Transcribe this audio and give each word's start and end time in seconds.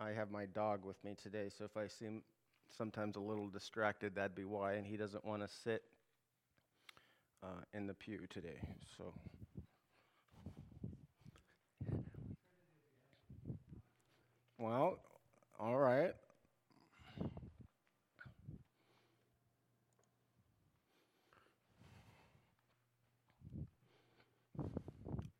I 0.00 0.10
have 0.10 0.30
my 0.30 0.46
dog 0.46 0.84
with 0.84 1.02
me 1.04 1.14
today, 1.22 1.48
so 1.56 1.64
if 1.64 1.76
I 1.76 1.86
seem 1.86 2.22
sometimes 2.76 3.16
a 3.16 3.20
little 3.20 3.48
distracted, 3.48 4.14
that'd 4.16 4.34
be 4.34 4.44
why. 4.44 4.72
And 4.72 4.86
he 4.86 4.96
doesn't 4.96 5.24
want 5.24 5.42
to 5.42 5.48
sit 5.62 5.82
uh, 7.42 7.62
in 7.72 7.86
the 7.86 7.94
pew 7.94 8.20
today. 8.28 8.58
So. 8.98 9.14
Well, 14.58 14.98
all 15.60 15.76
right. 15.76 16.14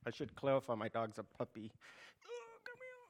I 0.07 0.11
should 0.11 0.37
clarify 0.37 0.75
my 0.75 0.89
dog's 0.89 1.19
a 1.19 1.23
puppy. 1.23 1.73
Oh, 2.29 2.59
come 2.65 2.77
here. 2.79 3.05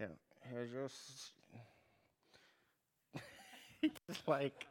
Yeah, 0.00 0.06
here's 0.50 0.72
your. 0.72 0.86
S- 0.86 1.32
He's 3.80 3.90
like. 4.26 4.66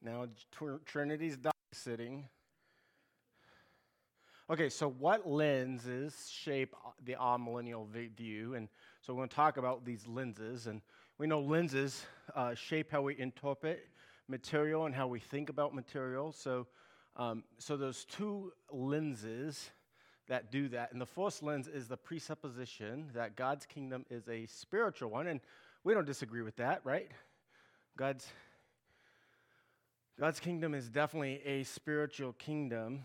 Now 0.00 0.26
Tr- 0.50 0.76
Trinity's 0.84 1.36
dog 1.36 1.52
sitting. 1.72 2.28
Okay, 4.50 4.68
so 4.68 4.88
what 4.90 5.26
lenses 5.26 6.28
shape 6.30 6.74
the 7.04 7.14
amillennial 7.14 7.88
view? 8.16 8.54
And 8.54 8.68
so 9.00 9.14
we're 9.14 9.18
going 9.20 9.28
to 9.28 9.36
talk 9.36 9.56
about 9.56 9.84
these 9.84 10.06
lenses. 10.06 10.66
And 10.66 10.82
we 11.18 11.26
know 11.26 11.40
lenses 11.40 12.04
uh, 12.34 12.54
shape 12.54 12.90
how 12.90 13.02
we 13.02 13.18
interpret 13.18 13.88
material 14.28 14.86
and 14.86 14.94
how 14.94 15.06
we 15.06 15.20
think 15.20 15.48
about 15.48 15.74
material. 15.74 16.32
So, 16.32 16.66
um, 17.16 17.44
so 17.58 17.76
there's 17.76 18.04
two 18.04 18.52
lenses 18.70 19.70
that 20.28 20.50
do 20.50 20.68
that. 20.68 20.92
And 20.92 21.00
the 21.00 21.06
first 21.06 21.42
lens 21.42 21.68
is 21.68 21.88
the 21.88 21.96
presupposition 21.96 23.10
that 23.14 23.36
God's 23.36 23.66
kingdom 23.66 24.06
is 24.08 24.28
a 24.28 24.46
spiritual 24.46 25.10
one. 25.10 25.26
And 25.26 25.40
we 25.84 25.94
don't 25.94 26.06
disagree 26.06 26.42
with 26.42 26.56
that, 26.56 26.80
right? 26.84 27.10
God's, 27.96 28.26
God's 30.18 30.40
kingdom 30.40 30.74
is 30.74 30.88
definitely 30.88 31.42
a 31.44 31.64
spiritual 31.64 32.32
kingdom. 32.32 33.04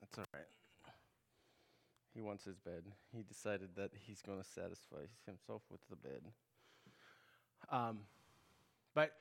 That's 0.00 0.18
all 0.18 0.24
right. 0.34 0.44
He 2.14 2.20
wants 2.20 2.44
his 2.44 2.58
bed. 2.58 2.82
He 3.14 3.22
decided 3.22 3.70
that 3.76 3.92
he's 3.94 4.20
going 4.20 4.38
to 4.38 4.44
satisfy 4.44 5.06
himself 5.24 5.62
with 5.70 5.80
the 5.88 5.96
bed. 5.96 6.20
Um, 7.70 8.00
but, 8.98 9.12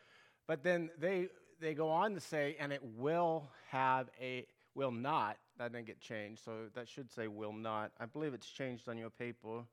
but 0.47 0.63
then 0.63 0.89
they, 0.99 1.27
they 1.61 1.75
go 1.75 1.89
on 1.89 2.15
to 2.15 2.19
say, 2.19 2.55
and 2.59 2.73
it 2.73 2.81
will 2.97 3.47
have 3.69 4.09
a, 4.19 4.47
will 4.73 4.89
not, 4.89 5.37
that 5.59 5.71
didn't 5.71 5.85
get 5.85 6.01
changed, 6.01 6.43
so 6.43 6.51
that 6.73 6.89
should 6.89 7.11
say 7.11 7.27
will 7.27 7.53
not. 7.53 7.91
I 7.99 8.07
believe 8.07 8.33
it's 8.33 8.49
changed 8.49 8.89
on 8.89 8.97
your 8.97 9.11
paper. 9.11 9.65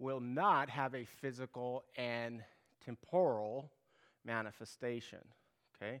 Will 0.00 0.18
not 0.18 0.68
have 0.70 0.96
a 0.96 1.04
physical 1.04 1.84
and 1.96 2.42
temporal 2.84 3.70
manifestation. 4.24 5.20
Okay? 5.76 6.00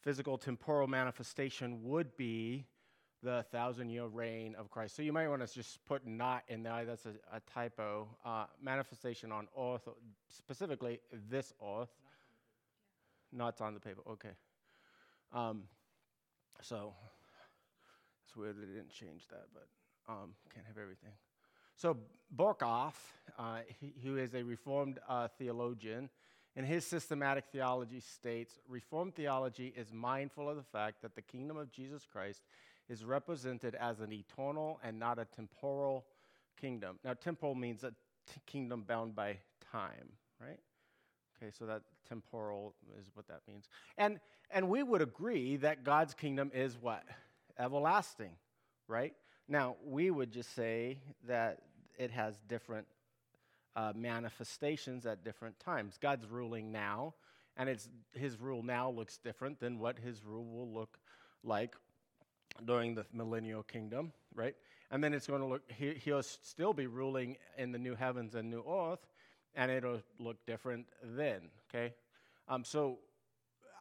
Physical 0.00 0.36
temporal 0.36 0.88
manifestation 0.88 1.84
would 1.84 2.16
be 2.16 2.66
the 3.22 3.44
thousand 3.52 3.90
year 3.90 4.06
reign 4.06 4.56
of 4.58 4.70
Christ. 4.70 4.96
So 4.96 5.02
you 5.02 5.12
might 5.12 5.28
want 5.28 5.46
to 5.46 5.52
just 5.52 5.84
put 5.86 6.04
not 6.04 6.42
in 6.48 6.64
there. 6.64 6.84
That's 6.84 7.06
a, 7.06 7.14
a 7.32 7.40
typo. 7.52 8.08
Uh, 8.24 8.46
manifestation 8.60 9.30
on 9.30 9.46
earth, 9.56 9.88
specifically 10.28 11.00
this 11.30 11.52
earth. 11.64 11.90
Not 13.34 13.60
on 13.60 13.74
the 13.74 13.80
paper. 13.80 14.00
Okay. 14.12 14.30
Um, 15.32 15.64
so 16.62 16.94
it's 18.24 18.36
weird 18.36 18.56
they 18.56 18.66
didn't 18.66 18.90
change 18.90 19.26
that, 19.28 19.46
but 19.52 19.66
um, 20.08 20.34
can't 20.52 20.66
have 20.66 20.78
everything. 20.78 21.12
So 21.76 21.96
Berkhof, 22.34 22.94
uh, 23.38 23.58
who 24.04 24.16
is 24.16 24.34
a 24.34 24.42
Reformed 24.42 25.00
uh, 25.08 25.28
theologian, 25.36 26.08
in 26.56 26.64
his 26.64 26.86
systematic 26.86 27.46
theology 27.50 28.00
states 28.00 28.60
Reformed 28.68 29.16
theology 29.16 29.74
is 29.76 29.92
mindful 29.92 30.48
of 30.48 30.56
the 30.56 30.62
fact 30.62 31.02
that 31.02 31.16
the 31.16 31.22
kingdom 31.22 31.56
of 31.56 31.72
Jesus 31.72 32.06
Christ 32.10 32.42
is 32.88 33.04
represented 33.04 33.74
as 33.74 34.00
an 34.00 34.12
eternal 34.12 34.78
and 34.84 34.98
not 34.98 35.18
a 35.18 35.24
temporal 35.24 36.04
kingdom. 36.60 37.00
Now, 37.04 37.14
temporal 37.14 37.56
means 37.56 37.82
a 37.82 37.90
t- 37.90 38.40
kingdom 38.46 38.84
bound 38.86 39.16
by 39.16 39.38
time, 39.72 40.12
right? 40.40 40.60
Okay, 41.36 41.50
so 41.50 41.66
that 41.66 41.82
temporal 42.08 42.74
is 42.98 43.06
what 43.14 43.26
that 43.28 43.40
means. 43.46 43.68
And, 43.98 44.20
and 44.50 44.68
we 44.68 44.82
would 44.82 45.02
agree 45.02 45.56
that 45.56 45.84
God's 45.84 46.14
kingdom 46.14 46.50
is 46.54 46.76
what? 46.80 47.02
Everlasting, 47.58 48.32
right? 48.88 49.14
Now, 49.48 49.76
we 49.84 50.10
would 50.10 50.32
just 50.32 50.54
say 50.54 50.98
that 51.26 51.60
it 51.98 52.10
has 52.10 52.34
different 52.48 52.86
uh, 53.76 53.92
manifestations 53.94 55.06
at 55.06 55.24
different 55.24 55.58
times. 55.60 55.98
God's 56.00 56.26
ruling 56.26 56.72
now, 56.72 57.14
and 57.56 57.68
it's, 57.68 57.88
his 58.12 58.40
rule 58.40 58.62
now 58.62 58.90
looks 58.90 59.18
different 59.18 59.60
than 59.60 59.78
what 59.78 59.98
his 59.98 60.24
rule 60.24 60.44
will 60.44 60.72
look 60.72 60.98
like 61.42 61.74
during 62.64 62.94
the 62.94 63.04
millennial 63.12 63.62
kingdom, 63.62 64.12
right? 64.34 64.54
And 64.90 65.02
then 65.02 65.12
it's 65.12 65.26
going 65.26 65.40
to 65.40 65.46
look, 65.46 65.62
he, 65.70 65.94
he'll 65.94 66.22
still 66.22 66.72
be 66.72 66.86
ruling 66.86 67.36
in 67.58 67.72
the 67.72 67.78
new 67.78 67.94
heavens 67.94 68.34
and 68.34 68.50
new 68.50 68.64
earth, 68.68 69.06
and 69.54 69.70
it'll 69.70 70.02
look 70.18 70.36
different 70.46 70.86
then, 71.02 71.50
okay? 71.68 71.94
Um, 72.48 72.64
so 72.64 72.98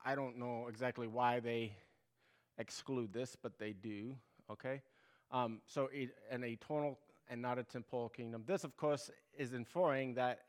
I 0.06 0.16
don't 0.16 0.38
know 0.38 0.68
exactly 0.70 1.08
why 1.08 1.40
they 1.40 1.76
exclude 2.58 3.14
this, 3.14 3.36
but 3.42 3.58
they 3.58 3.74
do, 3.74 4.16
okay? 4.52 4.82
Um, 5.32 5.62
so 5.66 5.90
it, 5.92 6.12
an 6.30 6.44
eternal 6.44 7.00
and 7.30 7.42
not 7.42 7.58
a 7.58 7.64
temporal 7.64 8.10
kingdom. 8.10 8.44
This, 8.46 8.64
of 8.64 8.78
course, 8.78 9.10
is 9.38 9.54
inferring 9.54 10.14
that 10.16 10.42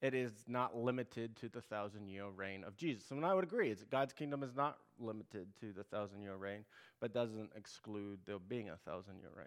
it 0.00 0.14
is 0.14 0.32
not 0.46 0.76
limited 0.76 1.36
to 1.36 1.48
the 1.48 1.60
thousand 1.60 2.08
year 2.08 2.26
reign 2.28 2.62
of 2.64 2.76
Jesus. 2.76 3.10
And 3.10 3.26
I 3.26 3.34
would 3.34 3.44
agree, 3.44 3.74
God's 3.90 4.12
kingdom 4.12 4.42
is 4.42 4.54
not 4.54 4.78
limited 5.00 5.48
to 5.60 5.72
the 5.72 5.82
thousand 5.82 6.22
year 6.22 6.36
reign, 6.36 6.64
but 7.00 7.12
doesn't 7.12 7.50
exclude 7.56 8.20
there 8.24 8.38
being 8.38 8.70
a 8.70 8.76
thousand 8.76 9.18
year 9.18 9.30
reign. 9.36 9.46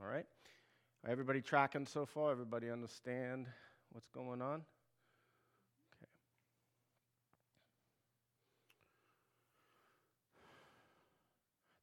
All 0.00 0.06
right? 0.06 0.26
Everybody 1.08 1.40
tracking 1.40 1.86
so 1.86 2.04
far? 2.04 2.30
Everybody 2.30 2.70
understand 2.70 3.46
what's 3.92 4.08
going 4.08 4.42
on? 4.42 4.62
Okay. 5.96 6.10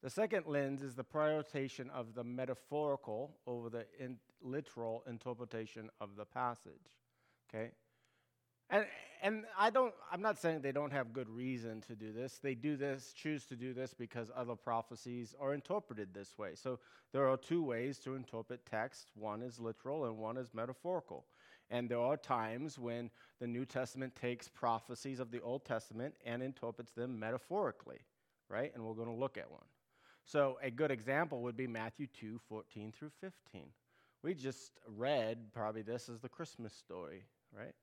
The 0.02 0.10
second 0.10 0.46
lens 0.46 0.82
is 0.82 0.94
the 0.94 1.04
prioritization 1.04 1.90
of 1.90 2.14
the 2.14 2.24
metaphorical 2.24 3.36
over 3.46 3.68
the 3.68 3.86
in 3.98 4.18
literal 4.42 5.02
interpretation 5.08 5.90
of 6.00 6.16
the 6.16 6.24
passage. 6.24 6.98
Okay? 7.48 7.70
And, 8.70 8.86
and 9.22 9.44
I 9.58 9.70
don't, 9.70 9.92
I'm 10.10 10.22
not 10.22 10.38
saying 10.38 10.60
they 10.60 10.72
don't 10.72 10.92
have 10.92 11.12
good 11.12 11.28
reason 11.28 11.80
to 11.82 11.94
do 11.94 12.12
this. 12.12 12.38
They 12.42 12.54
do 12.54 12.76
this, 12.76 13.12
choose 13.12 13.44
to 13.46 13.56
do 13.56 13.74
this 13.74 13.94
because 13.94 14.30
other 14.34 14.56
prophecies 14.56 15.34
are 15.40 15.54
interpreted 15.54 16.12
this 16.12 16.36
way. 16.38 16.50
So 16.54 16.78
there 17.12 17.28
are 17.28 17.36
two 17.36 17.62
ways 17.62 17.98
to 18.00 18.14
interpret 18.14 18.66
text 18.66 19.10
one 19.14 19.42
is 19.42 19.60
literal 19.60 20.06
and 20.06 20.18
one 20.18 20.36
is 20.36 20.54
metaphorical. 20.54 21.26
And 21.70 21.88
there 21.88 21.98
are 21.98 22.16
times 22.16 22.78
when 22.78 23.10
the 23.40 23.46
New 23.46 23.64
Testament 23.64 24.14
takes 24.14 24.48
prophecies 24.48 25.20
of 25.20 25.30
the 25.30 25.40
Old 25.40 25.64
Testament 25.64 26.14
and 26.24 26.42
interprets 26.42 26.92
them 26.92 27.18
metaphorically, 27.18 27.98
right? 28.48 28.72
And 28.74 28.84
we're 28.84 28.94
going 28.94 29.08
to 29.08 29.14
look 29.14 29.38
at 29.38 29.50
one. 29.50 29.64
So 30.26 30.58
a 30.62 30.70
good 30.70 30.90
example 30.90 31.42
would 31.42 31.56
be 31.56 31.66
Matthew 31.66 32.06
2 32.18 32.40
14 32.48 32.92
through 32.92 33.10
15. 33.20 33.66
We 34.22 34.34
just 34.34 34.72
read 34.96 35.52
probably 35.52 35.82
this 35.82 36.08
is 36.08 36.20
the 36.20 36.28
Christmas 36.28 36.72
story, 36.72 37.24
right? 37.56 37.74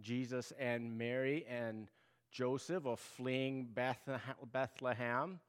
Jesus 0.00 0.52
and 0.58 0.96
Mary 0.96 1.44
and 1.48 1.88
Joseph 2.30 2.86
are 2.86 2.96
fleeing 2.96 3.68
Bethlehem 4.52 5.40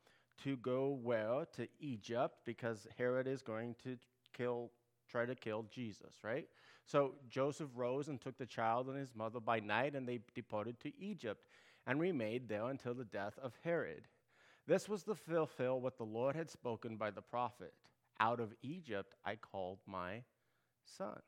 to 0.43 0.57
go 0.57 0.99
where? 1.01 1.45
To 1.55 1.67
Egypt 1.79 2.39
because 2.45 2.85
Herod 2.97 3.27
is 3.27 3.41
going 3.41 3.75
to 3.83 3.97
kill, 4.33 4.71
try 5.15 5.25
to 5.25 5.35
kill 5.35 5.65
Jesus, 5.71 6.15
right? 6.23 6.45
So 6.85 7.13
Joseph 7.29 7.69
rose 7.73 8.09
and 8.09 8.19
took 8.19 8.37
the 8.37 8.45
child 8.45 8.87
and 8.87 8.97
his 8.97 9.15
mother 9.15 9.39
by 9.39 9.61
night, 9.61 9.95
and 9.95 10.05
they 10.05 10.19
departed 10.33 10.77
to 10.81 10.91
Egypt 10.99 11.47
and 11.87 12.01
remained 12.01 12.49
there 12.49 12.65
until 12.65 12.93
the 12.93 13.05
death 13.05 13.39
of 13.41 13.53
Herod. 13.63 14.09
This 14.67 14.89
was 14.89 15.03
to 15.03 15.15
fulfill 15.15 15.79
what 15.79 15.97
the 15.97 16.03
Lord 16.03 16.35
had 16.35 16.49
spoken 16.49 16.97
by 16.97 17.11
the 17.11 17.21
prophet 17.21 17.73
Out 18.19 18.41
of 18.41 18.53
Egypt 18.61 19.13
I 19.23 19.35
called 19.35 19.79
my 19.85 20.23
son. 20.83 21.21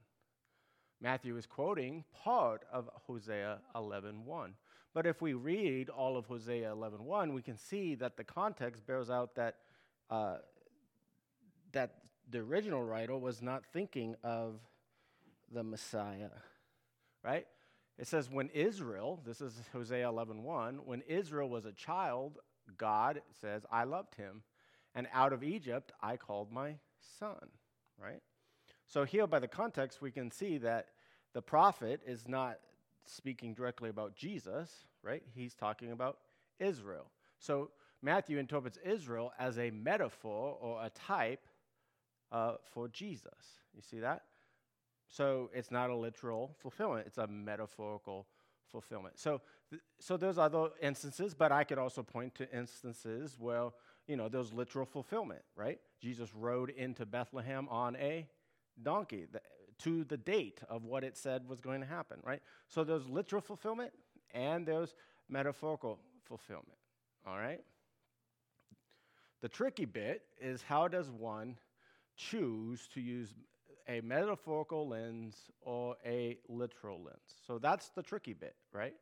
Matthew 0.99 1.37
is 1.37 1.45
quoting 1.45 2.03
part 2.23 2.63
of 2.71 2.89
Hosea 3.07 3.59
11:1. 3.73 4.53
But 4.93 5.05
if 5.05 5.21
we 5.21 5.33
read 5.33 5.89
all 5.89 6.17
of 6.17 6.25
Hosea 6.25 6.71
11:1, 6.71 7.33
we 7.33 7.41
can 7.41 7.57
see 7.57 7.95
that 7.95 8.17
the 8.17 8.23
context 8.23 8.85
bears 8.85 9.09
out 9.09 9.35
that 9.35 9.59
uh, 10.09 10.37
that 11.71 12.06
the 12.29 12.39
original 12.39 12.83
writer 12.83 13.17
was 13.17 13.41
not 13.41 13.65
thinking 13.65 14.15
of 14.23 14.59
the 15.51 15.63
Messiah, 15.63 16.29
right? 17.23 17.45
It 17.97 18.07
says, 18.07 18.29
when 18.29 18.49
Israel, 18.49 19.21
this 19.25 19.41
is 19.41 19.53
Hosea 19.73 20.05
11.1, 20.05 20.43
1, 20.43 20.75
when 20.85 21.01
Israel 21.07 21.49
was 21.49 21.65
a 21.65 21.71
child, 21.71 22.37
God 22.77 23.21
says, 23.41 23.65
I 23.71 23.85
loved 23.85 24.15
him. 24.15 24.43
And 24.93 25.07
out 25.13 25.33
of 25.33 25.43
Egypt, 25.43 25.91
I 26.01 26.17
called 26.17 26.51
my 26.51 26.75
son, 27.19 27.49
right? 28.01 28.21
So 28.85 29.03
here, 29.03 29.27
by 29.27 29.39
the 29.39 29.47
context, 29.47 30.01
we 30.01 30.11
can 30.11 30.31
see 30.31 30.57
that 30.59 30.87
the 31.33 31.41
prophet 31.41 32.01
is 32.05 32.27
not 32.27 32.59
speaking 33.05 33.53
directly 33.53 33.89
about 33.89 34.15
Jesus, 34.15 34.69
right? 35.01 35.23
He's 35.33 35.55
talking 35.55 35.91
about 35.91 36.17
Israel. 36.59 37.11
So 37.39 37.71
Matthew 38.01 38.37
interprets 38.37 38.77
Israel 38.85 39.31
as 39.39 39.57
a 39.57 39.71
metaphor 39.71 40.57
or 40.59 40.83
a 40.83 40.89
type 40.89 41.45
uh, 42.31 42.53
for 42.71 42.87
Jesus. 42.87 43.59
You 43.75 43.81
see 43.81 43.99
that? 43.99 44.23
So 45.09 45.49
it's 45.53 45.71
not 45.71 45.89
a 45.89 45.95
literal 45.95 46.55
fulfillment, 46.59 47.07
it's 47.07 47.17
a 47.17 47.27
metaphorical 47.27 48.27
fulfillment. 48.69 49.17
So, 49.17 49.41
th- 49.69 49.81
so 49.99 50.17
there's 50.17 50.37
other 50.37 50.69
instances, 50.81 51.33
but 51.33 51.51
I 51.51 51.63
could 51.63 51.77
also 51.77 52.03
point 52.03 52.35
to 52.35 52.51
instances 52.55 53.37
where, 53.39 53.69
you 54.07 54.17
know, 54.17 54.27
there's 54.27 54.51
literal 54.51 54.85
fulfillment, 54.85 55.41
right? 55.55 55.79
Jesus 56.01 56.33
rode 56.35 56.69
into 56.71 57.05
Bethlehem 57.05 57.67
on 57.69 57.95
a 57.95 58.27
donkey 58.81 59.27
to 59.79 60.03
the 60.03 60.17
date 60.17 60.61
of 60.69 60.83
what 60.83 61.03
it 61.03 61.15
said 61.15 61.47
was 61.47 61.61
going 61.61 61.81
to 61.81 61.87
happen, 61.87 62.19
right? 62.23 62.41
So 62.67 62.83
there's 62.83 63.07
literal 63.07 63.41
fulfillment 63.41 63.91
and 64.33 64.65
there's 64.65 64.93
metaphorical 65.29 65.99
fulfillment, 66.23 66.77
all 67.25 67.37
right? 67.37 67.61
The 69.41 69.49
tricky 69.49 69.85
bit 69.85 70.23
is 70.41 70.63
how 70.63 70.87
does 70.87 71.09
one 71.11 71.57
choose 72.17 72.87
to 72.93 73.01
use 73.01 73.33
a 73.87 74.01
metaphorical 74.01 74.87
lens 74.87 75.49
or 75.61 75.95
a 76.05 76.37
literal 76.49 77.01
lens? 77.03 77.35
So 77.45 77.59
that's 77.59 77.89
the 77.89 78.03
tricky 78.03 78.33
bit, 78.33 78.55
right? 78.73 78.95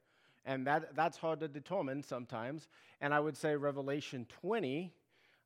And 0.46 0.68
that, 0.68 0.96
that's 0.96 1.18
hard 1.18 1.40
to 1.42 1.48
determine 1.48 2.04
sometimes. 2.04 2.68
And 3.02 3.14
I 3.14 3.20
would 3.20 3.38
say 3.38 3.56
Revelation 3.56 4.28
20, 4.42 4.94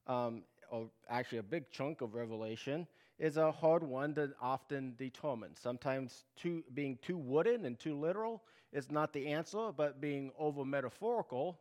um, 0.08 0.44
or 0.72 0.90
actually 1.10 1.40
a 1.40 1.44
big 1.44 1.70
chunk 1.72 2.02
of 2.02 2.16
Revelation, 2.16 2.88
is 3.20 3.38
a 3.38 3.52
hard 3.52 3.84
one 3.84 4.16
to 4.16 4.32
often 4.42 4.96
determine. 4.98 5.56
Sometimes 5.56 6.26
too, 6.36 6.64
being 6.74 6.98
too 7.02 7.18
wooden 7.18 7.66
and 7.66 7.80
too 7.80 7.96
literal 8.00 8.44
is 8.74 8.92
not 8.92 9.14
the 9.14 9.28
answer, 9.28 9.72
but 9.76 10.02
being 10.02 10.32
over 10.38 10.66
metaphorical 10.66 11.60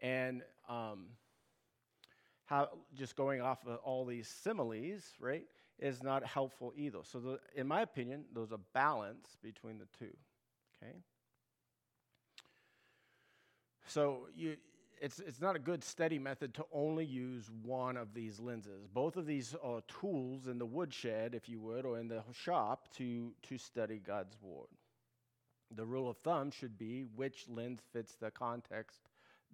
and 0.00 0.42
um, 0.68 1.06
how 2.48 2.68
just 2.96 3.14
going 3.14 3.40
off 3.40 3.66
of 3.66 3.76
all 3.84 4.04
these 4.06 4.26
similes, 4.26 5.02
right, 5.20 5.44
is 5.78 6.02
not 6.02 6.24
helpful 6.24 6.72
either. 6.76 7.00
So, 7.02 7.18
the, 7.20 7.38
in 7.54 7.68
my 7.68 7.82
opinion, 7.82 8.24
there's 8.34 8.52
a 8.52 8.58
balance 8.72 9.36
between 9.42 9.78
the 9.78 9.86
two. 9.98 10.16
Okay. 10.82 10.94
So 13.86 14.28
you, 14.36 14.56
it's 15.00 15.18
it's 15.18 15.40
not 15.40 15.56
a 15.56 15.58
good 15.58 15.82
steady 15.82 16.18
method 16.18 16.54
to 16.54 16.64
only 16.72 17.04
use 17.04 17.50
one 17.62 17.96
of 17.96 18.14
these 18.14 18.38
lenses. 18.38 18.86
Both 18.86 19.16
of 19.16 19.26
these 19.26 19.54
are 19.62 19.80
tools 20.00 20.46
in 20.46 20.58
the 20.58 20.66
woodshed, 20.66 21.34
if 21.34 21.48
you 21.48 21.60
would, 21.60 21.84
or 21.84 21.98
in 21.98 22.08
the 22.08 22.22
shop 22.32 22.88
to 22.96 23.32
to 23.48 23.58
study 23.58 24.00
God's 24.04 24.36
word. 24.42 24.68
The 25.74 25.84
rule 25.84 26.08
of 26.08 26.16
thumb 26.18 26.50
should 26.50 26.78
be 26.78 27.04
which 27.14 27.46
lens 27.48 27.80
fits 27.92 28.14
the 28.14 28.30
context 28.30 29.00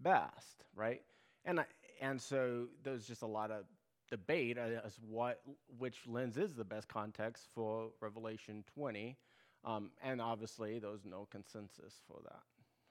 best, 0.01 0.65
right? 0.77 1.03
And 1.45 1.61
I, 1.61 1.65
and 2.05 2.21
so 2.21 2.67
there's 2.83 3.07
just 3.07 3.23
a 3.23 3.27
lot 3.27 3.51
of 3.51 3.65
debate 4.11 4.59
as 4.59 4.99
what 5.09 5.41
which 5.79 6.07
lens 6.07 6.37
is 6.37 6.55
the 6.55 6.65
best 6.65 6.87
context 6.87 7.47
for 7.55 7.89
Revelation 8.01 8.63
20, 8.75 9.17
um, 9.65 9.91
and 10.03 10.21
obviously 10.21 10.79
there's 10.79 11.07
no 11.07 11.27
consensus 11.31 11.95
for 12.07 12.21
that. 12.25 12.43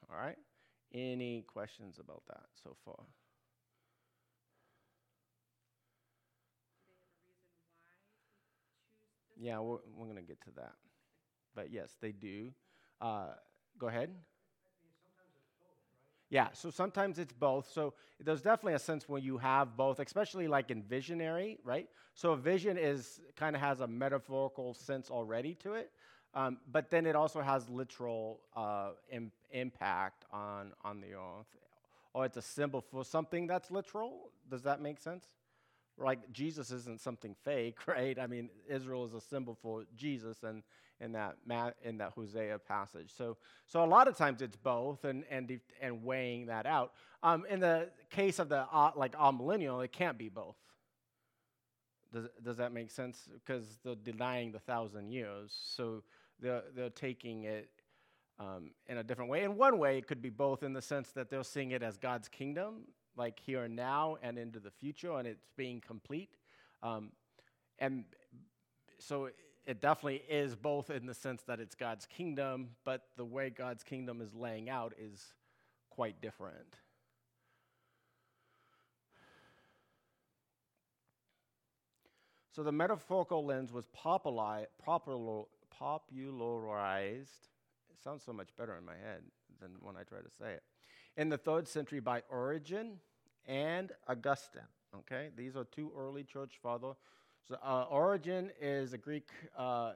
All 0.09 0.17
right. 0.17 0.37
Any 0.93 1.43
questions 1.43 1.99
about 1.99 2.23
that 2.27 2.45
so 2.63 2.75
far? 2.83 3.05
Yeah, 9.39 9.59
we're, 9.59 9.77
we're 9.95 10.05
going 10.05 10.17
to 10.17 10.23
get 10.23 10.41
to 10.41 10.51
that. 10.57 10.73
But 11.55 11.71
yes, 11.71 11.97
they 12.01 12.11
do. 12.11 12.51
Uh, 13.01 13.33
go 13.77 13.87
ahead. 13.87 14.09
Yeah, 16.33 16.47
so 16.53 16.71
sometimes 16.71 17.19
it's 17.19 17.31
both. 17.31 17.71
So 17.71 17.93
there's 18.19 18.41
definitely 18.41 18.73
a 18.73 18.79
sense 18.79 19.07
when 19.07 19.21
you 19.21 19.37
have 19.37 19.77
both, 19.77 19.99
especially 19.99 20.47
like 20.47 20.71
in 20.71 20.81
visionary, 20.81 21.59
right? 21.63 21.87
So 22.15 22.31
a 22.31 22.35
vision 22.37 22.75
is 22.75 23.21
kind 23.35 23.55
of 23.55 23.61
has 23.61 23.81
a 23.81 23.87
metaphorical 23.87 24.73
sense 24.73 25.11
already 25.11 25.53
to 25.57 25.75
it, 25.75 25.91
um, 26.33 26.57
but 26.71 26.89
then 26.89 27.05
it 27.05 27.15
also 27.15 27.41
has 27.41 27.69
literal 27.69 28.39
uh, 28.55 28.93
Im- 29.11 29.31
impact 29.51 30.25
on 30.31 30.73
on 30.83 31.01
the 31.01 31.13
earth, 31.13 31.55
or 32.15 32.25
it's 32.25 32.37
a 32.37 32.41
symbol 32.41 32.81
for 32.81 33.05
something 33.05 33.45
that's 33.45 33.69
literal. 33.69 34.31
Does 34.49 34.63
that 34.63 34.81
make 34.81 34.99
sense? 34.99 35.25
Like 35.99 36.31
Jesus 36.31 36.71
isn't 36.71 36.99
something 36.99 37.35
fake, 37.43 37.77
right? 37.87 38.17
I 38.17 38.25
mean, 38.25 38.49
Israel 38.67 39.05
is 39.05 39.13
a 39.13 39.21
symbol 39.21 39.55
for 39.61 39.83
Jesus, 39.95 40.41
and 40.41 40.63
in 41.03 41.11
that 41.11 41.35
in 41.83 41.97
that 41.97 42.11
Hosea 42.11 42.59
passage. 42.59 43.11
So, 43.15 43.37
so 43.67 43.83
a 43.83 43.85
lot 43.85 44.07
of 44.07 44.17
times 44.17 44.41
it's 44.41 44.55
both, 44.55 45.03
and 45.03 45.23
and 45.29 45.59
and 45.81 46.03
weighing 46.03 46.47
that 46.47 46.65
out. 46.65 46.93
Um, 47.21 47.45
in 47.49 47.59
the 47.59 47.89
case 48.09 48.39
of 48.39 48.49
the 48.49 48.65
uh, 48.71 48.91
like 48.95 49.15
amillennial, 49.17 49.83
it 49.83 49.91
can't 49.91 50.17
be 50.17 50.29
both. 50.29 50.55
Does 52.11 52.27
does 52.43 52.57
that 52.57 52.71
make 52.71 52.91
sense? 52.91 53.29
Because 53.33 53.65
they're 53.83 53.95
denying 53.95 54.51
the 54.51 54.59
thousand 54.59 55.11
years, 55.11 55.51
so 55.75 56.03
they're 56.39 56.63
they're 56.75 56.89
taking 56.89 57.43
it 57.43 57.69
um, 58.39 58.71
in 58.87 58.97
a 58.97 59.03
different 59.03 59.29
way. 59.29 59.43
In 59.43 59.57
one 59.57 59.77
way, 59.77 59.97
it 59.97 60.07
could 60.07 60.21
be 60.21 60.29
both, 60.29 60.63
in 60.63 60.73
the 60.73 60.81
sense 60.81 61.11
that 61.11 61.29
they're 61.29 61.43
seeing 61.43 61.71
it 61.71 61.83
as 61.83 61.97
God's 61.97 62.27
kingdom, 62.27 62.85
like 63.17 63.39
here 63.39 63.63
and 63.63 63.75
now, 63.75 64.17
and 64.21 64.37
into 64.37 64.59
the 64.59 64.71
future, 64.71 65.17
and 65.17 65.27
it's 65.27 65.49
being 65.57 65.81
complete. 65.81 66.29
Um, 66.81 67.11
and 67.79 68.05
so 68.99 69.29
it 69.65 69.81
definitely 69.81 70.23
is 70.29 70.55
both 70.55 70.89
in 70.89 71.05
the 71.05 71.13
sense 71.13 71.41
that 71.43 71.59
it's 71.59 71.75
God's 71.75 72.05
kingdom, 72.05 72.69
but 72.83 73.03
the 73.15 73.25
way 73.25 73.49
God's 73.49 73.83
kingdom 73.83 74.21
is 74.21 74.33
laying 74.33 74.69
out 74.69 74.93
is 74.99 75.33
quite 75.89 76.21
different. 76.21 76.75
So 82.51 82.61
the 82.61 82.71
metaphorical 82.71 83.45
lens 83.45 83.71
was 83.71 83.85
populi- 83.93 84.65
popular, 84.83 85.43
popularized. 85.71 87.47
It 87.89 88.03
sounds 88.03 88.23
so 88.23 88.33
much 88.33 88.49
better 88.57 88.75
in 88.77 88.85
my 88.85 88.93
head 88.93 89.23
than 89.59 89.71
when 89.81 89.95
I 89.95 90.03
try 90.03 90.19
to 90.19 90.29
say 90.37 90.53
it. 90.53 90.63
In 91.17 91.29
the 91.29 91.37
third 91.37 91.67
century 91.67 91.99
by 91.99 92.21
Origen 92.29 92.99
and 93.47 93.91
Augustine. 94.07 94.61
Okay, 94.95 95.29
these 95.35 95.55
are 95.55 95.63
two 95.63 95.91
early 95.97 96.23
church 96.23 96.59
fathers 96.61 96.97
so 97.47 97.57
uh, 97.61 97.85
Origen 97.89 98.51
is 98.61 98.93
a 98.93 98.97
Greek 98.97 99.27
uh, 99.57 99.93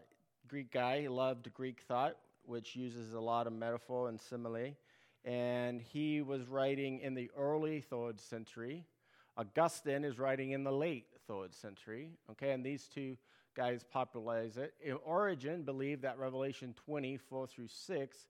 Greek 0.50 0.70
guy. 0.72 1.02
He 1.02 1.08
loved 1.08 1.54
Greek 1.54 1.82
thought, 1.88 2.18
which 2.46 2.76
uses 2.76 3.14
a 3.14 3.20
lot 3.20 3.48
of 3.48 3.54
metaphor 3.54 4.10
and 4.10 4.20
simile. 4.20 4.76
And 5.24 5.82
he 5.82 6.22
was 6.22 6.48
writing 6.48 7.00
in 7.00 7.14
the 7.14 7.32
early 7.38 7.80
third 7.82 8.20
century. 8.20 8.84
Augustine 9.38 10.04
is 10.04 10.20
writing 10.20 10.52
in 10.52 10.64
the 10.66 10.72
late 10.72 11.06
third 11.26 11.54
century. 11.54 12.12
Okay, 12.32 12.52
and 12.52 12.66
these 12.66 12.88
two 12.88 13.16
guys 13.56 13.86
popularize 13.92 14.58
it. 14.58 14.74
Origen 15.06 15.64
believed 15.64 16.02
that 16.02 16.18
Revelation 16.18 16.76
24 16.86 17.48
through 17.48 17.68
6 17.68 18.28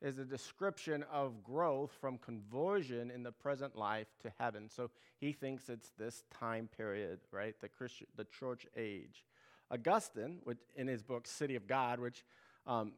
is 0.00 0.18
a 0.18 0.24
description 0.24 1.04
of 1.12 1.42
growth 1.42 1.90
from 2.00 2.18
conversion 2.18 3.10
in 3.10 3.22
the 3.22 3.32
present 3.32 3.76
life 3.76 4.06
to 4.22 4.32
heaven. 4.38 4.68
So 4.68 4.90
he 5.18 5.32
thinks 5.32 5.68
it's 5.68 5.90
this 5.98 6.22
time 6.38 6.68
period, 6.76 7.20
right? 7.32 7.54
The 7.60 7.68
Christian, 7.68 8.06
the 8.16 8.24
church 8.24 8.66
age. 8.76 9.24
Augustine, 9.70 10.38
which, 10.44 10.58
in 10.76 10.86
his 10.86 11.02
book 11.02 11.26
City 11.26 11.56
of 11.56 11.66
God, 11.66 12.00
which 12.00 12.24
um, 12.66 12.92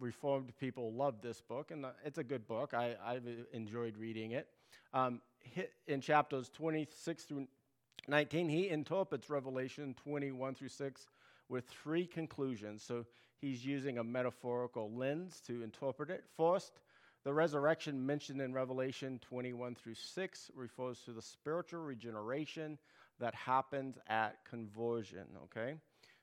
Reformed 0.00 0.52
people 0.58 0.92
love 0.92 1.22
this 1.22 1.40
book, 1.40 1.70
and 1.70 1.86
uh, 1.86 1.90
it's 2.04 2.18
a 2.18 2.24
good 2.24 2.46
book. 2.48 2.74
I, 2.74 2.96
have 3.04 3.22
enjoyed 3.52 3.96
reading 3.96 4.32
it. 4.32 4.48
Um, 4.92 5.20
in 5.86 6.00
chapters 6.00 6.50
26 6.52 7.24
through 7.24 7.46
19, 8.08 8.48
he 8.48 8.68
interprets 8.68 9.30
Revelation 9.30 9.94
21 10.02 10.54
through 10.56 10.68
6 10.68 11.06
with 11.48 11.64
three 11.66 12.06
conclusions. 12.06 12.82
So 12.82 13.06
he's 13.44 13.64
using 13.64 13.98
a 13.98 14.04
metaphorical 14.04 14.90
lens 14.90 15.42
to 15.46 15.62
interpret 15.62 16.08
it. 16.08 16.24
First, 16.36 16.80
the 17.24 17.32
resurrection 17.32 18.04
mentioned 18.06 18.40
in 18.40 18.54
Revelation 18.54 19.20
21 19.28 19.74
through 19.74 19.94
6 19.94 20.50
refers 20.54 21.00
to 21.00 21.12
the 21.12 21.20
spiritual 21.20 21.82
regeneration 21.82 22.78
that 23.20 23.34
happens 23.34 23.98
at 24.08 24.44
conversion, 24.48 25.26
okay? 25.44 25.74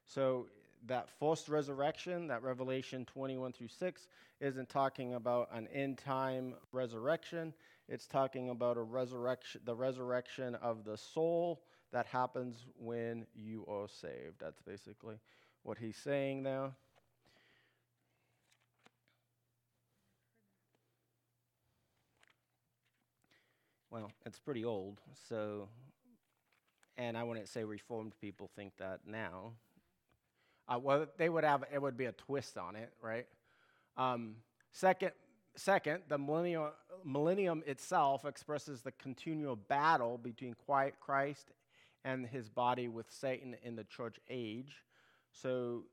So 0.05 0.47
that 0.87 1.09
first 1.19 1.47
resurrection, 1.47 2.27
that 2.27 2.41
Revelation 2.41 3.05
21 3.05 3.53
through 3.53 3.67
6, 3.67 4.07
isn't 4.39 4.69
talking 4.69 5.13
about 5.13 5.49
an 5.53 5.67
end 5.73 5.99
time 5.99 6.55
resurrection. 6.71 7.53
It's 7.87 8.07
talking 8.07 8.49
about 8.49 8.77
a 8.77 8.81
resurrection, 8.81 9.61
the 9.63 9.75
resurrection 9.75 10.55
of 10.55 10.83
the 10.85 10.97
soul 10.97 11.61
that 11.91 12.07
happens 12.07 12.65
when 12.77 13.27
you 13.35 13.65
are 13.67 13.87
saved. 13.87 14.39
That's 14.39 14.61
basically 14.61 15.19
what 15.61 15.77
he's 15.77 15.97
saying 15.97 16.43
there. 16.43 16.71
Well, 23.91 24.09
it's 24.25 24.39
pretty 24.39 24.65
old. 24.65 25.01
So, 25.27 25.67
and 26.97 27.17
I 27.17 27.23
wouldn't 27.23 27.49
say 27.49 27.63
Reformed 27.63 28.13
people 28.21 28.49
think 28.55 28.77
that 28.77 29.01
now. 29.05 29.51
Uh, 30.67 30.79
well, 30.79 31.05
they 31.17 31.27
would 31.29 31.43
have 31.43 31.65
it 31.71 31.81
would 31.81 31.97
be 31.97 32.05
a 32.05 32.13
twist 32.13 32.57
on 32.57 32.75
it, 32.75 32.91
right? 33.01 33.27
Um, 33.97 34.37
second, 34.71 35.11
second, 35.55 36.03
the 36.07 36.17
millennium, 36.17 36.69
millennium 37.03 37.63
itself 37.67 38.23
expresses 38.23 38.81
the 38.81 38.93
continual 38.93 39.57
battle 39.57 40.17
between 40.17 40.53
quiet 40.53 40.95
Christ 41.01 41.51
and 42.05 42.25
his 42.25 42.49
body 42.49 42.87
with 42.87 43.07
Satan 43.09 43.55
in 43.63 43.75
the 43.75 43.83
church 43.83 44.17
age. 44.29 44.83
So 45.33 45.83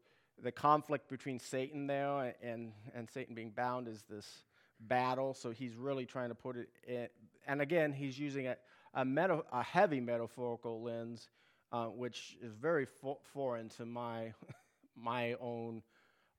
the 0.43 0.53
conflict 0.53 1.09
between 1.09 1.41
Satan 1.41 1.89
there 1.89 2.35
and, 2.43 2.73
and 2.95 3.11
Satan 3.11 3.35
being 3.35 3.51
bound 3.51 3.89
is 3.89 4.05
this 4.09 4.45
battle. 4.81 5.35
So 5.35 5.51
he's 5.51 5.75
really 5.75 6.07
trying 6.07 6.29
to 6.29 6.35
put 6.35 6.57
it 6.57 6.69
in. 6.87 7.09
And 7.49 7.63
again, 7.63 7.93
he's 7.93 8.19
using 8.19 8.47
a, 8.47 8.57
a, 8.95 9.05
meta, 9.05 9.43
a 9.51 9.63
heavy 9.63 10.01
metaphorical 10.01 10.83
lens, 10.83 11.31
uh, 11.73 11.87
which 11.87 12.37
is 12.43 12.53
very 12.53 12.85
fo- 12.85 13.19
foreign 13.23 13.71
to 13.71 13.87
my, 13.87 14.35
my 14.97 15.35
own 15.41 15.83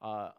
uh, 0.01 0.29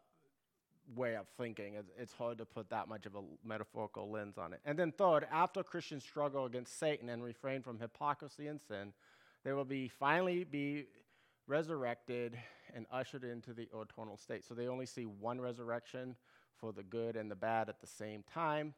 way 0.95 1.17
of 1.17 1.27
thinking. 1.37 1.75
It's, 1.75 1.91
it's 1.99 2.13
hard 2.13 2.39
to 2.39 2.45
put 2.45 2.71
that 2.71 2.89
much 2.89 3.05
of 3.05 3.17
a 3.17 3.23
metaphorical 3.45 4.11
lens 4.11 4.39
on 4.39 4.53
it. 4.53 4.61
And 4.65 4.79
then, 4.79 4.93
third, 4.93 5.27
after 5.31 5.63
Christians 5.65 6.05
struggle 6.05 6.47
against 6.47 6.79
Satan 6.79 7.09
and 7.09 7.23
refrain 7.23 7.63
from 7.63 7.79
hypocrisy 7.79 8.47
and 8.47 8.61
sin, 8.61 8.93
they 9.45 9.53
will 9.53 9.65
be 9.65 9.89
finally 9.89 10.45
be 10.45 10.87
resurrected 11.47 12.39
and 12.75 12.87
ushered 12.93 13.25
into 13.25 13.53
the 13.53 13.69
eternal 13.75 14.17
state. 14.17 14.45
So 14.45 14.55
they 14.55 14.69
only 14.69 14.87
see 14.87 15.05
one 15.05 15.41
resurrection 15.41 16.15
for 16.57 16.73
the 16.73 16.85
good 16.85 17.17
and 17.17 17.29
the 17.29 17.35
bad 17.35 17.69
at 17.69 17.81
the 17.81 17.87
same 17.89 18.23
time. 18.33 18.75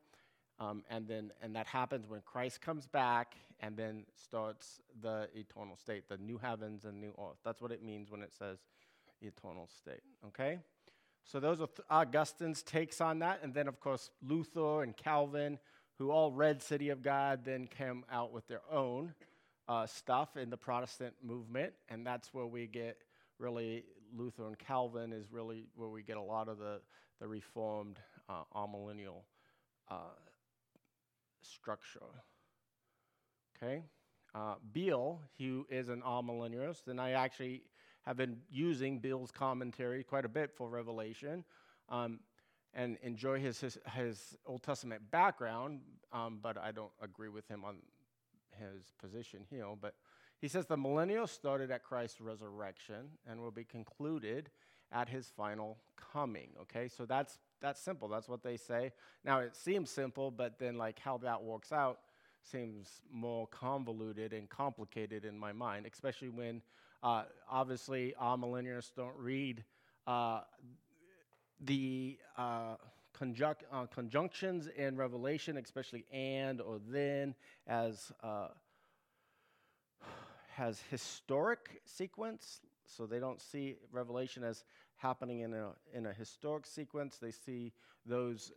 Um, 0.60 0.84
and 0.90 1.08
then 1.08 1.32
and 1.42 1.56
that 1.56 1.66
happens 1.66 2.08
when 2.08 2.20
Christ 2.24 2.60
comes 2.60 2.86
back 2.86 3.34
and 3.60 3.76
then 3.76 4.04
starts 4.14 4.80
the 5.00 5.28
eternal 5.34 5.76
state, 5.76 6.08
the 6.08 6.18
new 6.18 6.38
heavens 6.38 6.84
and 6.84 7.00
new 7.00 7.14
earth. 7.18 7.38
That's 7.44 7.60
what 7.60 7.70
it 7.72 7.82
means 7.82 8.10
when 8.10 8.22
it 8.22 8.32
says 8.32 8.58
eternal 9.20 9.68
state. 9.68 10.02
Okay? 10.26 10.58
So 11.24 11.38
those 11.38 11.60
are 11.60 11.68
th- 11.68 11.86
Augustine's 11.88 12.62
takes 12.62 13.00
on 13.00 13.20
that. 13.20 13.40
And 13.42 13.54
then, 13.54 13.68
of 13.68 13.80
course, 13.80 14.10
Luther 14.26 14.82
and 14.82 14.96
Calvin, 14.96 15.58
who 15.98 16.10
all 16.10 16.32
read 16.32 16.60
City 16.62 16.88
of 16.88 17.02
God, 17.02 17.44
then 17.44 17.66
came 17.66 18.04
out 18.10 18.32
with 18.32 18.46
their 18.48 18.62
own 18.70 19.14
uh, 19.68 19.86
stuff 19.86 20.36
in 20.36 20.50
the 20.50 20.56
Protestant 20.56 21.14
movement. 21.22 21.72
And 21.88 22.04
that's 22.04 22.34
where 22.34 22.46
we 22.46 22.66
get 22.66 22.98
really, 23.38 23.84
Luther 24.16 24.46
and 24.46 24.58
Calvin 24.58 25.12
is 25.12 25.26
really 25.30 25.66
where 25.76 25.88
we 25.88 26.02
get 26.02 26.16
a 26.16 26.22
lot 26.22 26.48
of 26.48 26.58
the, 26.58 26.80
the 27.20 27.28
Reformed 27.28 27.98
uh, 28.28 28.42
amillennial 28.54 29.22
uh, 29.88 30.16
structure. 31.42 32.00
Okay? 33.56 33.84
Uh, 34.34 34.54
Beale, 34.72 35.20
who 35.38 35.66
is 35.70 35.88
an 35.88 36.02
amillennialist, 36.02 36.88
and 36.88 37.00
I 37.00 37.10
actually 37.10 37.62
have 38.02 38.16
been 38.16 38.38
using 38.50 38.98
Beale's 38.98 39.30
commentary 39.30 40.02
quite 40.02 40.24
a 40.24 40.28
bit 40.28 40.50
for 40.50 40.68
Revelation 40.68 41.44
um, 41.88 42.20
and 42.74 42.96
enjoy 43.02 43.38
his, 43.38 43.60
his, 43.60 43.78
his, 43.94 44.36
Old 44.46 44.62
Testament 44.62 45.02
background, 45.10 45.80
um, 46.12 46.40
but 46.42 46.56
I 46.58 46.72
don't 46.72 46.90
agree 47.00 47.28
with 47.28 47.46
him 47.46 47.64
on 47.64 47.76
his 48.58 48.92
position 49.00 49.44
here. 49.50 49.66
But 49.80 49.94
he 50.40 50.48
says 50.48 50.66
the 50.66 50.76
millennial 50.76 51.26
started 51.26 51.70
at 51.70 51.84
Christ's 51.84 52.20
resurrection 52.20 53.10
and 53.28 53.40
will 53.40 53.50
be 53.50 53.64
concluded 53.64 54.50
at 54.90 55.08
his 55.08 55.30
final 55.36 55.78
coming. 56.12 56.48
Okay, 56.62 56.88
so 56.88 57.06
that's 57.06 57.38
that's 57.62 57.80
simple. 57.80 58.08
That's 58.08 58.28
what 58.28 58.42
they 58.42 58.56
say. 58.56 58.92
Now 59.24 59.38
it 59.38 59.56
seems 59.56 59.90
simple, 59.90 60.30
but 60.30 60.58
then 60.58 60.76
like 60.76 60.98
how 60.98 61.16
that 61.18 61.42
works 61.42 61.72
out 61.72 62.00
seems 62.42 62.88
more 63.10 63.46
convoluted 63.46 64.32
and 64.32 64.48
complicated 64.48 65.24
in 65.24 65.38
my 65.38 65.52
mind, 65.52 65.86
especially 65.90 66.28
when 66.28 66.60
uh, 67.02 67.24
obviously, 67.50 68.14
amillennials 68.20 68.92
don't 68.94 69.16
read 69.16 69.64
uh, 70.06 70.42
the 71.60 72.16
uh, 72.38 72.76
uh, 73.72 73.86
conjunctions 73.92 74.68
in 74.76 74.96
Revelation, 74.96 75.56
especially 75.56 76.04
and 76.12 76.60
or 76.60 76.80
then, 76.88 77.34
as 77.66 78.12
uh, 78.22 78.48
has 80.54 80.80
historic 80.90 81.82
sequence. 81.84 82.60
So 82.86 83.06
they 83.06 83.18
don't 83.18 83.40
see 83.40 83.76
Revelation 83.90 84.44
as 84.44 84.64
happening 85.02 85.40
in 85.40 85.52
a 85.52 85.70
in 85.92 86.06
a 86.06 86.12
historic 86.12 86.66
sequence. 86.66 87.18
They 87.18 87.32
see 87.32 87.72
those 88.06 88.52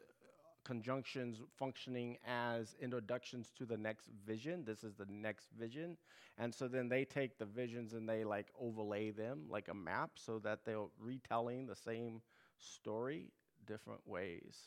conjunctions 0.64 1.42
functioning 1.58 2.18
as 2.28 2.76
introductions 2.82 3.52
to 3.58 3.66
the 3.66 3.78
next 3.78 4.10
vision. 4.26 4.64
This 4.66 4.84
is 4.84 4.96
the 4.96 5.06
next 5.10 5.50
vision. 5.58 5.98
And 6.38 6.54
so 6.54 6.68
then 6.68 6.90
they 6.90 7.06
take 7.06 7.38
the 7.38 7.46
visions 7.46 7.94
and 7.94 8.10
they 8.10 8.24
like 8.24 8.48
overlay 8.60 9.12
them 9.12 9.46
like 9.50 9.68
a 9.70 9.74
map 9.74 10.12
so 10.16 10.40
that 10.40 10.66
they're 10.66 10.90
retelling 11.00 11.68
the 11.68 11.76
same 11.76 12.22
story 12.58 13.32
different 13.66 14.02
ways. 14.06 14.58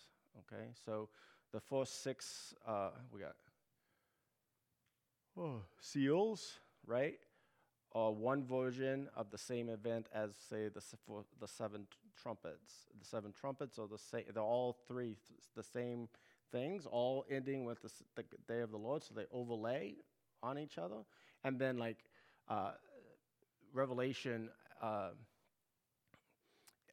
Okay, 0.40 0.68
so 0.85 1.08
the 1.52 1.61
first 1.61 2.02
six, 2.02 2.54
uh, 2.66 2.90
we 3.12 3.20
got 3.20 3.35
oh, 5.38 5.62
seals, 5.80 6.58
right? 6.87 7.18
Or 7.92 8.14
one 8.14 8.45
version 8.45 9.09
of 9.16 9.30
the 9.30 9.38
same 9.38 9.68
event 9.68 10.09
as, 10.14 10.33
say, 10.50 10.68
the, 10.68 10.83
the 11.40 11.49
seven 11.49 11.87
trumpets. 12.21 12.87
The 12.99 13.04
seven 13.07 13.33
trumpets 13.33 13.78
are 13.78 13.87
the 13.88 13.99
same, 13.99 14.25
they're 14.33 14.42
all 14.42 14.76
three 14.87 15.16
th- 15.26 15.40
the 15.57 15.62
same 15.62 16.09
things, 16.52 16.87
all 16.87 17.25
ending 17.30 17.64
with 17.64 17.80
the, 17.83 17.90
the 18.14 18.25
day 18.47 18.61
of 18.61 18.71
the 18.71 18.76
Lord, 18.76 19.02
so 19.02 19.14
they 19.14 19.25
overlay 19.33 19.95
on 20.42 20.59
each 20.59 20.78
other. 20.78 20.97
And 21.45 21.59
then, 21.59 21.78
like, 21.78 21.99
uh, 22.49 22.73
Revelation 23.73 24.50
uh, 24.83 25.11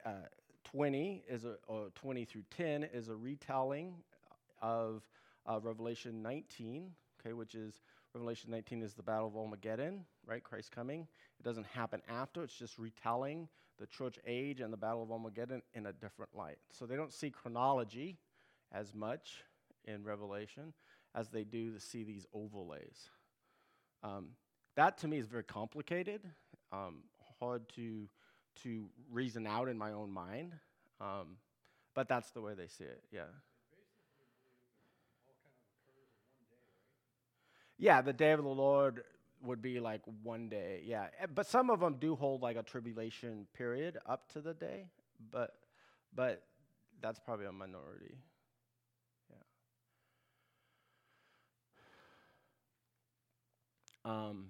uh, 0.05 0.09
20 0.63 1.23
is 1.29 1.45
a, 1.45 1.55
or 1.67 1.89
20 1.95 2.25
through 2.25 2.43
10 2.55 2.83
is 2.93 3.09
a 3.09 3.15
retelling 3.15 3.93
of 4.61 5.03
uh, 5.45 5.59
Revelation 5.61 6.21
19, 6.21 6.91
okay, 7.19 7.33
which 7.33 7.55
is 7.55 7.81
Revelation 8.15 8.49
19 8.49 8.81
is 8.81 8.93
the 8.93 9.03
Battle 9.03 9.27
of 9.27 9.35
Armageddon, 9.35 10.05
right? 10.25 10.41
Christ 10.41 10.71
coming. 10.71 11.01
It 11.37 11.43
doesn't 11.43 11.65
happen 11.65 12.01
after, 12.07 12.43
it's 12.43 12.55
just 12.55 12.79
retelling 12.79 13.49
the 13.77 13.85
church 13.85 14.17
age 14.25 14.61
and 14.61 14.71
the 14.71 14.77
Battle 14.77 15.03
of 15.03 15.11
Armageddon 15.11 15.61
in 15.73 15.85
a 15.87 15.91
different 15.91 16.33
light. 16.33 16.57
So 16.71 16.85
they 16.85 16.95
don't 16.95 17.11
see 17.11 17.29
chronology 17.29 18.17
as 18.71 18.95
much 18.95 19.43
in 19.83 20.05
Revelation 20.05 20.73
as 21.13 21.27
they 21.27 21.43
do 21.43 21.73
to 21.73 21.79
see 21.81 22.05
these 22.05 22.25
overlays. 22.33 23.09
Um, 24.01 24.29
that 24.77 24.97
to 24.99 25.09
me 25.09 25.17
is 25.17 25.27
very 25.27 25.43
complicated, 25.43 26.21
um, 26.71 27.03
hard 27.41 27.67
to, 27.75 28.07
to 28.63 28.85
reason 29.11 29.45
out 29.45 29.67
in 29.67 29.77
my 29.77 29.91
own 29.91 30.09
mind, 30.09 30.53
um, 31.01 31.35
but 31.93 32.07
that's 32.07 32.31
the 32.31 32.39
way 32.39 32.53
they 32.53 32.67
see 32.67 32.85
it, 32.85 33.03
yeah. 33.11 33.23
Yeah, 37.77 38.01
the 38.01 38.13
day 38.13 38.31
of 38.31 38.41
the 38.43 38.49
Lord 38.49 39.03
would 39.43 39.61
be 39.61 39.79
like 39.79 40.01
one 40.23 40.49
day, 40.49 40.81
yeah. 40.85 41.07
Eh, 41.21 41.27
but 41.33 41.45
some 41.45 41.69
of 41.69 41.79
them 41.79 41.95
do 41.99 42.15
hold 42.15 42.41
like 42.41 42.55
a 42.57 42.63
tribulation 42.63 43.47
period 43.53 43.97
up 44.05 44.31
to 44.33 44.41
the 44.41 44.53
day, 44.53 44.85
but 45.31 45.51
but 46.15 46.43
that's 47.01 47.19
probably 47.19 47.45
a 47.45 47.51
minority. 47.51 48.15
Yeah. 49.29 49.37
Um, 54.05 54.47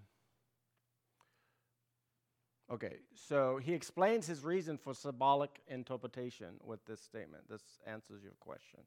okay, 2.71 2.97
so 3.15 3.59
he 3.63 3.73
explains 3.73 4.27
his 4.27 4.43
reason 4.43 4.77
for 4.77 4.93
symbolic 4.93 5.61
interpretation 5.67 6.55
with 6.63 6.83
this 6.85 7.01
statement. 7.01 7.43
This 7.49 7.63
answers 7.87 8.23
your 8.23 8.33
question. 8.39 8.81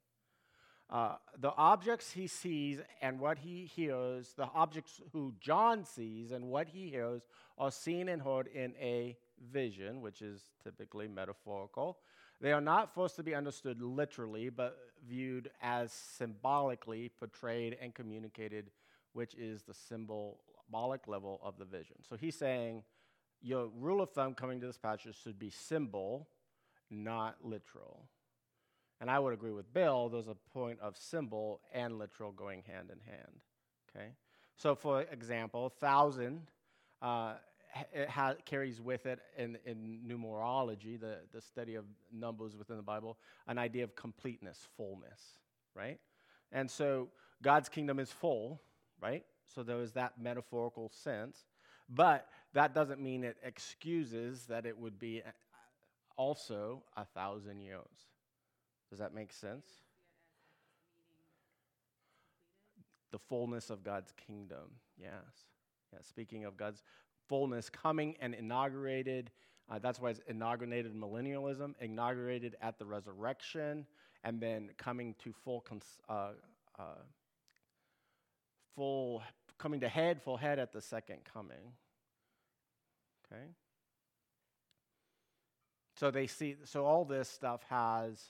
Uh, 0.89 1.15
the 1.39 1.53
objects 1.55 2.11
he 2.11 2.25
sees 2.25 2.79
and 3.01 3.19
what 3.19 3.37
he 3.37 3.65
hears, 3.75 4.33
the 4.35 4.49
objects 4.55 5.01
who 5.13 5.33
John 5.39 5.85
sees 5.85 6.31
and 6.31 6.45
what 6.45 6.67
he 6.67 6.89
hears, 6.89 7.21
are 7.59 7.69
seen 7.69 8.09
and 8.09 8.21
heard 8.21 8.47
in 8.47 8.73
a 8.81 9.15
vision, 9.51 10.01
which 10.01 10.21
is 10.23 10.41
typically 10.63 11.07
metaphorical. 11.07 11.99
They 12.41 12.53
are 12.53 12.61
not 12.61 12.93
forced 12.93 13.17
to 13.17 13.23
be 13.23 13.35
understood 13.35 13.81
literally, 13.81 14.49
but 14.49 14.77
viewed 15.07 15.51
as 15.61 15.91
symbolically 15.91 17.11
portrayed 17.19 17.77
and 17.79 17.93
communicated, 17.93 18.71
which 19.13 19.35
is 19.35 19.61
the 19.61 19.73
symbolic 19.73 21.07
level 21.07 21.39
of 21.43 21.57
the 21.57 21.65
vision. 21.65 21.97
So 22.09 22.15
he's 22.15 22.35
saying 22.35 22.83
your 23.41 23.67
rule 23.67 24.01
of 24.01 24.09
thumb 24.09 24.33
coming 24.33 24.59
to 24.61 24.67
this 24.67 24.77
passage 24.77 25.15
should 25.21 25.37
be 25.37 25.49
symbol, 25.49 26.27
not 26.89 27.37
literal. 27.43 28.07
And 29.01 29.09
I 29.09 29.19
would 29.19 29.33
agree 29.33 29.51
with 29.51 29.73
Beale, 29.73 30.09
there's 30.09 30.27
a 30.27 30.35
point 30.53 30.79
of 30.81 30.97
symbol 30.97 31.61
and 31.73 31.97
literal 31.97 32.31
going 32.31 32.63
hand 32.63 32.91
in 32.91 32.99
hand. 33.11 33.39
Okay? 33.95 34.09
So, 34.57 34.75
for 34.75 35.03
example, 35.03 35.69
thousand 35.69 36.41
uh, 37.01 37.35
it 37.93 38.09
ha- 38.09 38.35
carries 38.45 38.81
with 38.81 39.05
it 39.05 39.19
in, 39.37 39.57
in 39.65 39.99
numerology, 40.07 40.99
the, 40.99 41.19
the 41.31 41.41
study 41.41 41.75
of 41.75 41.85
numbers 42.11 42.55
within 42.55 42.77
the 42.77 42.83
Bible, 42.83 43.17
an 43.47 43.57
idea 43.57 43.83
of 43.83 43.95
completeness, 43.95 44.67
fullness, 44.75 45.21
right? 45.75 45.99
And 46.51 46.69
so 46.69 47.09
God's 47.41 47.69
kingdom 47.69 47.99
is 47.99 48.11
full, 48.11 48.61
right? 49.01 49.23
So 49.53 49.63
there 49.63 49.79
is 49.81 49.91
that 49.93 50.13
metaphorical 50.19 50.91
sense. 50.93 51.45
But 51.89 52.27
that 52.53 52.73
doesn't 52.73 53.01
mean 53.01 53.23
it 53.23 53.37
excuses 53.43 54.45
that 54.47 54.65
it 54.65 54.77
would 54.77 54.99
be 54.99 55.21
also 56.17 56.83
a 56.97 57.05
thousand 57.05 57.61
years. 57.61 58.09
Does 58.89 58.99
that 58.99 59.13
make 59.13 59.31
sense? 59.31 59.65
The 63.11 63.19
fullness 63.19 63.69
of 63.69 63.83
God's 63.83 64.13
kingdom, 64.13 64.75
yes. 64.97 65.11
Yeah, 65.91 65.99
speaking 66.01 66.45
of 66.45 66.57
God's 66.57 66.83
fullness 67.27 67.69
coming 67.69 68.15
and 68.19 68.33
inaugurated, 68.33 69.31
uh, 69.69 69.79
that's 69.79 69.99
why 69.99 70.09
it's 70.11 70.21
inaugurated 70.27 70.93
millennialism, 70.95 71.73
inaugurated 71.79 72.55
at 72.61 72.77
the 72.77 72.85
resurrection, 72.85 73.85
and 74.23 74.39
then 74.39 74.69
coming 74.77 75.15
to 75.23 75.31
full, 75.31 75.61
cons- 75.61 75.99
uh, 76.07 76.31
uh, 76.77 76.83
full, 78.75 79.23
coming 79.57 79.79
to 79.79 79.89
head, 79.89 80.21
full 80.21 80.37
head 80.37 80.59
at 80.59 80.71
the 80.71 80.81
second 80.81 81.19
coming. 81.31 81.73
Okay? 83.25 83.43
So 85.99 86.11
they 86.11 86.27
see, 86.27 86.55
so 86.63 86.85
all 86.85 87.05
this 87.05 87.27
stuff 87.27 87.61
has 87.69 88.23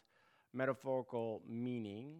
metaphorical 0.53 1.41
meaning, 1.47 2.15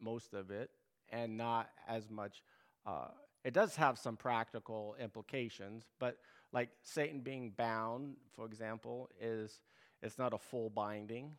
most 0.00 0.34
of 0.34 0.50
it, 0.50 0.70
and 1.10 1.36
not 1.36 1.70
as 1.88 2.10
much. 2.10 2.42
Uh, 2.86 3.08
it 3.44 3.54
does 3.54 3.76
have 3.76 3.98
some 3.98 4.16
practical 4.16 4.96
implications, 5.00 5.84
but 5.98 6.18
like 6.52 6.70
Satan 6.82 7.20
being 7.20 7.52
bound, 7.56 8.16
for 8.34 8.46
example, 8.46 9.08
is 9.20 9.60
it's 10.02 10.18
not 10.18 10.32
a 10.32 10.38
full 10.38 10.70
binding, 10.70 11.32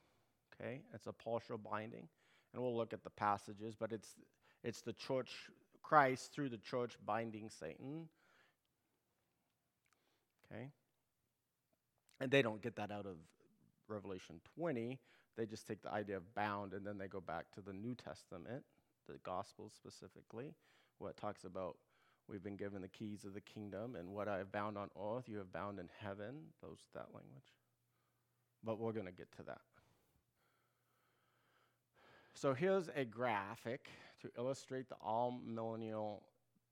okay? 0.54 0.82
It's 0.94 1.08
a 1.08 1.14
partial 1.14 1.58
binding, 1.58 2.08
and 2.54 2.62
we'll 2.62 2.76
look 2.76 2.94
at 2.94 3.04
the 3.04 3.10
passages, 3.10 3.76
but 3.76 3.92
it's 3.92 4.16
it's 4.64 4.82
the 4.82 4.94
church, 4.94 5.50
Christ 5.82 6.34
through 6.34 6.50
the 6.50 6.58
church 6.58 6.98
binding 7.06 7.50
Satan, 7.50 8.10
okay? 10.52 10.72
And 12.20 12.30
they 12.30 12.42
don't 12.42 12.62
get 12.62 12.76
that 12.76 12.92
out 12.92 13.06
of 13.06 13.16
Revelation 13.88 14.42
20. 14.58 15.00
They 15.40 15.46
just 15.46 15.66
take 15.66 15.82
the 15.82 15.92
idea 15.94 16.18
of 16.18 16.36
bound 16.36 16.74
and 16.74 16.86
then 16.86 16.98
they 16.98 17.08
go 17.08 17.22
back 17.22 17.50
to 17.54 17.62
the 17.62 17.72
New 17.72 17.96
Testament, 17.96 18.62
the 19.08 19.18
Gospels 19.24 19.72
specifically, 19.74 20.54
what 20.98 21.16
talks 21.16 21.46
about 21.46 21.78
we've 22.28 22.44
been 22.44 22.58
given 22.58 22.82
the 22.82 22.90
keys 22.90 23.24
of 23.24 23.34
the 23.34 23.40
kingdom 23.40 23.96
and 23.96 24.10
what 24.10 24.28
I 24.28 24.40
have 24.40 24.52
bound 24.52 24.78
on 24.78 24.90
earth, 25.02 25.30
you 25.30 25.38
have 25.38 25.54
bound 25.54 25.80
in 25.80 25.88
heaven. 25.98 26.36
Those 26.62 26.80
that 26.94 27.08
language. 27.14 27.54
But 28.66 28.80
we're 28.80 28.92
going 28.92 29.06
to 29.06 29.14
get 29.14 29.32
to 29.38 29.44
that. 29.44 29.62
So 32.34 32.54
here's 32.54 32.90
a 32.94 33.06
graphic 33.06 33.88
to 34.22 34.30
illustrate 34.38 34.90
the 34.90 34.98
amillennial 35.08 36.20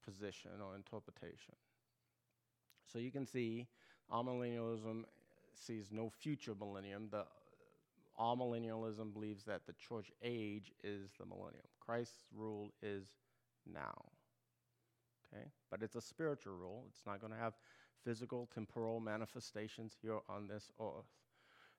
position 0.03 0.51
or 0.62 0.75
interpretation. 0.75 1.55
So 2.91 3.00
you 3.00 3.12
can 3.12 3.25
see 3.25 3.65
amillennialism 4.12 5.05
sees 5.55 5.88
no 5.89 6.09
future 6.09 6.53
millennium. 6.59 7.07
The 7.09 7.24
amillennialism 8.19 9.13
believes 9.13 9.43
that 9.45 9.65
the 9.65 9.74
church 9.74 10.12
age 10.24 10.71
is 10.83 11.12
the 11.19 11.25
millennium. 11.25 11.65
Christ's 11.79 12.24
rule 12.36 12.74
is 12.81 13.05
now. 13.71 14.05
Okay? 15.33 15.45
But 15.69 15.81
it's 15.83 15.95
a 15.95 16.01
spiritual 16.01 16.53
rule. 16.53 16.86
It's 16.89 17.05
not 17.05 17.19
going 17.21 17.33
to 17.33 17.39
have 17.39 17.53
physical, 18.03 18.47
temporal 18.53 19.00
manifestations 19.00 19.95
here 20.01 20.19
on 20.29 20.47
this 20.47 20.71
earth. 20.79 21.05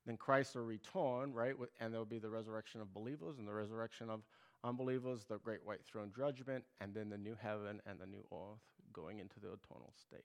Then 0.07 0.16
Christ 0.16 0.54
will 0.54 0.62
return, 0.62 1.33
right? 1.33 1.54
And 1.80 1.92
there 1.92 2.00
will 2.00 2.07
be 2.07 2.18
the 2.18 2.30
resurrection 2.30 2.80
of 2.80 2.95
believers 2.95 3.38
and 3.38 3.47
the 3.47 3.52
resurrection 3.52 4.09
of 4.11 4.21
unbelievers, 4.64 5.25
the 5.25 5.38
great 5.38 5.64
white 5.64 5.85
throne 5.85 6.12
judgment, 6.16 6.64
and 6.80 6.95
then 6.95 7.11
the 7.11 7.18
new 7.18 7.37
heaven 7.40 7.80
and 7.87 7.99
the 7.99 8.07
new 8.07 8.25
earth 8.33 8.61
going 8.92 9.18
into 9.18 9.40
the 9.40 9.48
eternal 9.48 9.92
state. 9.94 10.24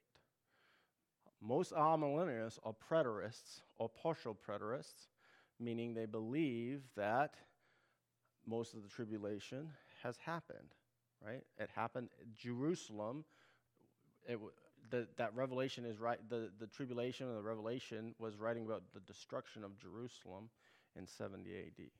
Most 1.40 1.72
amillennialists 1.72 2.58
are 2.64 2.74
preterists 2.90 3.60
or 3.76 3.88
partial 3.88 4.34
preterists, 4.34 5.08
meaning 5.60 5.94
they 5.94 6.06
believe 6.06 6.82
that 6.96 7.34
most 8.46 8.74
of 8.74 8.82
the 8.82 8.88
tribulation 8.88 9.68
has 10.02 10.16
happened, 10.18 10.74
right? 11.24 11.42
It 11.58 11.70
happened 11.74 12.08
Jerusalem. 12.36 13.24
It 14.26 14.38
the, 14.90 15.08
that 15.16 15.34
revelation 15.34 15.84
is 15.86 15.98
right. 15.98 16.18
The, 16.28 16.50
the 16.60 16.66
tribulation 16.66 17.28
of 17.28 17.36
the 17.36 17.42
revelation 17.42 18.14
was 18.18 18.36
writing 18.36 18.66
about 18.66 18.82
the 18.92 19.00
destruction 19.00 19.64
of 19.64 19.78
Jerusalem 19.78 20.50
in 20.96 21.06
70 21.06 21.50
AD. 21.56 21.90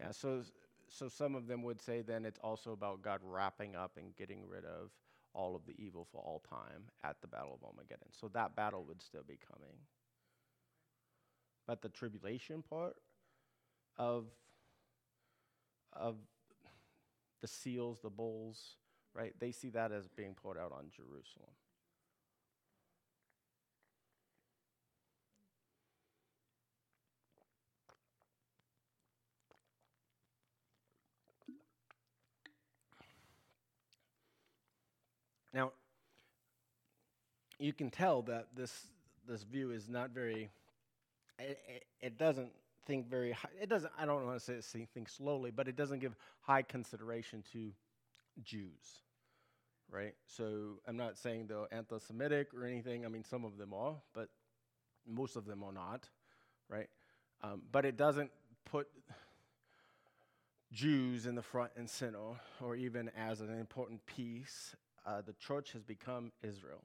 Yeah, 0.00 0.12
so 0.12 0.42
so 0.90 1.08
some 1.08 1.34
of 1.34 1.46
them 1.46 1.62
would 1.62 1.80
say 1.80 2.02
then 2.02 2.24
it's 2.24 2.38
also 2.42 2.72
about 2.72 3.00
God 3.00 3.20
wrapping 3.22 3.76
up 3.76 3.92
and 3.96 4.14
getting 4.16 4.46
rid 4.48 4.64
of 4.64 4.90
all 5.32 5.54
of 5.54 5.64
the 5.64 5.74
evil 5.78 6.06
for 6.10 6.20
all 6.20 6.42
time 6.48 6.82
at 7.04 7.20
the 7.20 7.28
Battle 7.28 7.54
of 7.54 7.64
Armageddon. 7.64 8.08
So 8.10 8.28
that 8.34 8.56
battle 8.56 8.84
would 8.88 9.00
still 9.00 9.22
be 9.26 9.38
coming. 9.52 9.76
But 11.66 11.82
the 11.82 11.88
tribulation 11.88 12.62
part 12.68 12.96
of 13.96 14.26
of 15.92 16.16
the 17.40 17.48
seals, 17.48 18.00
the 18.00 18.10
bowls, 18.10 18.76
right? 19.14 19.34
They 19.38 19.52
see 19.52 19.70
that 19.70 19.92
as 19.92 20.08
being 20.08 20.34
poured 20.34 20.58
out 20.58 20.72
on 20.72 20.86
Jerusalem. 20.94 21.50
Now, 35.52 35.72
you 37.58 37.72
can 37.72 37.90
tell 37.90 38.22
that 38.22 38.48
this 38.54 38.72
this 39.26 39.42
view 39.42 39.70
is 39.70 39.88
not 39.88 40.10
very. 40.10 40.50
It, 41.38 41.58
it, 41.68 41.84
it 42.00 42.18
doesn't 42.18 42.50
think 42.86 43.08
very. 43.08 43.32
High, 43.32 43.48
it 43.60 43.68
doesn't. 43.68 43.92
I 43.98 44.06
don't 44.06 44.24
want 44.26 44.40
to 44.40 44.62
say 44.62 44.86
think 44.92 45.08
slowly, 45.08 45.50
but 45.50 45.68
it 45.68 45.76
doesn't 45.76 45.98
give 46.00 46.16
high 46.40 46.62
consideration 46.62 47.44
to 47.52 47.70
Jews, 48.42 49.02
right? 49.90 50.14
So 50.26 50.78
I'm 50.86 50.96
not 50.96 51.18
saying 51.18 51.46
they're 51.48 51.66
anti-Semitic 51.72 52.54
or 52.54 52.64
anything. 52.64 53.04
I 53.04 53.08
mean, 53.08 53.24
some 53.24 53.44
of 53.44 53.58
them 53.58 53.74
are, 53.74 53.96
but 54.14 54.28
most 55.06 55.36
of 55.36 55.46
them 55.46 55.62
are 55.62 55.72
not, 55.72 56.08
right? 56.68 56.88
Um, 57.42 57.62
but 57.72 57.84
it 57.84 57.96
doesn't 57.96 58.30
put 58.64 58.88
Jews 60.72 61.26
in 61.26 61.34
the 61.34 61.42
front 61.42 61.72
and 61.76 61.88
center, 61.90 62.40
or 62.62 62.76
even 62.76 63.10
as 63.16 63.40
an 63.40 63.58
important 63.58 64.06
piece 64.06 64.76
uh, 65.06 65.22
the 65.22 65.32
church 65.34 65.72
has 65.72 65.82
become 65.82 66.32
Israel. 66.42 66.82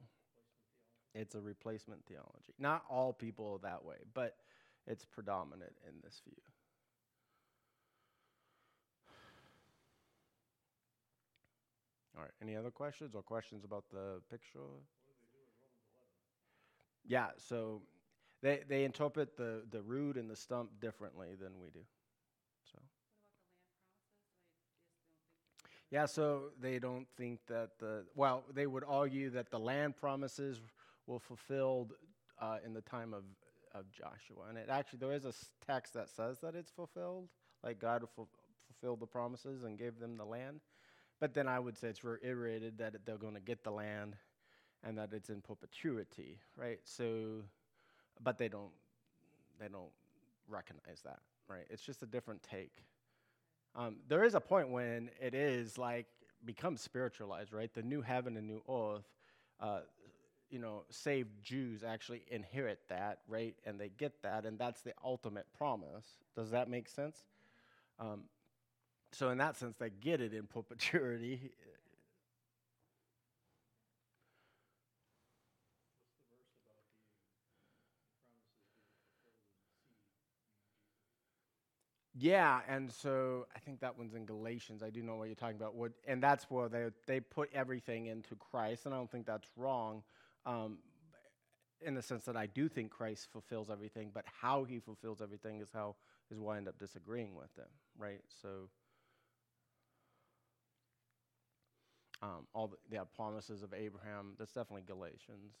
It's 1.14 1.34
a 1.34 1.40
replacement 1.40 2.04
theology. 2.06 2.54
Not 2.58 2.84
all 2.90 3.12
people 3.12 3.58
that 3.62 3.84
way, 3.84 3.96
but 4.12 4.36
it's 4.86 5.04
predominant 5.04 5.72
in 5.88 5.94
this 6.02 6.20
view. 6.24 6.36
All 12.16 12.22
right, 12.22 12.32
any 12.40 12.56
other 12.56 12.70
questions 12.70 13.14
or 13.14 13.22
questions 13.22 13.64
about 13.64 13.84
the 13.90 14.20
picture? 14.30 14.60
Yeah, 17.06 17.28
so 17.36 17.82
they, 18.42 18.60
they 18.68 18.84
interpret 18.84 19.36
the, 19.36 19.62
the 19.70 19.82
root 19.82 20.16
and 20.16 20.30
the 20.30 20.36
stump 20.36 20.70
differently 20.80 21.28
than 21.40 21.58
we 21.60 21.68
do. 21.68 21.80
Yeah, 25.90 26.06
so 26.06 26.50
they 26.60 26.78
don't 26.78 27.06
think 27.16 27.40
that 27.46 27.78
the, 27.78 28.04
well, 28.16 28.44
they 28.52 28.66
would 28.66 28.84
argue 28.86 29.30
that 29.30 29.50
the 29.50 29.58
land 29.58 29.96
promises 29.96 30.60
were 31.06 31.20
fulfilled 31.20 31.92
uh, 32.40 32.58
in 32.64 32.74
the 32.74 32.80
time 32.80 33.14
of, 33.14 33.22
of 33.72 33.90
Joshua. 33.92 34.46
And 34.48 34.58
it 34.58 34.68
actually, 34.68 34.98
there 34.98 35.12
is 35.12 35.24
a 35.24 35.32
text 35.64 35.94
that 35.94 36.08
says 36.08 36.40
that 36.40 36.56
it's 36.56 36.70
fulfilled, 36.72 37.28
like 37.62 37.78
God 37.78 38.02
fu- 38.16 38.26
fulfilled 38.66 39.00
the 39.00 39.06
promises 39.06 39.62
and 39.62 39.78
gave 39.78 40.00
them 40.00 40.16
the 40.16 40.24
land. 40.24 40.60
But 41.20 41.34
then 41.34 41.46
I 41.46 41.60
would 41.60 41.78
say 41.78 41.88
it's 41.88 42.02
reiterated 42.02 42.78
that 42.78 42.94
they're 43.06 43.16
going 43.16 43.34
to 43.34 43.40
get 43.40 43.62
the 43.62 43.70
land 43.70 44.16
and 44.82 44.98
that 44.98 45.12
it's 45.12 45.30
in 45.30 45.40
perpetuity, 45.40 46.38
right? 46.56 46.80
So, 46.84 47.42
but 48.22 48.38
they 48.38 48.48
don't, 48.48 48.72
they 49.60 49.68
don't 49.68 49.92
recognize 50.48 51.00
that, 51.04 51.20
right? 51.48 51.64
It's 51.70 51.82
just 51.82 52.02
a 52.02 52.06
different 52.06 52.42
take. 52.42 52.82
Um, 53.76 53.96
there 54.08 54.24
is 54.24 54.34
a 54.34 54.40
point 54.40 54.70
when 54.70 55.10
it 55.20 55.34
is 55.34 55.76
like 55.76 56.06
becomes 56.44 56.80
spiritualized, 56.80 57.52
right? 57.52 57.72
The 57.72 57.82
new 57.82 58.00
heaven 58.00 58.36
and 58.36 58.46
new 58.46 58.62
earth, 58.68 59.04
uh, 59.60 59.80
you 60.50 60.58
know, 60.58 60.84
saved 60.90 61.30
Jews 61.42 61.84
actually 61.84 62.22
inherit 62.28 62.80
that, 62.88 63.18
right? 63.28 63.54
And 63.66 63.78
they 63.78 63.90
get 63.90 64.22
that, 64.22 64.46
and 64.46 64.58
that's 64.58 64.80
the 64.80 64.94
ultimate 65.04 65.46
promise. 65.58 66.06
Does 66.34 66.50
that 66.50 66.70
make 66.70 66.88
sense? 66.88 67.24
Um, 67.98 68.22
so, 69.12 69.30
in 69.30 69.38
that 69.38 69.56
sense, 69.56 69.76
they 69.76 69.90
get 69.90 70.20
it 70.20 70.32
in 70.32 70.46
perpetuity. 70.46 71.50
Yeah, 82.18 82.60
and 82.66 82.90
so 82.90 83.46
I 83.54 83.58
think 83.58 83.80
that 83.80 83.98
one's 83.98 84.14
in 84.14 84.24
Galatians. 84.24 84.82
I 84.82 84.88
do 84.88 85.02
know 85.02 85.16
what 85.16 85.24
you're 85.26 85.34
talking 85.34 85.56
about. 85.56 85.74
What, 85.74 85.92
and 86.06 86.22
that's 86.22 86.44
where 86.50 86.68
they 86.68 86.86
they 87.06 87.20
put 87.20 87.50
everything 87.52 88.06
into 88.06 88.34
Christ, 88.36 88.86
and 88.86 88.94
I 88.94 88.98
don't 88.98 89.10
think 89.10 89.26
that's 89.26 89.48
wrong, 89.56 90.02
um, 90.46 90.78
in 91.80 91.94
the 91.94 92.02
sense 92.02 92.24
that 92.24 92.36
I 92.36 92.46
do 92.46 92.68
think 92.68 92.90
Christ 92.90 93.28
fulfills 93.30 93.70
everything, 93.70 94.10
but 94.14 94.24
how 94.40 94.64
he 94.64 94.78
fulfills 94.78 95.20
everything 95.20 95.60
is 95.60 95.68
how 95.72 95.96
is 96.30 96.38
why 96.38 96.54
I 96.54 96.58
end 96.58 96.68
up 96.68 96.78
disagreeing 96.78 97.34
with 97.34 97.54
them, 97.54 97.68
right? 97.98 98.20
So. 98.42 98.68
Um, 102.22 102.46
all 102.54 102.68
the 102.68 102.76
yeah, 102.90 103.04
promises 103.14 103.62
of 103.62 103.74
Abraham. 103.74 104.34
That's 104.38 104.52
definitely 104.52 104.82
Galatians. 104.86 105.52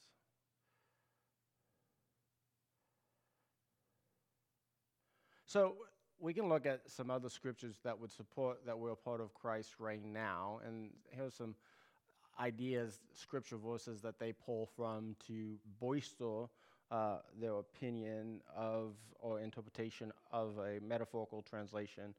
So 5.46 5.76
we 6.20 6.32
can 6.32 6.48
look 6.48 6.66
at 6.66 6.80
some 6.90 7.10
other 7.10 7.28
scriptures 7.28 7.76
that 7.84 7.98
would 7.98 8.12
support 8.12 8.64
that 8.66 8.78
we're 8.78 8.92
a 8.92 8.96
part 8.96 9.20
of 9.20 9.34
Christ's 9.34 9.78
reign 9.78 10.12
now. 10.12 10.60
And 10.66 10.90
here's 11.10 11.34
some 11.34 11.54
ideas, 12.40 13.00
scripture 13.14 13.56
verses 13.56 14.00
that 14.02 14.18
they 14.18 14.32
pull 14.32 14.66
from 14.76 15.16
to 15.26 15.56
bolster 15.80 16.44
uh, 16.90 17.18
their 17.40 17.54
opinion 17.54 18.40
of 18.54 18.94
or 19.20 19.40
interpretation 19.40 20.12
of 20.32 20.58
a 20.58 20.78
metaphorical 20.84 21.42
translation 21.42 22.14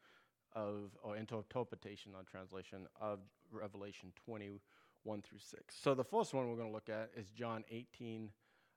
of 0.54 0.92
or 1.04 1.16
interpretation 1.16 2.12
or 2.16 2.24
translation 2.24 2.88
of 3.00 3.20
Revelation 3.52 4.12
21 4.26 5.22
through 5.22 5.40
6. 5.40 5.76
So 5.82 5.94
the 5.94 6.04
first 6.04 6.34
one 6.34 6.50
we're 6.50 6.56
going 6.56 6.70
to 6.70 6.74
look 6.74 6.90
at 6.90 7.12
is 7.16 7.30
John 7.30 7.64
18 7.70 8.30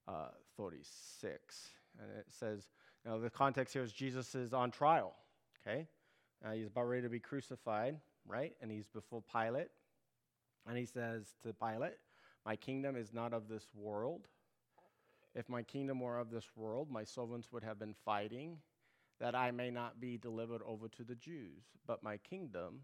uh, 0.06 0.28
36. 0.56 1.70
And 1.98 2.10
it 2.18 2.26
says, 2.28 2.68
now, 3.04 3.18
the 3.18 3.30
context 3.30 3.72
here 3.72 3.82
is 3.82 3.92
Jesus 3.92 4.34
is 4.34 4.52
on 4.52 4.70
trial, 4.70 5.14
okay? 5.66 5.86
Uh, 6.44 6.52
he's 6.52 6.66
about 6.66 6.84
ready 6.84 7.02
to 7.02 7.08
be 7.08 7.18
crucified, 7.18 7.96
right? 8.26 8.52
And 8.60 8.70
he's 8.70 8.86
before 8.88 9.22
Pilate. 9.22 9.68
And 10.66 10.76
he 10.76 10.84
says 10.84 11.34
to 11.42 11.54
Pilate, 11.54 11.96
My 12.44 12.56
kingdom 12.56 12.96
is 12.96 13.14
not 13.14 13.32
of 13.32 13.48
this 13.48 13.68
world. 13.74 14.28
If 15.34 15.48
my 15.48 15.62
kingdom 15.62 16.00
were 16.00 16.18
of 16.18 16.30
this 16.30 16.44
world, 16.56 16.90
my 16.90 17.04
servants 17.04 17.50
would 17.52 17.64
have 17.64 17.78
been 17.78 17.94
fighting 18.04 18.58
that 19.18 19.34
I 19.34 19.50
may 19.50 19.70
not 19.70 20.00
be 20.00 20.18
delivered 20.18 20.62
over 20.66 20.88
to 20.88 21.04
the 21.04 21.14
Jews. 21.14 21.62
But 21.86 22.02
my 22.02 22.18
kingdom 22.18 22.80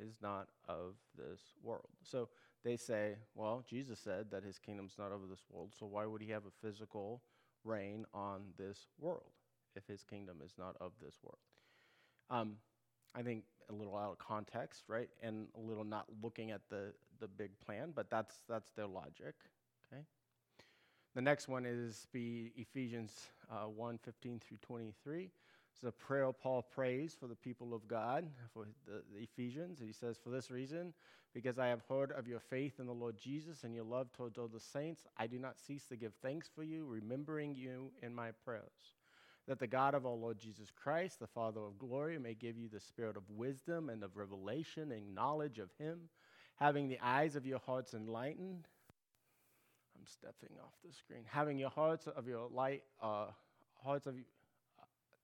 is 0.00 0.14
not 0.20 0.48
of 0.68 0.94
this 1.16 1.40
world. 1.62 1.90
So 2.02 2.28
they 2.64 2.76
say, 2.76 3.16
well, 3.34 3.64
Jesus 3.68 4.00
said 4.00 4.30
that 4.32 4.42
his 4.42 4.58
kingdom's 4.58 4.94
not 4.98 5.12
of 5.12 5.28
this 5.28 5.44
world, 5.50 5.72
so 5.78 5.86
why 5.86 6.06
would 6.06 6.22
he 6.22 6.30
have 6.30 6.46
a 6.46 6.66
physical 6.66 7.22
reign 7.64 8.04
on 8.14 8.42
this 8.58 8.86
world 8.98 9.32
if 9.76 9.86
his 9.86 10.02
kingdom 10.02 10.38
is 10.44 10.52
not 10.58 10.76
of 10.80 10.92
this 11.02 11.16
world. 11.22 11.38
Um, 12.30 12.56
I 13.14 13.22
think 13.22 13.44
a 13.68 13.72
little 13.72 13.96
out 13.96 14.12
of 14.12 14.18
context, 14.18 14.84
right, 14.88 15.08
and 15.22 15.46
a 15.56 15.60
little 15.60 15.84
not 15.84 16.06
looking 16.22 16.50
at 16.50 16.62
the, 16.70 16.92
the 17.20 17.28
big 17.28 17.50
plan, 17.64 17.92
but 17.94 18.10
that's, 18.10 18.34
that's 18.48 18.70
their 18.72 18.86
logic, 18.86 19.34
okay? 19.92 20.02
The 21.14 21.20
next 21.20 21.48
one 21.48 21.66
is 21.66 22.06
be 22.12 22.52
Ephesians 22.56 23.12
uh, 23.50 23.66
1 23.66 23.98
15 23.98 24.40
through 24.40 24.58
23. 24.62 25.30
It's 25.74 25.84
a 25.84 25.92
prayer 25.92 26.30
Paul 26.32 26.62
prays 26.62 27.16
for 27.18 27.26
the 27.26 27.34
people 27.34 27.72
of 27.72 27.88
God, 27.88 28.26
for 28.52 28.66
the, 28.86 29.02
the, 29.14 29.22
Ephesians. 29.22 29.80
He 29.80 29.92
says, 29.92 30.18
For 30.22 30.30
this 30.30 30.50
reason, 30.50 30.92
because 31.32 31.58
I 31.58 31.68
have 31.68 31.82
heard 31.88 32.12
of 32.12 32.28
your 32.28 32.40
faith 32.40 32.80
in 32.80 32.86
the 32.86 32.92
Lord 32.92 33.16
Jesus 33.16 33.64
and 33.64 33.74
your 33.74 33.84
love 33.84 34.12
towards 34.12 34.36
all 34.36 34.48
the 34.48 34.60
saints, 34.60 35.06
I 35.16 35.26
do 35.26 35.38
not 35.38 35.58
cease 35.58 35.84
to 35.86 35.96
give 35.96 36.12
thanks 36.22 36.50
for 36.54 36.62
you, 36.62 36.84
remembering 36.84 37.54
you 37.54 37.92
in 38.02 38.14
my 38.14 38.30
prayers. 38.44 38.94
That 39.48 39.58
the 39.58 39.66
God 39.66 39.94
of 39.94 40.04
our 40.04 40.12
Lord 40.12 40.38
Jesus 40.38 40.70
Christ, 40.70 41.18
the 41.18 41.26
Father 41.26 41.60
of 41.60 41.78
glory, 41.78 42.18
may 42.18 42.34
give 42.34 42.58
you 42.58 42.68
the 42.68 42.80
spirit 42.80 43.16
of 43.16 43.22
wisdom 43.30 43.88
and 43.88 44.02
of 44.04 44.16
revelation 44.16 44.92
and 44.92 45.14
knowledge 45.14 45.58
of 45.58 45.70
him, 45.78 46.08
having 46.56 46.88
the 46.88 46.98
eyes 47.02 47.36
of 47.36 47.46
your 47.46 47.60
hearts 47.60 47.94
enlightened. 47.94 48.68
I'm 49.98 50.06
stepping 50.06 50.56
off 50.62 50.74
the 50.84 50.92
screen. 50.92 51.22
Having 51.26 51.58
your 51.58 51.70
hearts 51.70 52.06
of 52.06 52.28
your 52.28 52.48
light, 52.48 52.82
uh, 53.02 53.26
hearts 53.82 54.06
of 54.06 54.14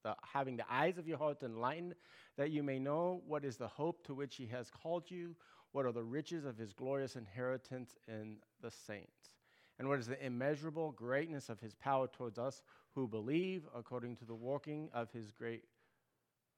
the, 0.06 0.14
having 0.22 0.56
the 0.56 0.64
eyes 0.70 0.98
of 0.98 1.08
your 1.08 1.18
heart 1.18 1.42
enlightened, 1.42 1.94
that 2.36 2.50
you 2.52 2.62
may 2.62 2.78
know 2.78 3.22
what 3.26 3.44
is 3.44 3.56
the 3.56 3.66
hope 3.66 4.04
to 4.04 4.14
which 4.14 4.36
he 4.36 4.46
has 4.46 4.70
called 4.70 5.10
you, 5.10 5.34
what 5.72 5.84
are 5.84 5.90
the 5.90 6.02
riches 6.02 6.44
of 6.44 6.56
his 6.56 6.72
glorious 6.72 7.16
inheritance 7.16 7.96
in 8.06 8.36
the 8.62 8.70
saints, 8.70 9.32
and 9.80 9.88
what 9.88 9.98
is 9.98 10.06
the 10.06 10.24
immeasurable 10.24 10.92
greatness 10.92 11.48
of 11.48 11.58
his 11.58 11.74
power 11.74 12.06
towards 12.06 12.38
us 12.38 12.62
who 12.94 13.08
believe, 13.08 13.64
according 13.76 14.14
to 14.16 14.24
the 14.24 14.34
working 14.34 14.88
of 14.94 15.10
his 15.10 15.32
great 15.32 15.64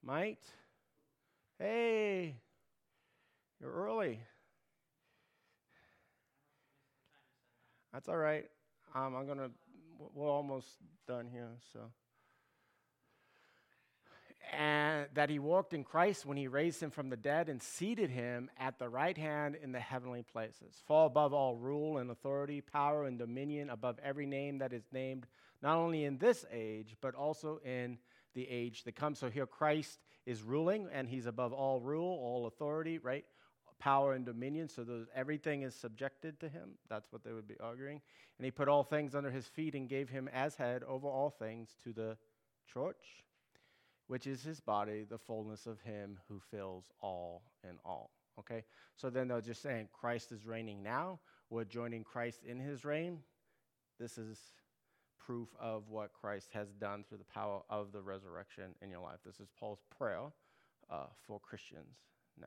might. 0.02 0.44
Hey, 1.58 2.36
you're 3.60 3.72
early. 3.72 4.20
That's 7.94 8.10
all 8.10 8.18
right. 8.18 8.44
Um, 8.94 9.16
I'm 9.16 9.26
gonna. 9.26 9.48
We're 10.14 10.30
almost 10.30 10.68
done 11.08 11.26
here, 11.32 11.48
so 11.72 11.80
and 14.52 15.06
that 15.14 15.30
he 15.30 15.38
walked 15.38 15.74
in 15.74 15.84
Christ 15.84 16.24
when 16.24 16.36
he 16.36 16.48
raised 16.48 16.82
him 16.82 16.90
from 16.90 17.10
the 17.10 17.16
dead 17.16 17.48
and 17.48 17.62
seated 17.62 18.10
him 18.10 18.50
at 18.58 18.78
the 18.78 18.88
right 18.88 19.16
hand 19.16 19.56
in 19.62 19.72
the 19.72 19.80
heavenly 19.80 20.22
places, 20.22 20.82
far 20.86 21.06
above 21.06 21.32
all 21.32 21.56
rule 21.56 21.98
and 21.98 22.10
authority, 22.10 22.60
power 22.60 23.04
and 23.04 23.18
dominion, 23.18 23.70
above 23.70 23.98
every 24.02 24.26
name 24.26 24.58
that 24.58 24.72
is 24.72 24.84
named, 24.92 25.26
not 25.62 25.76
only 25.76 26.04
in 26.04 26.18
this 26.18 26.44
age, 26.52 26.96
but 27.00 27.14
also 27.14 27.60
in 27.64 27.98
the 28.34 28.48
age 28.48 28.84
that 28.84 28.96
comes. 28.96 29.18
So 29.18 29.28
here 29.28 29.46
Christ 29.46 29.98
is 30.24 30.42
ruling, 30.42 30.88
and 30.92 31.08
he's 31.08 31.26
above 31.26 31.52
all 31.52 31.80
rule, 31.80 32.18
all 32.22 32.46
authority, 32.46 32.98
right? 32.98 33.24
Power 33.78 34.14
and 34.14 34.24
dominion. 34.24 34.68
So 34.68 34.84
those, 34.84 35.06
everything 35.14 35.62
is 35.62 35.74
subjected 35.74 36.40
to 36.40 36.48
him. 36.48 36.70
That's 36.88 37.12
what 37.12 37.24
they 37.24 37.32
would 37.32 37.48
be 37.48 37.56
arguing. 37.60 38.00
And 38.38 38.44
he 38.44 38.50
put 38.50 38.68
all 38.68 38.82
things 38.82 39.14
under 39.14 39.30
his 39.30 39.46
feet 39.46 39.74
and 39.74 39.88
gave 39.88 40.08
him 40.08 40.28
as 40.32 40.56
head 40.56 40.82
over 40.84 41.06
all 41.06 41.30
things 41.30 41.70
to 41.84 41.92
the 41.92 42.16
church 42.72 43.24
which 44.08 44.26
is 44.26 44.42
his 44.42 44.58
body, 44.58 45.06
the 45.08 45.18
fullness 45.18 45.66
of 45.66 45.80
him 45.80 46.18
who 46.28 46.40
fills 46.50 46.90
all 47.00 47.42
in 47.62 47.76
all. 47.84 48.10
Okay? 48.38 48.64
So 48.96 49.10
then 49.10 49.28
they're 49.28 49.40
just 49.40 49.62
saying 49.62 49.88
Christ 49.92 50.32
is 50.32 50.44
reigning 50.46 50.82
now. 50.82 51.20
We're 51.50 51.64
joining 51.64 52.04
Christ 52.04 52.40
in 52.44 52.58
his 52.58 52.84
reign. 52.84 53.20
This 54.00 54.18
is 54.18 54.38
proof 55.18 55.48
of 55.60 55.88
what 55.90 56.12
Christ 56.14 56.48
has 56.54 56.68
done 56.80 57.04
through 57.06 57.18
the 57.18 57.24
power 57.24 57.60
of 57.68 57.92
the 57.92 58.00
resurrection 58.00 58.74
in 58.80 58.90
your 58.90 59.00
life. 59.00 59.18
This 59.26 59.40
is 59.40 59.48
Paul's 59.60 59.82
prayer 59.96 60.24
uh, 60.90 61.06
for 61.26 61.38
Christians 61.38 61.96
now. 62.40 62.46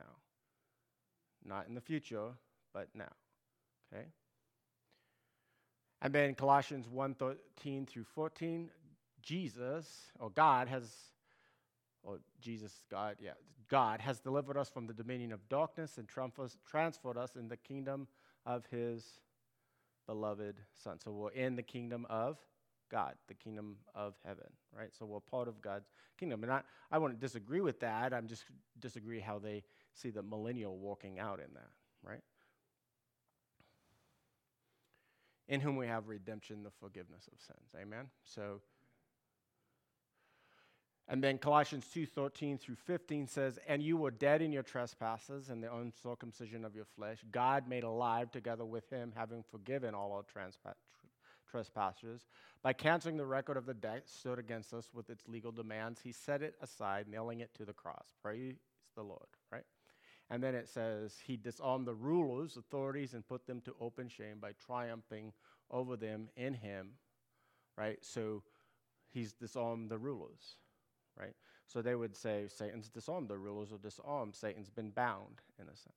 Not 1.44 1.68
in 1.68 1.74
the 1.74 1.80
future, 1.80 2.30
but 2.74 2.88
now. 2.94 3.12
Okay? 3.92 4.06
And 6.00 6.12
then 6.12 6.34
Colossians 6.34 6.88
1 6.88 7.14
13 7.14 7.86
through 7.86 8.04
14, 8.14 8.68
Jesus, 9.22 9.86
or 10.18 10.30
God, 10.30 10.66
has 10.66 11.11
or 12.02 12.18
Jesus, 12.40 12.82
God, 12.90 13.16
yeah, 13.20 13.32
God 13.68 14.00
has 14.00 14.20
delivered 14.20 14.56
us 14.56 14.68
from 14.68 14.86
the 14.86 14.92
dominion 14.92 15.32
of 15.32 15.48
darkness 15.48 15.98
and 15.98 16.08
transferred 16.08 17.16
us 17.16 17.36
in 17.36 17.48
the 17.48 17.56
kingdom 17.56 18.06
of 18.44 18.66
his 18.66 19.20
beloved 20.06 20.56
Son. 20.74 20.98
So 20.98 21.10
we're 21.12 21.30
in 21.30 21.56
the 21.56 21.62
kingdom 21.62 22.06
of 22.10 22.38
God, 22.90 23.14
the 23.28 23.34
kingdom 23.34 23.76
of 23.94 24.14
heaven, 24.24 24.48
right? 24.76 24.90
So 24.92 25.06
we're 25.06 25.20
part 25.20 25.48
of 25.48 25.62
God's 25.62 25.88
kingdom. 26.18 26.42
And 26.42 26.52
I, 26.52 26.60
I 26.90 26.98
wouldn't 26.98 27.20
disagree 27.20 27.60
with 27.60 27.80
that. 27.80 28.12
I'm 28.12 28.26
just 28.26 28.44
disagree 28.78 29.20
how 29.20 29.38
they 29.38 29.62
see 29.94 30.10
the 30.10 30.22
millennial 30.22 30.76
walking 30.76 31.18
out 31.18 31.38
in 31.38 31.54
that, 31.54 31.70
right? 32.02 32.20
In 35.48 35.60
whom 35.60 35.76
we 35.76 35.86
have 35.86 36.08
redemption, 36.08 36.62
the 36.62 36.70
forgiveness 36.70 37.28
of 37.32 37.40
sins. 37.40 37.70
Amen? 37.80 38.08
So 38.24 38.60
and 41.08 41.22
then 41.22 41.38
Colossians 41.38 41.86
2:13 41.88 42.58
through 42.58 42.76
15 42.76 43.26
says, 43.26 43.58
"And 43.66 43.82
you 43.82 43.96
were 43.96 44.10
dead 44.10 44.40
in 44.40 44.52
your 44.52 44.62
trespasses 44.62 45.50
and 45.50 45.62
the 45.62 45.74
uncircumcision 45.74 46.64
of 46.64 46.74
your 46.74 46.84
flesh. 46.84 47.24
God 47.30 47.66
made 47.66 47.84
alive 47.84 48.30
together 48.30 48.64
with 48.64 48.88
him, 48.90 49.12
having 49.12 49.42
forgiven 49.42 49.94
all 49.94 50.12
our 50.12 50.22
trespasses, 51.46 52.26
by 52.62 52.72
canceling 52.72 53.16
the 53.16 53.26
record 53.26 53.56
of 53.56 53.66
the 53.66 53.74
debt 53.74 54.08
stood 54.08 54.38
against 54.38 54.72
us 54.72 54.94
with 54.94 55.10
its 55.10 55.26
legal 55.26 55.50
demands. 55.50 56.00
He 56.00 56.12
set 56.12 56.40
it 56.40 56.56
aside, 56.60 57.08
nailing 57.08 57.40
it 57.40 57.52
to 57.54 57.64
the 57.64 57.74
cross. 57.74 58.14
Praise 58.22 58.60
the 58.94 59.02
Lord, 59.02 59.28
right? 59.50 59.66
And 60.30 60.42
then 60.42 60.54
it 60.54 60.68
says, 60.68 61.18
He 61.18 61.36
disarmed 61.36 61.86
the 61.86 61.94
rulers, 61.94 62.56
authorities, 62.56 63.12
and 63.12 63.26
put 63.26 63.46
them 63.46 63.60
to 63.62 63.74
open 63.80 64.08
shame 64.08 64.38
by 64.38 64.52
triumphing 64.52 65.32
over 65.68 65.96
them 65.96 66.30
in 66.36 66.54
Him, 66.54 66.92
right? 67.76 68.02
So 68.04 68.44
He's 69.10 69.32
disarmed 69.32 69.90
the 69.90 69.98
rulers 69.98 70.56
right? 71.18 71.34
So 71.66 71.82
they 71.82 71.94
would 71.94 72.16
say 72.16 72.46
Satan's 72.48 72.88
disarmed, 72.88 73.28
the 73.28 73.38
rulers 73.38 73.72
are 73.72 73.78
disarmed, 73.78 74.34
Satan's 74.34 74.70
been 74.70 74.90
bound 74.90 75.40
in 75.58 75.66
a 75.66 75.76
sense, 75.76 75.96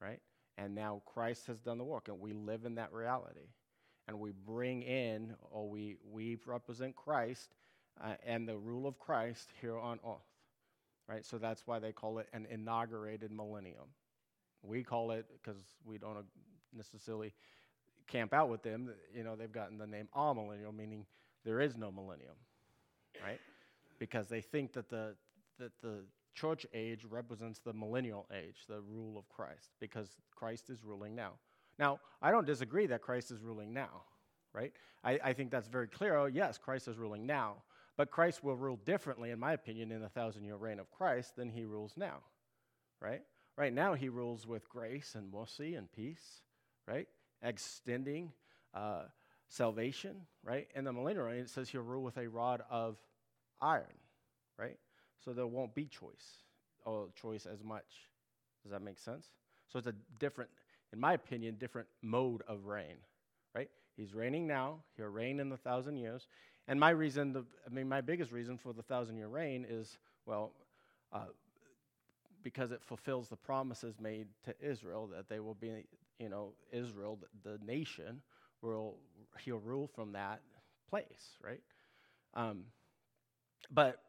right? 0.00 0.20
And 0.58 0.74
now 0.74 1.02
Christ 1.06 1.46
has 1.46 1.58
done 1.60 1.78
the 1.78 1.84
work, 1.84 2.08
and 2.08 2.20
we 2.20 2.32
live 2.32 2.64
in 2.64 2.76
that 2.76 2.92
reality. 2.92 3.48
And 4.08 4.20
we 4.20 4.32
bring 4.32 4.82
in, 4.82 5.34
or 5.50 5.68
we, 5.68 5.96
we 6.10 6.38
represent 6.46 6.96
Christ 6.96 7.50
uh, 8.02 8.14
and 8.26 8.48
the 8.48 8.56
rule 8.58 8.86
of 8.86 8.98
Christ 8.98 9.50
here 9.60 9.78
on 9.78 10.00
earth. 10.06 10.26
right? 11.08 11.24
So 11.24 11.38
that's 11.38 11.66
why 11.66 11.78
they 11.78 11.92
call 11.92 12.18
it 12.18 12.28
an 12.32 12.46
inaugurated 12.50 13.30
millennium. 13.32 13.88
We 14.62 14.82
call 14.84 15.12
it 15.12 15.26
because 15.42 15.58
we 15.84 15.98
don't 15.98 16.24
necessarily 16.74 17.34
camp 18.08 18.32
out 18.34 18.48
with 18.48 18.62
them. 18.62 18.90
You 19.14 19.24
know, 19.24 19.36
they've 19.36 19.52
gotten 19.52 19.78
the 19.78 19.86
name 19.86 20.08
amillennial, 20.16 20.74
meaning 20.76 21.06
there 21.44 21.60
is 21.60 21.76
no 21.76 21.90
millennium, 21.92 22.36
right? 23.20 23.40
Because 24.04 24.28
they 24.28 24.42
think 24.42 24.74
that 24.74 24.90
the 24.90 25.14
that 25.58 25.72
the 25.80 26.04
church 26.34 26.66
age 26.74 27.06
represents 27.08 27.60
the 27.60 27.72
millennial 27.72 28.26
age, 28.30 28.66
the 28.68 28.82
rule 28.82 29.16
of 29.16 29.26
Christ, 29.30 29.70
because 29.80 30.18
Christ 30.34 30.68
is 30.68 30.84
ruling 30.84 31.14
now. 31.14 31.30
Now, 31.78 32.00
I 32.20 32.30
don't 32.30 32.44
disagree 32.44 32.86
that 32.88 33.00
Christ 33.00 33.30
is 33.30 33.40
ruling 33.40 33.72
now, 33.72 34.02
right? 34.52 34.72
I, 35.02 35.18
I 35.24 35.32
think 35.32 35.50
that's 35.50 35.68
very 35.68 35.88
clear. 35.88 36.18
Oh, 36.18 36.26
yes, 36.26 36.58
Christ 36.58 36.86
is 36.86 36.98
ruling 36.98 37.24
now. 37.24 37.62
But 37.96 38.10
Christ 38.10 38.44
will 38.44 38.56
rule 38.56 38.78
differently, 38.84 39.30
in 39.30 39.38
my 39.38 39.54
opinion, 39.54 39.90
in 39.90 40.02
the 40.02 40.10
thousand 40.10 40.44
year 40.44 40.56
reign 40.56 40.78
of 40.80 40.90
Christ 40.90 41.36
than 41.36 41.48
he 41.48 41.64
rules 41.64 41.94
now, 41.96 42.18
right? 43.00 43.22
Right 43.56 43.72
now, 43.72 43.94
he 43.94 44.10
rules 44.10 44.46
with 44.46 44.68
grace 44.68 45.14
and 45.14 45.32
mercy 45.32 45.76
and 45.76 45.90
peace, 45.90 46.42
right? 46.86 47.08
Extending 47.42 48.32
uh, 48.74 49.04
salvation, 49.48 50.26
right? 50.42 50.68
In 50.74 50.84
the 50.84 50.92
millennial 50.92 51.24
reign, 51.24 51.40
it 51.40 51.48
says 51.48 51.70
he'll 51.70 51.80
rule 51.80 52.02
with 52.02 52.18
a 52.18 52.28
rod 52.28 52.62
of 52.68 52.98
iron, 53.64 53.98
right? 54.58 54.78
So 55.24 55.32
there 55.32 55.46
won't 55.46 55.74
be 55.74 55.86
choice 55.86 56.42
or 56.84 57.08
choice 57.20 57.46
as 57.46 57.64
much. 57.64 58.08
Does 58.62 58.72
that 58.72 58.82
make 58.82 58.98
sense? 58.98 59.26
So 59.72 59.78
it's 59.78 59.88
a 59.88 59.94
different, 60.20 60.50
in 60.92 61.00
my 61.00 61.14
opinion, 61.14 61.56
different 61.58 61.88
mode 62.02 62.42
of 62.46 62.66
reign, 62.66 62.96
right? 63.54 63.70
He's 63.96 64.14
reigning 64.14 64.46
now. 64.46 64.80
He'll 64.96 65.06
reign 65.06 65.40
in 65.40 65.48
the 65.48 65.56
thousand 65.56 65.96
years. 65.96 66.26
And 66.68 66.78
my 66.78 66.90
reason, 66.90 67.32
the, 67.32 67.44
I 67.66 67.70
mean, 67.70 67.88
my 67.88 68.00
biggest 68.00 68.32
reason 68.32 68.58
for 68.58 68.72
the 68.72 68.82
thousand 68.82 69.16
year 69.16 69.28
reign 69.28 69.66
is, 69.68 69.98
well, 70.26 70.52
uh, 71.12 71.26
because 72.42 72.72
it 72.72 72.82
fulfills 72.82 73.28
the 73.28 73.36
promises 73.36 73.94
made 74.00 74.26
to 74.44 74.54
Israel 74.60 75.08
that 75.14 75.28
they 75.28 75.40
will 75.40 75.54
be, 75.54 75.86
you 76.18 76.28
know, 76.28 76.52
Israel, 76.72 77.18
the, 77.42 77.50
the 77.50 77.64
nation, 77.64 78.20
will 78.62 78.96
he'll 79.40 79.58
rule 79.58 79.86
from 79.86 80.12
that 80.12 80.40
place, 80.88 81.38
right? 81.42 81.60
Um, 82.34 82.64
but 83.70 84.00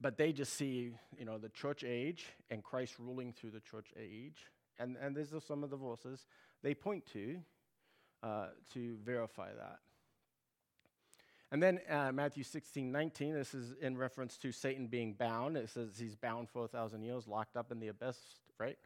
but 0.00 0.16
they 0.16 0.32
just 0.32 0.52
see, 0.52 0.94
you 1.18 1.24
know, 1.24 1.38
the 1.38 1.48
church 1.48 1.82
age 1.82 2.26
and 2.50 2.62
Christ 2.62 2.94
ruling 3.00 3.32
through 3.32 3.50
the 3.50 3.60
church 3.60 3.88
age, 3.98 4.46
and 4.78 4.96
and 5.00 5.14
these 5.14 5.32
are 5.34 5.40
some 5.40 5.64
of 5.64 5.70
the 5.70 5.76
verses 5.76 6.26
they 6.62 6.74
point 6.74 7.04
to 7.12 7.38
uh, 8.22 8.46
to 8.74 8.96
verify 9.04 9.48
that. 9.52 9.78
And 11.50 11.62
then 11.62 11.80
uh, 11.88 12.12
Matthew 12.12 12.44
16, 12.44 12.92
19, 12.92 13.32
this 13.32 13.54
is 13.54 13.72
in 13.80 13.96
reference 13.96 14.36
to 14.38 14.52
Satan 14.52 14.86
being 14.86 15.14
bound. 15.14 15.56
It 15.56 15.70
says 15.70 15.92
he's 15.98 16.14
bound 16.14 16.50
for 16.50 16.66
a 16.66 16.68
thousand 16.68 17.02
years, 17.02 17.26
locked 17.26 17.56
up 17.56 17.72
in 17.72 17.80
the 17.80 17.88
abyss, 17.88 18.18
right? 18.58 18.76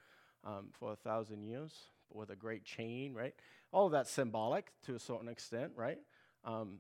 Um, 0.45 0.69
for 0.71 0.93
a 0.93 0.97
thousand 0.97 1.43
years 1.43 1.73
but 2.13 2.19
with 2.19 2.31
a 2.31 2.37
great 2.37 2.65
chain, 2.65 3.15
right? 3.15 3.35
All 3.73 3.87
of 3.87 3.93
that's 3.93 4.11
symbolic 4.11 4.73
to 4.87 4.95
a 4.95 4.99
certain 4.99 5.29
extent, 5.29 5.73
right? 5.77 5.99
Um, 6.45 6.79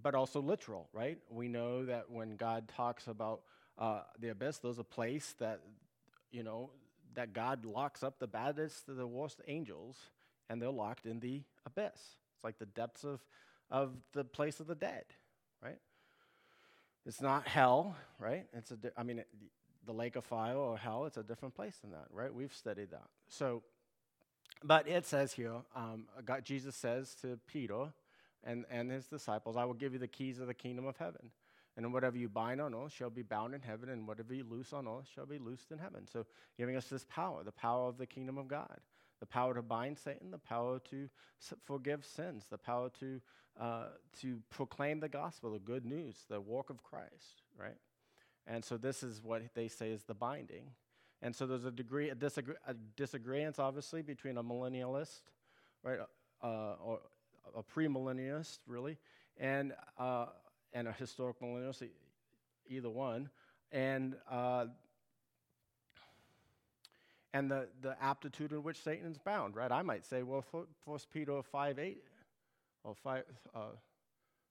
but 0.00 0.14
also 0.14 0.40
literal, 0.40 0.88
right? 0.92 1.18
We 1.30 1.48
know 1.48 1.84
that 1.86 2.10
when 2.10 2.36
God 2.36 2.68
talks 2.68 3.06
about 3.06 3.42
uh, 3.78 4.02
the 4.18 4.30
abyss, 4.30 4.58
there's 4.58 4.78
a 4.78 4.84
place 4.84 5.34
that, 5.38 5.60
you 6.30 6.42
know, 6.42 6.70
that 7.14 7.32
God 7.32 7.64
locks 7.64 8.02
up 8.02 8.18
the 8.18 8.26
baddest, 8.26 8.84
the 8.86 9.06
worst 9.06 9.40
angels, 9.46 9.96
and 10.48 10.60
they're 10.60 10.70
locked 10.70 11.06
in 11.06 11.20
the 11.20 11.42
abyss. 11.66 11.92
It's 11.94 12.44
like 12.44 12.58
the 12.58 12.66
depths 12.66 13.04
of, 13.04 13.20
of 13.70 13.92
the 14.12 14.24
place 14.24 14.60
of 14.60 14.66
the 14.66 14.74
dead, 14.74 15.04
right? 15.62 15.78
It's 17.04 17.20
not 17.20 17.46
hell, 17.48 17.96
right? 18.18 18.46
It's 18.52 18.70
a, 18.70 18.76
di- 18.76 18.90
I 18.96 19.02
mean, 19.02 19.20
it, 19.20 19.28
the 19.84 19.92
lake 19.92 20.16
of 20.16 20.24
fire 20.24 20.56
or 20.56 20.78
hell, 20.78 21.06
it's 21.06 21.16
a 21.16 21.22
different 21.22 21.54
place 21.54 21.76
than 21.82 21.90
that, 21.90 22.06
right? 22.12 22.32
We've 22.32 22.54
studied 22.54 22.90
that. 22.92 23.08
So, 23.28 23.62
but 24.62 24.88
it 24.88 25.06
says 25.06 25.32
here, 25.32 25.56
um, 25.74 26.06
God, 26.24 26.44
Jesus 26.44 26.76
says 26.76 27.16
to 27.22 27.38
Peter 27.46 27.92
and, 28.44 28.64
and 28.70 28.90
his 28.90 29.06
disciples, 29.06 29.56
I 29.56 29.64
will 29.64 29.74
give 29.74 29.92
you 29.92 29.98
the 29.98 30.08
keys 30.08 30.38
of 30.40 30.46
the 30.46 30.54
kingdom 30.54 30.86
of 30.86 30.96
heaven. 30.96 31.30
And 31.76 31.92
whatever 31.92 32.18
you 32.18 32.28
bind 32.28 32.60
on 32.60 32.74
earth 32.74 32.92
shall 32.92 33.08
be 33.08 33.22
bound 33.22 33.54
in 33.54 33.62
heaven, 33.62 33.88
and 33.88 34.06
whatever 34.06 34.34
you 34.34 34.44
loose 34.44 34.72
on 34.72 34.86
earth 34.86 35.08
shall 35.14 35.24
be 35.24 35.38
loosed 35.38 35.70
in 35.70 35.78
heaven. 35.78 36.06
So, 36.06 36.26
giving 36.58 36.76
us 36.76 36.86
this 36.86 37.06
power, 37.08 37.42
the 37.44 37.52
power 37.52 37.88
of 37.88 37.96
the 37.96 38.06
kingdom 38.06 38.36
of 38.36 38.46
God, 38.46 38.78
the 39.20 39.26
power 39.26 39.54
to 39.54 39.62
bind 39.62 39.98
Satan, 39.98 40.30
the 40.30 40.38
power 40.38 40.78
to 40.90 41.08
forgive 41.64 42.04
sins, 42.04 42.44
the 42.50 42.58
power 42.58 42.90
to, 43.00 43.20
uh, 43.58 43.86
to 44.20 44.40
proclaim 44.50 45.00
the 45.00 45.08
gospel, 45.08 45.52
the 45.52 45.58
good 45.58 45.86
news, 45.86 46.16
the 46.28 46.40
work 46.40 46.68
of 46.68 46.82
Christ, 46.82 47.42
right? 47.58 47.78
And 48.46 48.62
so, 48.62 48.76
this 48.76 49.02
is 49.02 49.22
what 49.22 49.42
they 49.54 49.68
say 49.68 49.92
is 49.92 50.02
the 50.02 50.14
binding. 50.14 50.72
And 51.22 51.34
so, 51.34 51.46
there's 51.46 51.64
a 51.64 51.70
degree, 51.70 52.10
a, 52.10 52.14
disagree, 52.14 52.56
a 52.66 52.74
disagreement, 52.74 53.58
obviously, 53.58 54.02
between 54.02 54.34
amillennialist, 54.34 55.22
right, 55.82 56.00
uh, 56.42 56.74
or 56.84 57.00
a 57.56 57.62
premillennialist, 57.62 58.58
really, 58.66 58.98
and 59.38 59.72
uh, 59.98 60.26
and 60.72 60.88
a 60.88 60.92
historic 60.92 61.40
millennialist, 61.40 61.88
either 62.68 62.90
one, 62.90 63.30
and 63.70 64.16
uh, 64.30 64.66
and 67.34 67.50
the, 67.50 67.68
the 67.80 67.96
aptitude 68.02 68.52
in 68.52 68.62
which 68.62 68.82
Satan 68.82 69.10
is 69.10 69.18
bound, 69.18 69.56
right? 69.56 69.72
I 69.72 69.82
might 69.82 70.04
say, 70.04 70.22
well, 70.22 70.44
First 70.84 71.10
Peter 71.10 71.42
5 71.42 71.78
8, 71.78 72.02
or 72.84 72.94
5, 72.94 73.24
uh, 73.54 73.58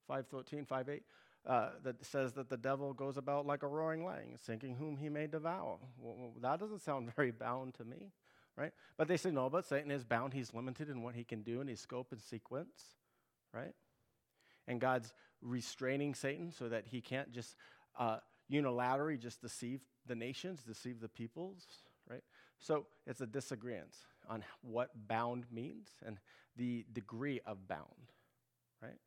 5 0.08 0.28
13, 0.28 0.66
5 0.66 0.90
8, 0.90 1.04
uh, 1.46 1.70
that 1.84 2.06
says 2.06 2.34
that 2.34 2.50
the 2.50 2.58
devil 2.58 2.94
goes 2.94 3.18
about 3.18 3.46
like 3.46 3.64
a 3.64 3.68
roaring 3.68 4.04
lion, 4.04 4.38
seeking 4.38 4.76
whom 4.76 4.98
he 4.98 5.10
may 5.10 5.28
devour. 5.28 5.78
Well, 6.00 6.34
that 6.42 6.60
doesn't 6.60 6.82
sound 6.82 7.14
very 7.16 7.32
bound 7.32 7.76
to 7.76 7.86
me, 7.86 8.12
right? 8.58 8.72
But 8.98 9.08
they 9.08 9.18
say, 9.18 9.32
no, 9.32 9.50
but 9.50 9.66
Satan 9.66 9.92
is 9.92 10.04
bound. 10.04 10.34
He's 10.34 10.54
limited 10.54 10.90
in 10.90 11.02
what 11.04 11.16
he 11.16 11.24
can 11.24 11.42
do 11.42 11.62
in 11.62 11.68
his 11.68 11.80
scope 11.80 12.12
and 12.12 12.22
sequence, 12.22 12.82
right? 13.54 13.74
And 14.68 14.80
God's 14.80 15.14
restraining 15.42 16.14
Satan 16.14 16.52
so 16.52 16.70
that 16.70 16.86
he 16.88 17.02
can't 17.02 17.32
just 17.32 17.56
uh, 17.98 18.18
unilaterally 18.52 19.20
just 19.20 19.42
deceive 19.42 19.82
the 20.06 20.16
nations, 20.16 20.64
deceive 20.64 21.00
the 21.00 21.10
peoples, 21.10 21.66
right? 22.10 22.24
So 22.60 22.86
it's 23.08 23.22
a 23.22 23.26
disagreement 23.26 23.96
on 24.30 24.44
what 24.62 24.90
bound 25.08 25.46
means 25.52 25.90
and 26.06 26.18
the 26.56 26.86
degree 26.94 27.40
of 27.46 27.68
bound, 27.68 28.12
right? 28.82 29.00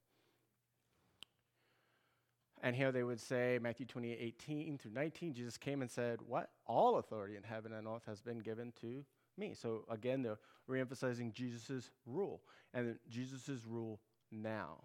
And 2.63 2.75
here 2.75 2.91
they 2.93 3.03
would 3.03 3.21
say, 3.21 3.59
Matthew 3.61 3.85
28, 3.87 4.19
18 4.21 4.79
through 4.79 4.93
19, 4.93 5.35
Jesus 5.35 5.59
came 5.59 5.83
and 5.83 5.91
said, 5.91 6.21
What? 6.27 6.51
All 6.67 6.97
authority 6.97 7.37
in 7.37 7.43
heaven 7.43 7.73
and 7.75 7.87
earth 7.87 8.05
has 8.07 8.23
been 8.23 8.39
given 8.39 8.73
to 8.81 9.05
me. 9.39 9.55
So 9.55 9.85
again, 9.91 10.23
they're 10.23 10.39
reemphasizing 10.69 11.33
Jesus' 11.33 11.91
rule 12.07 12.43
and 12.73 12.97
Jesus' 13.09 13.65
rule 13.69 14.01
now, 14.31 14.79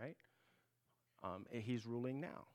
right? 0.00 0.16
Um, 1.22 1.46
he's 1.50 1.86
ruling 1.86 2.20
now. 2.20 2.46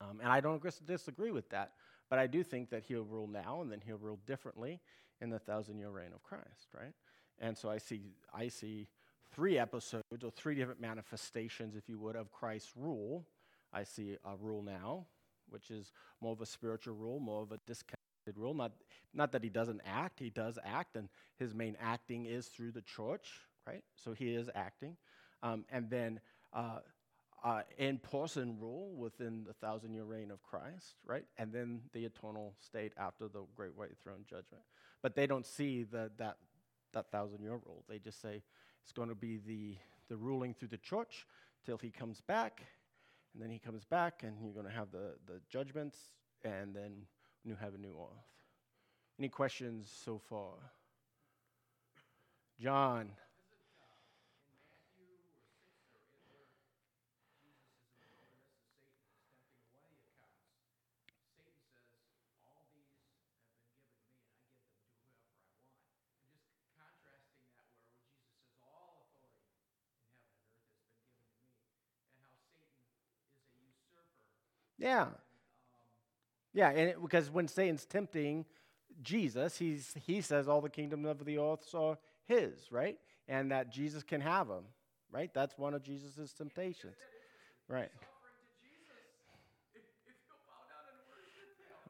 Um, 0.00 0.20
and 0.20 0.30
I 0.30 0.40
don't 0.40 0.62
disagree 0.86 1.30
with 1.30 1.48
that, 1.50 1.72
but 2.10 2.18
I 2.18 2.26
do 2.26 2.42
think 2.42 2.70
that 2.70 2.84
he'll 2.84 3.04
rule 3.04 3.26
now 3.26 3.60
and 3.62 3.70
then 3.70 3.80
he'll 3.84 3.96
rule 3.96 4.18
differently 4.26 4.80
in 5.20 5.30
the 5.30 5.38
thousand 5.38 5.78
year 5.78 5.90
reign 5.90 6.10
of 6.14 6.22
Christ, 6.22 6.68
right? 6.74 6.92
And 7.40 7.56
so 7.56 7.70
I 7.70 7.78
see, 7.78 8.02
I 8.32 8.48
see 8.48 8.88
three 9.34 9.58
episodes 9.58 10.04
or 10.22 10.30
three 10.30 10.54
different 10.54 10.80
manifestations, 10.80 11.74
if 11.76 11.88
you 11.88 11.98
would, 11.98 12.16
of 12.16 12.30
Christ's 12.30 12.72
rule. 12.76 13.24
I 13.72 13.84
see 13.84 14.16
a 14.24 14.36
rule 14.36 14.62
now, 14.62 15.06
which 15.48 15.70
is 15.70 15.92
more 16.20 16.32
of 16.32 16.40
a 16.40 16.46
spiritual 16.46 16.94
rule, 16.94 17.18
more 17.18 17.42
of 17.42 17.52
a 17.52 17.58
disconnected 17.66 18.03
rule. 18.32 18.54
Not, 18.54 18.72
not 19.12 19.32
that 19.32 19.42
he 19.42 19.50
doesn't 19.50 19.80
act, 19.84 20.18
he 20.18 20.30
does 20.30 20.58
act, 20.64 20.96
and 20.96 21.08
his 21.38 21.54
main 21.54 21.76
acting 21.80 22.26
is 22.26 22.46
through 22.46 22.72
the 22.72 22.82
church, 22.82 23.30
right? 23.66 23.82
So 23.96 24.12
he 24.12 24.34
is 24.34 24.48
acting. 24.54 24.96
Um, 25.42 25.64
and 25.70 25.90
then 25.90 26.20
uh, 26.52 26.78
uh, 27.44 27.62
in 27.76 27.98
person 27.98 28.56
rule 28.58 28.94
within 28.96 29.44
the 29.46 29.52
thousand 29.52 29.92
year 29.92 30.04
reign 30.04 30.30
of 30.30 30.42
Christ, 30.42 30.94
right? 31.04 31.24
And 31.36 31.52
then 31.52 31.82
the 31.92 32.04
eternal 32.04 32.54
state 32.60 32.92
after 32.96 33.28
the 33.28 33.42
great 33.54 33.76
white 33.76 33.96
throne 34.02 34.24
judgment. 34.28 34.64
But 35.02 35.14
they 35.14 35.26
don't 35.26 35.46
see 35.46 35.82
the, 35.82 36.10
that, 36.18 36.38
that 36.94 37.10
thousand 37.10 37.42
year 37.42 37.60
rule. 37.66 37.84
They 37.88 37.98
just 37.98 38.22
say 38.22 38.42
it's 38.82 38.92
going 38.92 39.10
to 39.10 39.14
be 39.14 39.38
the, 39.46 39.76
the 40.08 40.16
ruling 40.16 40.54
through 40.54 40.68
the 40.68 40.78
church 40.78 41.26
till 41.66 41.76
he 41.76 41.90
comes 41.90 42.22
back. 42.22 42.62
And 43.34 43.42
then 43.42 43.50
he 43.50 43.58
comes 43.58 43.84
back 43.84 44.22
and 44.22 44.36
you're 44.40 44.54
going 44.54 44.66
to 44.66 44.72
have 44.72 44.90
the, 44.90 45.14
the 45.26 45.40
judgments 45.50 45.98
and 46.44 46.74
then 46.74 46.92
new 47.44 47.56
heaven, 47.56 47.82
new 47.82 47.96
earth. 48.00 48.26
Any 49.18 49.28
questions 49.28 49.90
so 50.04 50.18
far? 50.18 50.54
John. 52.58 53.10
Yeah. 74.78 75.08
Yeah, 76.54 76.70
and 76.70 76.90
it, 76.90 77.02
because 77.02 77.30
when 77.30 77.48
Satan's 77.48 77.84
tempting 77.84 78.46
Jesus, 79.02 79.58
he's, 79.58 79.92
he 80.06 80.20
says 80.20 80.48
all 80.48 80.60
the 80.60 80.70
kingdom 80.70 81.04
of 81.04 81.24
the 81.24 81.38
earth 81.38 81.74
are 81.74 81.98
his, 82.26 82.70
right? 82.70 82.96
And 83.28 83.50
that 83.50 83.70
Jesus 83.70 84.04
can 84.04 84.20
have 84.20 84.46
them, 84.46 84.64
right? 85.10 85.34
That's 85.34 85.58
one 85.58 85.74
of 85.74 85.82
Jesus' 85.82 86.32
temptations, 86.32 86.94
right? 87.68 87.90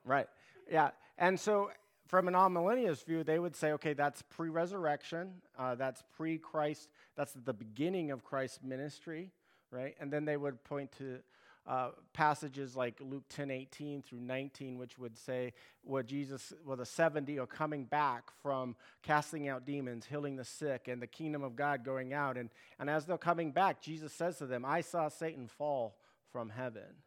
Right. 0.04 0.26
Yeah. 0.70 0.90
And 1.18 1.38
so, 1.38 1.70
from 2.08 2.28
an 2.28 2.34
amillennialist 2.34 3.06
view, 3.06 3.24
they 3.24 3.38
would 3.38 3.56
say, 3.56 3.72
okay, 3.72 3.94
that's 3.94 4.22
pre 4.22 4.48
resurrection, 4.50 5.32
uh, 5.58 5.74
that's 5.74 6.02
pre 6.16 6.38
Christ, 6.38 6.88
that's 7.16 7.32
the 7.32 7.54
beginning 7.54 8.10
of 8.10 8.22
Christ's 8.24 8.60
ministry, 8.62 9.30
right? 9.70 9.94
And 10.00 10.12
then 10.12 10.24
they 10.24 10.36
would 10.36 10.62
point 10.64 10.92
to 10.98 11.20
uh, 11.66 11.90
passages 12.12 12.76
like 12.76 13.00
Luke 13.00 13.24
10 13.30 13.50
18 13.50 14.02
through 14.02 14.20
19, 14.20 14.78
which 14.78 14.98
would 14.98 15.16
say 15.16 15.52
where 15.82 16.02
Jesus, 16.02 16.52
well, 16.64 16.76
the 16.76 16.84
70 16.84 17.38
are 17.38 17.46
coming 17.46 17.84
back 17.84 18.30
from 18.42 18.76
casting 19.02 19.48
out 19.48 19.64
demons, 19.64 20.06
healing 20.06 20.36
the 20.36 20.44
sick, 20.44 20.88
and 20.88 21.00
the 21.00 21.06
kingdom 21.06 21.42
of 21.42 21.56
God 21.56 21.84
going 21.84 22.12
out. 22.12 22.36
And, 22.36 22.50
and 22.78 22.90
as 22.90 23.06
they're 23.06 23.16
coming 23.16 23.50
back, 23.50 23.80
Jesus 23.80 24.12
says 24.12 24.38
to 24.38 24.46
them, 24.46 24.64
I 24.64 24.82
saw 24.82 25.08
Satan 25.08 25.48
fall 25.48 25.96
from 26.32 26.50
heaven. 26.50 27.02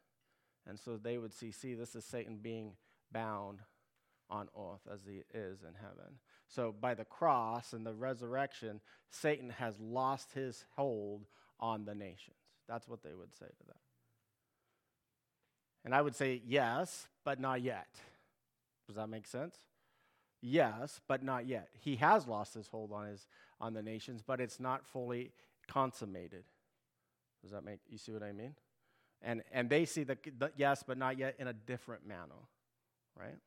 And 0.67 0.79
so 0.79 0.97
they 0.97 1.17
would 1.17 1.33
see, 1.33 1.51
see, 1.51 1.75
this 1.75 1.95
is 1.95 2.03
Satan 2.03 2.39
being 2.41 2.73
bound 3.11 3.59
on 4.29 4.49
earth 4.57 4.81
as 4.91 5.01
he 5.05 5.23
is 5.33 5.61
in 5.61 5.73
heaven. 5.75 6.19
So 6.47 6.73
by 6.77 6.93
the 6.93 7.05
cross 7.05 7.73
and 7.73 7.85
the 7.85 7.93
resurrection, 7.93 8.81
Satan 9.09 9.49
has 9.51 9.79
lost 9.79 10.33
his 10.33 10.65
hold 10.75 11.25
on 11.59 11.85
the 11.85 11.95
nations. 11.95 12.35
That's 12.67 12.87
what 12.87 13.03
they 13.03 13.13
would 13.13 13.33
say 13.33 13.45
to 13.45 13.63
that. 13.67 13.86
And 15.87 15.95
I 15.95 16.01
would 16.01 16.17
say 16.17 16.41
yes, 16.45 17.07
but 17.23 17.39
not 17.39 17.61
yet. 17.61 17.87
Does 18.87 18.97
that 18.97 19.07
make 19.07 19.25
sense? 19.25 19.55
Yes, 20.41 20.99
but 21.07 21.23
not 21.23 21.47
yet. 21.47 21.69
He 21.79 21.95
has 21.95 22.27
lost 22.27 22.55
his 22.55 22.67
hold 22.67 22.91
on 22.91 23.07
his 23.07 23.25
on 23.61 23.73
the 23.73 23.81
nations, 23.81 24.21
but 24.21 24.41
it's 24.41 24.59
not 24.59 24.85
fully 24.85 25.31
consummated. 25.65 26.43
Does 27.41 27.51
that 27.51 27.63
make 27.63 27.79
you 27.89 27.97
see 27.97 28.11
what 28.11 28.21
I 28.21 28.33
mean? 28.33 28.53
And 29.21 29.43
and 29.53 29.69
they 29.69 29.85
see 29.85 30.03
the, 30.03 30.17
the 30.37 30.51
yes, 30.57 30.83
but 30.85 30.97
not 30.97 31.17
yet 31.17 31.35
in 31.39 31.47
a 31.47 31.53
different 31.53 32.05
manner, 32.05 32.35
right? 33.17 33.37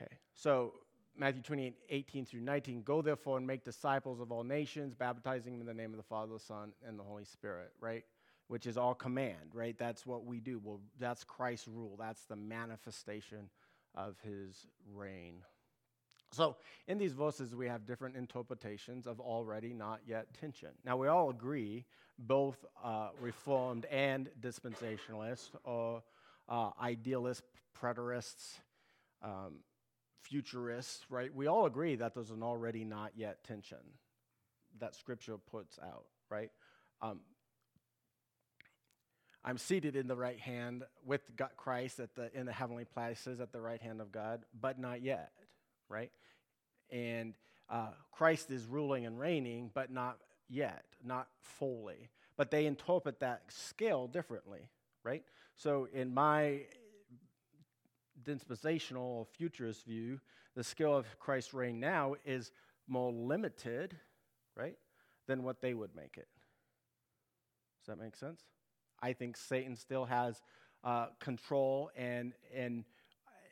Okay. 0.00 0.16
So 0.34 0.72
Matthew 1.18 1.42
28, 1.42 1.74
18 1.88 2.26
through 2.26 2.40
19, 2.40 2.82
go 2.82 3.00
therefore 3.00 3.38
and 3.38 3.46
make 3.46 3.64
disciples 3.64 4.20
of 4.20 4.30
all 4.30 4.44
nations, 4.44 4.94
baptizing 4.94 5.52
them 5.52 5.62
in 5.62 5.66
the 5.66 5.82
name 5.82 5.92
of 5.92 5.96
the 5.96 6.02
Father, 6.02 6.34
the 6.34 6.38
Son, 6.38 6.72
and 6.86 6.98
the 6.98 7.02
Holy 7.02 7.24
Spirit, 7.24 7.72
right? 7.80 8.04
Which 8.48 8.66
is 8.66 8.76
all 8.76 8.94
command, 8.94 9.54
right? 9.54 9.76
That's 9.78 10.06
what 10.06 10.24
we 10.24 10.40
do. 10.40 10.60
Well, 10.62 10.80
that's 10.98 11.24
Christ's 11.24 11.68
rule. 11.68 11.96
That's 11.98 12.24
the 12.24 12.36
manifestation 12.36 13.48
of 13.94 14.16
his 14.22 14.66
reign. 14.94 15.42
So, 16.32 16.56
in 16.86 16.98
these 16.98 17.12
verses, 17.12 17.54
we 17.54 17.68
have 17.68 17.86
different 17.86 18.16
interpretations 18.16 19.06
of 19.06 19.20
already 19.20 19.72
not 19.72 20.00
yet 20.06 20.26
tension. 20.38 20.70
Now, 20.84 20.96
we 20.96 21.08
all 21.08 21.30
agree, 21.30 21.84
both 22.18 22.64
uh, 22.84 23.08
Reformed 23.20 23.86
and 23.86 24.28
dispensationalists, 24.40 25.50
or 25.64 26.02
uh, 26.48 26.70
idealist, 26.80 27.42
preterists, 27.80 28.58
um, 29.22 29.60
futurists, 30.22 31.04
right? 31.10 31.34
We 31.34 31.46
all 31.46 31.66
agree 31.66 31.96
that 31.96 32.14
there's 32.14 32.30
an 32.30 32.42
already 32.42 32.84
not 32.84 33.12
yet 33.16 33.44
tension 33.44 33.78
that 34.80 34.94
Scripture 34.94 35.38
puts 35.38 35.78
out, 35.82 36.04
right? 36.30 36.50
Um, 37.00 37.20
I'm 39.44 39.58
seated 39.58 39.94
in 39.94 40.08
the 40.08 40.16
right 40.16 40.40
hand 40.40 40.82
with 41.04 41.20
Christ 41.56 42.00
at 42.00 42.14
the 42.16 42.36
in 42.36 42.46
the 42.46 42.52
heavenly 42.52 42.84
places 42.84 43.40
at 43.40 43.52
the 43.52 43.60
right 43.60 43.80
hand 43.80 44.00
of 44.00 44.10
God, 44.10 44.44
but 44.60 44.78
not 44.78 45.02
yet, 45.02 45.30
right? 45.88 46.10
And 46.90 47.34
uh, 47.70 47.90
Christ 48.10 48.50
is 48.50 48.66
ruling 48.66 49.06
and 49.06 49.18
reigning, 49.18 49.70
but 49.72 49.90
not 49.90 50.18
yet, 50.48 50.84
not 51.04 51.28
fully. 51.40 52.10
But 52.36 52.50
they 52.50 52.66
interpret 52.66 53.20
that 53.20 53.42
scale 53.48 54.08
differently, 54.08 54.68
right? 55.04 55.22
So 55.54 55.88
in 55.92 56.12
my 56.12 56.62
dispensational 58.26 59.04
or 59.04 59.24
futurist 59.24 59.86
view, 59.86 60.20
the 60.54 60.64
scale 60.64 60.96
of 60.96 61.06
Christ's 61.18 61.54
reign 61.54 61.80
now 61.80 62.16
is 62.24 62.50
more 62.88 63.12
limited, 63.12 63.96
right, 64.56 64.76
than 65.26 65.42
what 65.42 65.60
they 65.60 65.72
would 65.72 65.94
make 65.94 66.16
it. 66.16 66.28
Does 67.80 67.96
that 67.96 68.02
make 68.02 68.16
sense? 68.16 68.42
I 69.02 69.12
think 69.12 69.36
Satan 69.36 69.76
still 69.76 70.04
has 70.04 70.42
uh, 70.82 71.06
control 71.20 71.90
and, 71.96 72.32
and, 72.54 72.84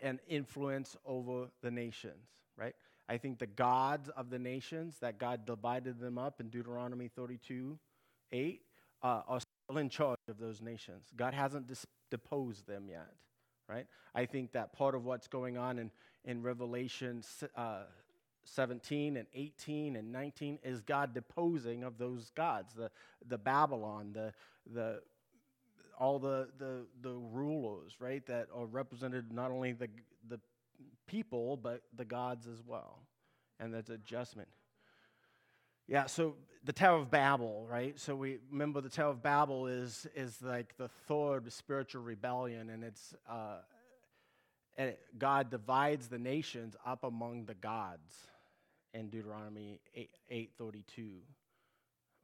and 0.03 0.19
influence 0.29 0.97
over 1.07 1.49
the 1.63 1.71
nations, 1.71 2.29
right? 2.57 2.75
I 3.09 3.19
think 3.19 3.39
the 3.39 3.47
gods 3.47 4.09
of 4.11 4.31
the 4.31 4.39
nations, 4.39 4.97
that 5.01 5.19
God 5.19 5.45
divided 5.47 6.01
them 6.01 6.19
up 6.19 6.41
in 6.41 6.49
Deuteronomy 6.49 7.09
32 7.09 7.79
8, 8.33 8.63
uh, 9.03 9.23
are 9.29 9.41
still 9.41 9.79
in 9.79 9.89
charge 9.89 10.19
of 10.29 10.39
those 10.39 10.61
nations. 10.61 11.09
God 11.15 11.35
hasn't 11.35 11.67
dis- 11.67 11.87
deposed 12.11 12.67
them 12.67 12.89
yet 12.89 13.13
right? 13.69 13.87
I 14.15 14.27
think 14.27 14.53
that 14.53 14.73
part 14.73 14.95
of 14.95 15.05
what's 15.05 15.29
going 15.29 15.57
on 15.57 15.79
in, 15.79 15.91
in 16.25 16.43
Revelation 16.43 17.23
uh, 17.57 17.83
17 18.45 19.17
and 19.17 19.27
18 19.35 19.97
and 19.97 20.13
19 20.13 20.59
is 20.63 20.81
God 20.81 21.15
deposing 21.15 21.83
of 21.83 21.99
those 21.99 22.31
gods, 22.35 22.75
the, 22.75 22.91
the 23.27 23.39
Babylon, 23.39 24.13
the, 24.13 24.33
the, 24.73 25.01
all 25.99 26.19
the, 26.19 26.49
the, 26.59 26.87
the 27.03 27.15
rulers, 27.15 27.95
right, 27.99 28.25
that 28.27 28.49
are 28.55 28.67
represented 28.67 29.33
not 29.33 29.51
only 29.51 29.73
the, 29.73 29.89
the 30.29 30.41
people, 31.07 31.57
but 31.57 31.83
the 31.97 32.05
gods 32.05 32.47
as 32.47 32.63
well. 32.67 33.01
And 33.61 33.73
that's 33.73 33.91
adjustment. 33.91 34.49
Yeah, 35.87 36.07
so 36.07 36.35
the 36.65 36.73
Tower 36.73 36.99
of 36.99 37.11
Babel, 37.11 37.67
right? 37.69 37.99
So 38.01 38.17
we 38.17 38.39
remember 38.51 38.81
the 38.81 38.89
Tower 38.89 39.11
of 39.11 39.23
Babel 39.23 39.67
is 39.67 40.07
is 40.15 40.41
like 40.43 40.77
the 40.79 40.89
third 41.07 41.53
spiritual 41.53 42.03
rebellion, 42.03 42.71
and 42.71 42.83
it's 42.83 43.15
uh, 43.29 43.59
and 44.77 44.91
it, 44.91 45.01
God 45.19 45.51
divides 45.51 46.09
the 46.09 46.19
nations 46.19 46.75
up 46.87 47.05
among 47.05 47.45
the 47.45 47.55
gods 47.55 48.15
in 48.95 49.09
Deuteronomy 49.09 49.81
8, 49.95 50.11
8 50.31 50.51
32. 50.57 51.11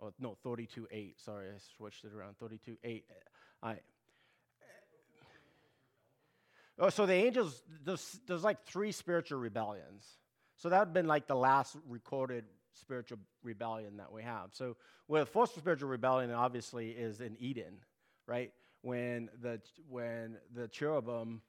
Oh, 0.03 0.13
no, 0.19 0.37
32 0.43 0.89
8. 0.91 1.21
Sorry, 1.21 1.49
I 1.49 1.59
switched 1.77 2.05
it 2.05 2.13
around. 2.17 2.39
32 2.39 2.77
8. 2.83 3.05
I, 3.63 3.77
oh, 6.79 6.89
so 6.89 7.05
the 7.05 7.13
angels, 7.13 7.63
there's, 7.85 8.21
there's 8.27 8.43
like 8.43 8.65
three 8.65 8.93
spiritual 8.93 9.39
rebellions. 9.39 10.07
So 10.57 10.71
that 10.71 10.79
would 10.79 10.89
have 10.89 10.95
been 10.95 11.07
like 11.07 11.27
the 11.27 11.37
last 11.37 11.77
recorded 11.89 12.45
spiritual 12.75 13.19
rebellion 13.43 13.97
that 13.99 14.13
we 14.13 14.23
have. 14.23 14.51
So, 14.53 14.77
the 15.09 15.27
first 15.27 15.55
spiritual 15.57 15.89
rebellion 15.89 16.31
obviously 16.31 16.91
is 16.91 17.21
in 17.21 17.37
Eden, 17.39 17.79
right? 18.27 18.53
When 18.83 19.29
the 19.41 19.61
when 19.89 20.37
the 20.55 20.69
cherubim, 20.69 21.43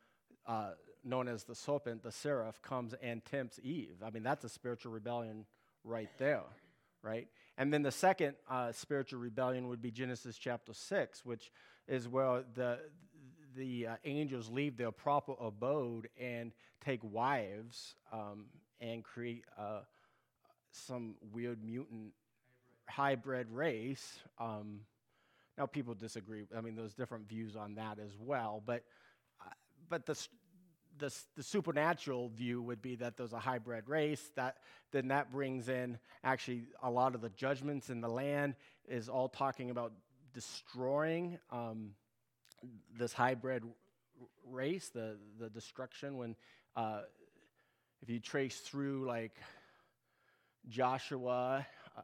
uh, 0.45 0.71
known 1.03 1.27
as 1.27 1.43
the 1.43 1.55
serpent, 1.55 2.03
the 2.03 2.11
seraph, 2.11 2.61
comes 2.61 2.93
and 3.01 3.23
tempts 3.25 3.59
Eve. 3.63 3.97
I 4.03 4.09
mean, 4.09 4.23
that's 4.23 4.43
a 4.43 4.49
spiritual 4.49 4.91
rebellion 4.91 5.45
right 5.83 6.09
there, 6.17 6.43
right? 7.03 7.27
And 7.57 7.73
then 7.73 7.81
the 7.83 7.91
second 7.91 8.35
uh, 8.49 8.71
spiritual 8.71 9.19
rebellion 9.19 9.67
would 9.67 9.81
be 9.81 9.91
Genesis 9.91 10.37
chapter 10.37 10.73
six, 10.73 11.25
which 11.25 11.51
is 11.87 12.07
where 12.07 12.43
the 12.55 12.79
the 13.55 13.87
uh, 13.87 13.95
angels 14.05 14.49
leave 14.49 14.77
their 14.77 14.91
proper 14.91 15.33
abode 15.39 16.07
and 16.19 16.53
take 16.83 17.01
wives 17.03 17.95
um, 18.11 18.45
and 18.79 19.03
create 19.03 19.43
uh, 19.57 19.81
some 20.71 21.15
weird 21.31 21.63
mutant 21.63 22.13
hybrid, 22.87 23.47
hybrid 23.47 23.51
race. 23.51 24.19
Um, 24.39 24.81
now, 25.57 25.65
people 25.65 25.93
disagree. 25.93 26.45
I 26.55 26.61
mean, 26.61 26.75
there's 26.75 26.93
different 26.93 27.27
views 27.27 27.55
on 27.55 27.75
that 27.75 27.99
as 27.99 28.11
well. 28.19 28.61
But, 28.65 28.83
uh, 29.41 29.49
but 29.89 30.05
the, 30.05 30.15
the, 30.97 31.13
the 31.35 31.43
supernatural 31.43 32.29
view 32.29 32.61
would 32.61 32.81
be 32.81 32.95
that 32.95 33.17
there's 33.17 33.33
a 33.33 33.39
hybrid 33.39 33.87
race. 33.87 34.31
That 34.35 34.57
then 34.91 35.09
that 35.09 35.31
brings 35.31 35.69
in 35.69 35.97
actually 36.23 36.63
a 36.81 36.89
lot 36.89 37.15
of 37.15 37.21
the 37.21 37.29
judgments 37.29 37.89
in 37.89 38.01
the 38.01 38.09
land 38.09 38.55
is 38.87 39.09
all 39.09 39.29
talking 39.29 39.69
about 39.69 39.93
destroying 40.33 41.37
um, 41.51 41.91
this 42.97 43.13
hybrid 43.13 43.63
race, 44.49 44.89
the 44.89 45.17
the 45.39 45.49
destruction. 45.49 46.17
When 46.17 46.35
uh, 46.75 47.01
if 48.01 48.09
you 48.09 48.19
trace 48.19 48.59
through 48.59 49.05
like 49.05 49.35
Joshua 50.69 51.65
uh, 51.97 52.01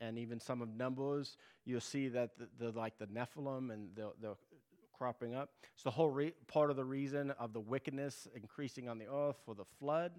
and 0.00 0.18
even 0.18 0.40
some 0.40 0.62
of 0.62 0.68
Numbers, 0.68 1.36
you'll 1.64 1.80
see 1.80 2.08
that 2.08 2.30
the, 2.38 2.48
the 2.58 2.78
like 2.78 2.98
the 2.98 3.06
Nephilim 3.06 3.72
and 3.72 3.88
the, 3.94 4.12
the 4.20 4.36
cropping 4.96 5.34
up. 5.34 5.50
It's 5.74 5.82
the 5.82 5.90
whole 5.90 6.10
re- 6.10 6.34
part 6.46 6.70
of 6.70 6.76
the 6.76 6.84
reason 6.84 7.30
of 7.32 7.52
the 7.52 7.60
wickedness 7.60 8.28
increasing 8.34 8.88
on 8.88 8.98
the 8.98 9.06
earth 9.06 9.36
for 9.44 9.54
the 9.54 9.64
flood. 9.78 10.12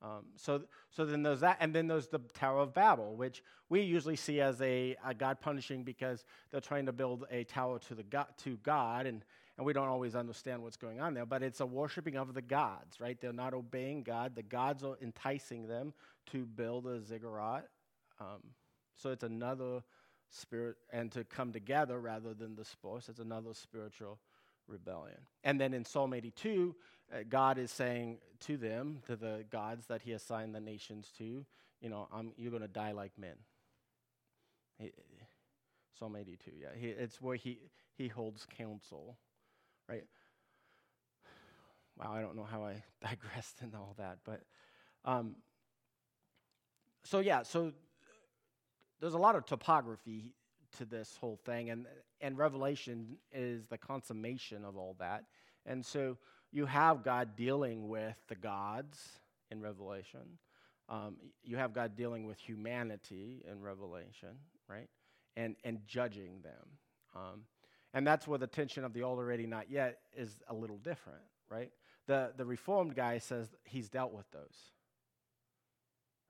Um, 0.00 0.26
so, 0.36 0.62
so 0.90 1.04
then 1.04 1.22
there's 1.22 1.40
that, 1.40 1.56
and 1.60 1.74
then 1.74 1.88
there's 1.88 2.06
the 2.06 2.20
Tower 2.32 2.60
of 2.60 2.72
Babel, 2.72 3.16
which 3.16 3.42
we 3.68 3.80
usually 3.80 4.14
see 4.14 4.40
as 4.40 4.60
a, 4.60 4.96
a 5.04 5.12
God 5.12 5.40
punishing 5.40 5.82
because 5.82 6.24
they're 6.50 6.60
trying 6.60 6.86
to 6.86 6.92
build 6.92 7.26
a 7.30 7.44
tower 7.44 7.80
to 7.80 7.94
the 7.94 8.04
God, 8.04 8.26
to 8.44 8.56
God, 8.58 9.06
and 9.06 9.24
and 9.58 9.66
we 9.66 9.72
don't 9.72 9.88
always 9.88 10.14
understand 10.14 10.62
what's 10.62 10.76
going 10.76 11.00
on 11.00 11.14
there. 11.14 11.26
But 11.26 11.42
it's 11.42 11.60
a 11.60 11.66
worshiping 11.66 12.16
of 12.16 12.32
the 12.32 12.40
gods, 12.40 13.00
right? 13.00 13.20
They're 13.20 13.32
not 13.32 13.52
obeying 13.52 14.04
God. 14.04 14.36
The 14.36 14.42
gods 14.42 14.84
are 14.84 14.96
enticing 15.02 15.66
them 15.66 15.92
to 16.30 16.46
build 16.46 16.86
a 16.86 17.02
ziggurat. 17.02 17.68
Um, 18.20 18.40
so 18.96 19.10
it's 19.10 19.24
another 19.24 19.82
spirit, 20.30 20.76
and 20.92 21.10
to 21.12 21.24
come 21.24 21.52
together 21.52 21.98
rather 22.00 22.34
than 22.34 22.54
disperse. 22.54 23.08
It's 23.08 23.18
another 23.18 23.52
spiritual 23.52 24.18
rebellion. 24.68 25.18
And 25.42 25.60
then 25.60 25.74
in 25.74 25.84
Psalm 25.84 26.14
82, 26.14 26.74
uh, 27.12 27.16
God 27.28 27.58
is 27.58 27.72
saying 27.72 28.18
to 28.40 28.56
them, 28.56 29.00
to 29.06 29.16
the 29.16 29.44
gods 29.50 29.86
that 29.86 30.02
He 30.02 30.12
assigned 30.12 30.54
the 30.54 30.60
nations 30.60 31.10
to, 31.18 31.44
you 31.80 31.88
know, 31.88 32.06
I'm, 32.12 32.32
you're 32.36 32.50
going 32.50 32.62
to 32.62 32.68
die 32.68 32.92
like 32.92 33.12
men. 33.18 33.36
He, 34.78 34.92
Psalm 35.98 36.14
82, 36.14 36.52
yeah. 36.60 36.68
He, 36.78 36.88
it's 36.88 37.20
where 37.20 37.36
he, 37.36 37.58
he 37.96 38.06
holds 38.06 38.46
counsel, 38.56 39.16
right? 39.88 40.04
Wow, 41.98 42.12
I 42.12 42.20
don't 42.20 42.36
know 42.36 42.46
how 42.48 42.64
I 42.64 42.82
digressed 43.00 43.62
into 43.62 43.76
all 43.76 43.94
that, 43.98 44.18
but 44.24 44.42
um, 45.04 45.36
so 47.02 47.20
yeah, 47.20 47.42
so 47.42 47.72
there's 49.00 49.14
a 49.14 49.18
lot 49.18 49.36
of 49.36 49.46
topography 49.46 50.34
to 50.76 50.84
this 50.84 51.16
whole 51.20 51.38
thing, 51.44 51.70
and 51.70 51.86
and 52.20 52.36
Revelation 52.36 53.16
is 53.32 53.66
the 53.66 53.78
consummation 53.78 54.64
of 54.64 54.76
all 54.76 54.96
that. 54.98 55.24
And 55.66 55.84
so 55.84 56.16
you 56.50 56.66
have 56.66 57.04
God 57.04 57.36
dealing 57.36 57.88
with 57.88 58.16
the 58.28 58.34
gods 58.34 59.20
in 59.50 59.60
Revelation. 59.60 60.38
Um, 60.88 61.16
you 61.44 61.56
have 61.56 61.72
God 61.72 61.96
dealing 61.96 62.26
with 62.26 62.38
humanity 62.38 63.44
in 63.50 63.60
Revelation, 63.60 64.36
right? 64.68 64.88
And 65.36 65.56
and 65.64 65.80
judging 65.86 66.40
them. 66.42 66.66
Um, 67.14 67.44
and 67.94 68.06
that's 68.06 68.26
where 68.26 68.38
the 68.38 68.46
tension 68.46 68.84
of 68.84 68.92
the 68.92 69.02
already 69.02 69.46
not 69.46 69.70
yet 69.70 69.98
is 70.16 70.36
a 70.48 70.54
little 70.54 70.78
different, 70.78 71.22
right? 71.50 71.70
The 72.06 72.32
the 72.36 72.44
reformed 72.44 72.94
guy 72.94 73.18
says 73.18 73.48
he's 73.64 73.88
dealt 73.88 74.12
with 74.12 74.30
those. 74.30 74.72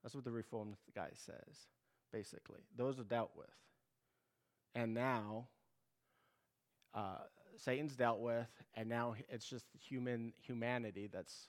That's 0.03 0.15
what 0.15 0.25
the 0.25 0.31
reformed 0.31 0.77
guy 0.95 1.11
says, 1.15 1.67
basically. 2.13 2.61
Those 2.77 2.99
are 2.99 3.05
dealt 3.05 3.33
with. 3.37 3.47
And 4.75 4.95
now 4.95 5.49
uh, 6.95 7.19
Satan's 7.57 7.97
dealt 7.97 8.21
with, 8.21 8.47
and 8.75 8.89
now 8.89 9.15
it's 9.29 9.49
just 9.49 9.67
human 9.79 10.33
humanity 10.41 11.09
that's 11.13 11.49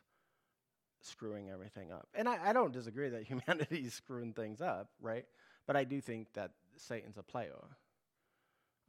screwing 1.01 1.49
everything 1.49 1.91
up. 1.91 2.07
And 2.13 2.27
I, 2.27 2.49
I 2.49 2.53
don't 2.53 2.73
disagree 2.73 3.09
that 3.09 3.23
humanity 3.27 3.83
is 3.85 3.93
screwing 3.93 4.33
things 4.33 4.61
up, 4.61 4.89
right? 5.01 5.25
But 5.67 5.75
I 5.75 5.83
do 5.83 6.01
think 6.01 6.33
that 6.33 6.51
Satan's 6.77 7.17
a 7.17 7.23
player. 7.23 7.55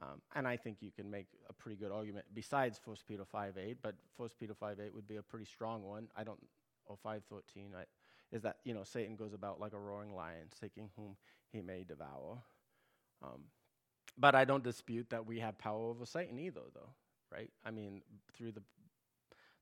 Um, 0.03 0.23
and 0.35 0.49
I 0.49 0.57
think 0.57 0.79
you 0.81 0.91
can 0.91 1.11
make 1.11 1.27
a 1.49 1.53
pretty 1.53 1.77
good 1.77 1.93
argument 1.93 2.25
besides 2.33 2.81
1 2.85 2.97
Peter 3.07 3.25
5 3.25 3.59
8, 3.59 3.79
but 3.83 3.95
1 4.17 4.29
Peter 4.39 4.55
5 4.55 4.81
8 4.81 4.95
would 4.95 5.07
be 5.07 5.17
a 5.17 5.23
pretty 5.23 5.45
strong 5.45 5.83
one. 5.83 6.09
I 6.17 6.25
don't, 6.25 6.41
or 6.87 6.97
5.13, 7.05 7.75
I, 7.77 7.85
is 8.33 8.43
that, 8.43 8.57
you 8.65 8.73
know, 8.73 8.83
Satan 8.83 9.17
goes 9.17 9.35
about 9.35 9.61
like 9.61 9.75
a 9.75 9.79
roaring 9.79 10.15
lion, 10.15 10.47
seeking 10.59 10.89
whom 10.97 11.17
he 11.53 11.61
may 11.61 11.85
devour. 11.85 12.39
Um, 13.23 13.43
but 14.17 14.35
I 14.35 14.45
don't 14.45 14.65
dispute 14.65 15.11
that 15.11 15.27
we 15.27 15.41
have 15.41 15.59
power 15.59 15.91
over 15.91 16.07
Satan 16.07 16.39
either, 16.39 16.63
though, 16.75 16.91
right? 17.31 17.51
I 17.65 17.71
mean, 17.71 18.03
through 18.35 18.53
the 18.53 18.63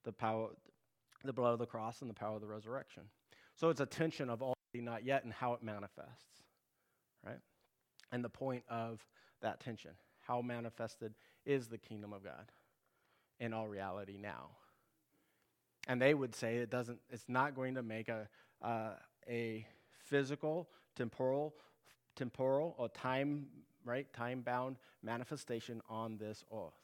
the 0.05 0.12
power, 0.12 0.49
the 1.24 1.32
blood 1.32 1.53
of 1.53 1.59
the 1.59 1.66
cross 1.66 2.01
and 2.01 2.09
the 2.09 2.14
power 2.14 2.36
of 2.36 2.41
the 2.41 2.47
resurrection. 2.47 3.03
So 3.57 3.70
it's 3.70 3.80
a 3.80 3.86
tension 3.86 4.30
of 4.30 4.41
already 4.41 4.55
not 4.76 5.05
yet 5.05 5.24
and 5.24 5.32
how 5.32 5.53
it 5.55 5.62
manifests, 5.62 6.43
right? 7.26 7.41
And 8.12 8.24
the 8.24 8.28
point 8.28 8.62
of 8.70 9.05
that 9.43 9.61
tension, 9.61 9.91
how 10.29 10.43
manifested 10.43 11.14
is 11.45 11.66
the 11.66 11.79
kingdom 11.79 12.12
of 12.12 12.22
God 12.22 12.53
in 13.41 13.53
all 13.53 13.66
reality 13.66 14.16
now? 14.16 14.51
And 15.89 16.01
they 16.01 16.14
would 16.14 16.35
say 16.35 16.59
it 16.59 16.70
doesn't. 16.70 17.01
It's 17.11 17.24
not 17.26 17.57
going 17.57 17.74
to 17.74 17.83
make 17.83 18.09
a 18.09 18.29
uh, 18.62 18.91
a 19.29 19.66
physical, 20.05 20.68
temporal, 20.95 21.55
temporal 22.14 22.74
or 22.79 22.89
time 22.91 23.47
right? 23.89 24.12
Time 24.12 24.43
bound 24.43 24.76
manifestation 25.03 25.81
on 25.89 26.18
this 26.18 26.45
earth. 26.53 26.74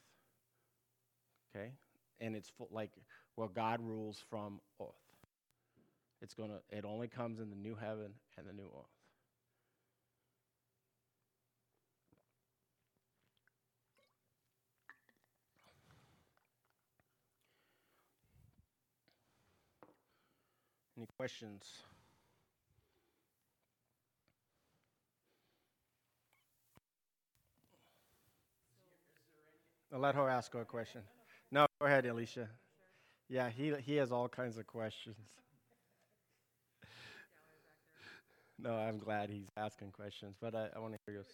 Okay? 1.55 1.71
And 2.19 2.35
it's 2.35 2.49
full, 2.49 2.67
like 2.71 2.91
well, 3.37 3.49
God 3.53 3.79
rules 3.81 4.23
from 4.29 4.59
earth. 4.81 4.87
It's 6.21 6.33
to, 6.33 6.61
it 6.71 6.85
only 6.85 7.07
comes 7.07 7.39
in 7.39 7.49
the 7.49 7.55
new 7.55 7.75
heaven 7.75 8.13
and 8.37 8.47
the 8.47 8.53
new 8.53 8.63
earth. 8.63 9.04
Any 20.97 21.07
questions? 21.17 21.63
Let 29.91 30.15
her 30.15 30.29
ask 30.29 30.51
her 30.53 30.61
a 30.61 30.65
question. 30.65 31.01
No, 31.51 31.65
go 31.79 31.87
ahead, 31.87 32.05
Alicia. 32.05 32.49
Yeah, 33.29 33.49
he, 33.49 33.73
he 33.81 33.95
has 33.95 34.11
all 34.11 34.27
kinds 34.27 34.57
of 34.57 34.67
questions. 34.67 35.15
No, 38.57 38.73
I'm 38.73 38.97
glad 38.97 39.29
he's 39.29 39.47
asking 39.57 39.91
questions, 39.91 40.35
but 40.39 40.55
I, 40.55 40.67
I 40.75 40.79
want 40.79 40.93
to 40.93 40.99
hear 41.05 41.15
yours. 41.15 41.27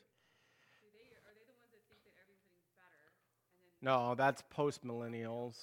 No, 3.82 4.16
that's 4.16 4.44
post 4.50 4.86
millennials. 4.86 5.56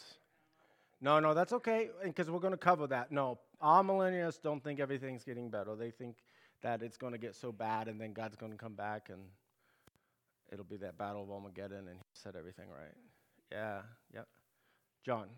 No, 1.00 1.20
no, 1.20 1.34
that's 1.34 1.52
okay, 1.52 1.90
because 2.02 2.30
we're 2.30 2.40
going 2.40 2.52
to 2.52 2.56
cover 2.56 2.86
that. 2.88 3.12
No, 3.12 3.38
amillennials 3.62 4.40
don't 4.42 4.62
think 4.62 4.80
everything's 4.80 5.24
getting 5.24 5.50
better. 5.50 5.74
They 5.74 5.90
think 5.90 6.16
that 6.62 6.82
it's 6.82 6.96
going 6.96 7.12
to 7.12 7.18
get 7.18 7.34
so 7.34 7.52
bad, 7.52 7.88
and 7.88 8.00
then 8.00 8.12
God's 8.12 8.36
going 8.36 8.52
to 8.52 8.58
come 8.58 8.74
back 8.74 9.08
and 9.10 9.20
it'll 10.52 10.64
be 10.64 10.76
that 10.78 10.96
battle 10.98 11.22
of 11.22 11.30
Armageddon, 11.30 11.88
and 11.88 11.96
he 11.96 12.04
said 12.12 12.36
everything 12.36 12.66
right. 12.68 12.94
Yeah, 13.52 13.80
yep. 14.14 14.26
John. 15.04 15.28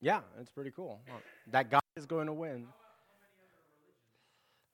Yeah, 0.00 0.20
it's 0.40 0.50
pretty 0.50 0.70
cool. 0.70 1.00
That 1.50 1.70
God 1.70 1.80
is 1.96 2.06
going 2.06 2.26
to 2.28 2.32
win. 2.32 2.66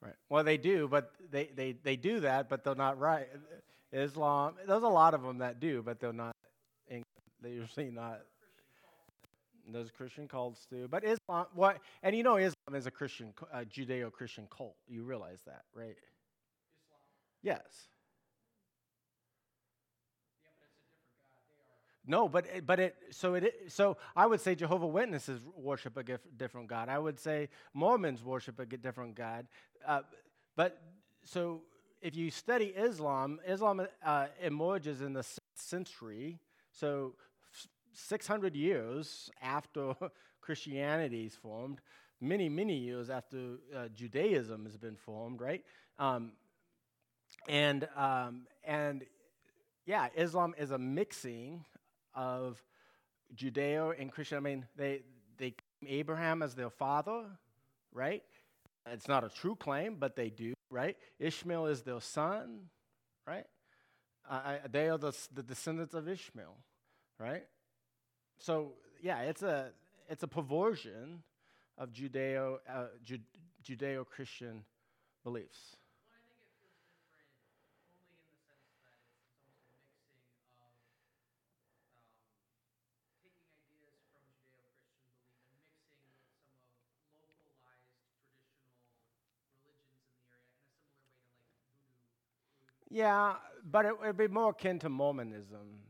Right. 0.04 0.14
Well, 0.28 0.44
they 0.44 0.58
do, 0.58 0.86
but 0.86 1.12
they, 1.30 1.48
they, 1.56 1.72
they 1.82 1.96
do 1.96 2.20
that, 2.20 2.48
but 2.48 2.62
they're 2.62 2.74
not 2.74 2.98
right. 2.98 3.26
Islam, 3.90 4.54
there's 4.66 4.82
a 4.82 4.88
lot 4.88 5.14
of 5.14 5.22
them 5.22 5.38
that 5.38 5.60
do, 5.60 5.82
but 5.82 5.98
they're 5.98 6.12
not 6.12 6.34
they're 7.44 7.52
usually 7.52 7.90
not. 7.90 8.22
There's 9.70 9.90
Christian 9.90 10.26
cults 10.26 10.66
too, 10.66 10.88
but 10.90 11.04
Islam. 11.04 11.46
What? 11.54 11.78
And 12.02 12.16
you 12.16 12.22
know, 12.22 12.36
Islam 12.36 12.74
is 12.74 12.86
a 12.86 12.90
Christian, 12.90 13.32
uh, 13.52 13.64
Judeo-Christian 13.64 14.46
cult. 14.50 14.76
You 14.88 15.04
realize 15.04 15.40
that, 15.46 15.62
right? 15.74 15.96
Islam. 15.96 17.00
Yes. 17.42 17.88
No, 22.06 22.28
but 22.28 22.46
it, 22.46 22.66
but 22.66 22.78
it 22.80 22.96
so 23.10 23.34
it 23.34 23.54
so 23.68 23.96
I 24.14 24.26
would 24.26 24.40
say 24.40 24.54
Jehovah 24.54 24.86
Witnesses 24.86 25.40
worship 25.56 25.96
a 25.96 26.18
different 26.36 26.68
God. 26.68 26.88
I 26.88 26.98
would 26.98 27.18
say 27.18 27.48
Mormons 27.72 28.22
worship 28.22 28.58
a 28.60 28.66
different 28.66 29.14
God. 29.14 29.46
Uh, 29.86 30.02
but 30.54 30.80
so 31.24 31.62
if 32.02 32.14
you 32.14 32.30
study 32.30 32.66
Islam, 32.66 33.40
Islam 33.48 33.86
uh, 34.04 34.26
emerges 34.42 35.00
in 35.00 35.14
the 35.14 35.22
sixth 35.22 35.40
century. 35.54 36.38
So 36.70 37.14
600 37.94 38.54
years 38.54 39.30
after 39.40 39.94
Christianity 40.40 41.24
is 41.24 41.34
formed, 41.34 41.80
many, 42.20 42.48
many 42.48 42.76
years 42.76 43.08
after 43.08 43.56
uh, 43.74 43.88
Judaism 43.94 44.64
has 44.64 44.76
been 44.76 44.96
formed, 44.96 45.40
right? 45.40 45.64
Um, 45.98 46.32
and, 47.48 47.88
um, 47.96 48.46
and 48.64 49.04
yeah, 49.86 50.08
Islam 50.14 50.54
is 50.58 50.70
a 50.70 50.78
mixing 50.78 51.64
of 52.14 52.62
Judeo 53.34 53.94
and 53.98 54.10
Christian. 54.10 54.38
I 54.38 54.40
mean, 54.40 54.66
they, 54.76 55.02
they 55.36 55.54
claim 55.80 55.92
Abraham 55.92 56.42
as 56.42 56.54
their 56.54 56.70
father, 56.70 57.24
right? 57.92 58.22
It's 58.90 59.08
not 59.08 59.24
a 59.24 59.28
true 59.28 59.56
claim, 59.56 59.96
but 59.98 60.14
they 60.16 60.30
do, 60.30 60.54
right? 60.70 60.96
Ishmael 61.18 61.66
is 61.66 61.82
their 61.82 62.00
son, 62.00 62.68
right? 63.26 63.46
Uh, 64.28 64.56
they 64.70 64.88
are 64.88 64.98
the, 64.98 65.16
the 65.32 65.42
descendants 65.42 65.94
of 65.94 66.08
Ishmael, 66.08 66.56
right? 67.18 67.44
So 68.38 68.72
yeah, 69.02 69.20
it's 69.20 69.42
a 69.42 69.70
it's 70.08 70.22
a 70.22 70.28
perversion 70.28 71.22
of 71.78 71.92
Judeo 71.92 72.58
uh, 72.68 72.86
Ju- 73.04 73.18
Judeo 73.62 74.06
Christian 74.06 74.64
beliefs. 75.22 75.76
Yeah, 92.94 93.34
but 93.68 93.86
it 93.86 94.00
would 94.00 94.16
be 94.16 94.28
more 94.28 94.50
akin 94.50 94.78
to 94.78 94.88
Mormonism, 94.88 95.80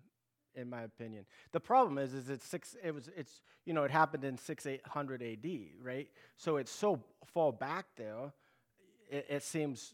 in 0.55 0.71
my 0.71 0.85
opinion. 0.85 1.27
The 1.53 1.61
problem 1.61 1.99
is, 1.99 2.15
is 2.15 2.31
it's 2.31 2.47
six. 2.47 2.75
It 2.83 2.95
was. 2.95 3.11
It's 3.15 3.43
you 3.67 3.75
know, 3.75 3.85
it 3.85 3.91
happened 3.91 4.25
in 4.25 4.39
six 4.39 4.65
eight 4.65 4.81
hundred 4.87 5.21
A.D. 5.21 5.75
Right. 5.83 6.09
So 6.39 6.57
it's 6.57 6.73
so 6.73 7.05
far 7.27 7.53
back 7.53 7.85
there. 7.99 8.33
It, 9.11 9.27
it 9.29 9.43
seems, 9.43 9.93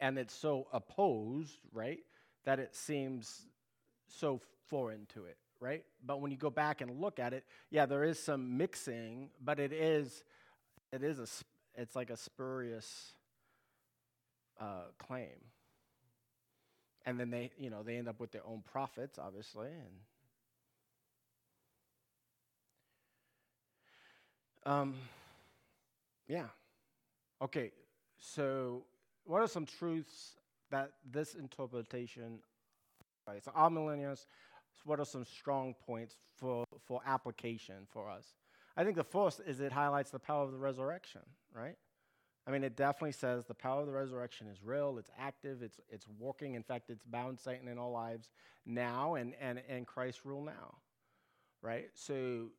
and 0.00 0.18
it's 0.18 0.32
so 0.32 0.66
opposed, 0.72 1.58
right, 1.74 2.00
that 2.46 2.58
it 2.58 2.74
seems 2.74 3.42
so 4.08 4.40
foreign 4.70 5.04
to 5.12 5.26
it, 5.26 5.36
right? 5.60 5.84
But 6.06 6.22
when 6.22 6.30
you 6.30 6.38
go 6.38 6.48
back 6.48 6.80
and 6.80 7.02
look 7.02 7.18
at 7.18 7.34
it, 7.34 7.44
yeah, 7.68 7.84
there 7.84 8.02
is 8.02 8.18
some 8.18 8.56
mixing, 8.56 9.28
but 9.44 9.60
it 9.60 9.74
is, 9.74 10.24
it 10.90 11.02
is 11.02 11.18
a, 11.18 11.26
it's 11.78 11.94
like 11.94 12.08
a 12.08 12.16
spurious 12.16 13.12
uh, 14.58 14.84
claim. 14.98 15.36
And 17.06 17.18
then 17.18 17.30
they, 17.30 17.52
you 17.56 17.70
know, 17.70 17.82
they 17.82 17.96
end 17.96 18.08
up 18.08 18.20
with 18.20 18.32
their 18.32 18.46
own 18.46 18.62
prophets 18.70 19.18
obviously, 19.18 19.68
and 19.68 19.94
um, 24.66 24.94
yeah. 26.28 26.46
Okay, 27.40 27.70
so 28.18 28.84
what 29.24 29.40
are 29.40 29.48
some 29.48 29.66
truths 29.66 30.36
that 30.70 30.90
this 31.10 31.34
interpretation 31.34 32.40
Right, 33.26 33.42
so 33.42 33.50
amillennials, 33.52 34.26
what 34.84 35.00
are 35.00 35.04
some 35.04 35.24
strong 35.24 35.74
points 35.84 36.16
for, 36.36 36.64
for 36.84 37.00
application 37.04 37.74
for 37.90 38.08
us? 38.08 38.34
I 38.76 38.84
think 38.84 38.94
the 38.94 39.02
first 39.04 39.40
is 39.46 39.60
it 39.60 39.72
highlights 39.72 40.10
the 40.10 40.20
power 40.20 40.44
of 40.44 40.52
the 40.52 40.58
resurrection, 40.58 41.22
right? 41.52 41.76
I 42.46 42.52
mean, 42.52 42.62
it 42.62 42.76
definitely 42.76 43.12
says 43.12 43.44
the 43.46 43.54
power 43.54 43.80
of 43.80 43.86
the 43.86 43.92
resurrection 43.92 44.46
is 44.46 44.62
real, 44.62 44.98
it's 44.98 45.10
active, 45.18 45.62
it's, 45.62 45.80
it's 45.90 46.06
working. 46.18 46.54
In 46.54 46.62
fact, 46.62 46.90
it's 46.90 47.04
bound 47.04 47.40
Satan 47.40 47.66
in 47.66 47.76
all 47.76 47.90
lives 47.90 48.28
now, 48.64 49.14
and, 49.16 49.34
and, 49.40 49.60
and 49.68 49.86
Christ 49.86 50.20
rule 50.24 50.42
now, 50.42 50.76
right? 51.60 51.88
So, 51.94 52.50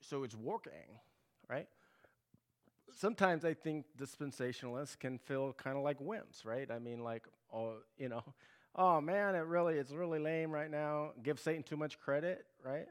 so 0.00 0.24
it's 0.24 0.34
working, 0.34 0.72
right? 1.50 1.68
Sometimes 2.94 3.44
I 3.44 3.52
think 3.52 3.84
dispensationalists 3.98 4.98
can 4.98 5.18
feel 5.18 5.52
kind 5.52 5.76
of 5.76 5.82
like 5.82 5.98
wimps, 6.00 6.46
right? 6.46 6.70
I 6.70 6.78
mean, 6.78 7.04
like, 7.04 7.26
oh, 7.52 7.74
you 7.98 8.08
know, 8.08 8.22
oh 8.74 9.02
man, 9.02 9.34
it 9.34 9.44
really 9.44 9.74
it's 9.74 9.92
really 9.92 10.18
lame 10.18 10.50
right 10.50 10.70
now. 10.70 11.10
Give 11.22 11.38
Satan 11.38 11.62
too 11.62 11.76
much 11.76 12.00
credit, 12.00 12.46
right? 12.64 12.86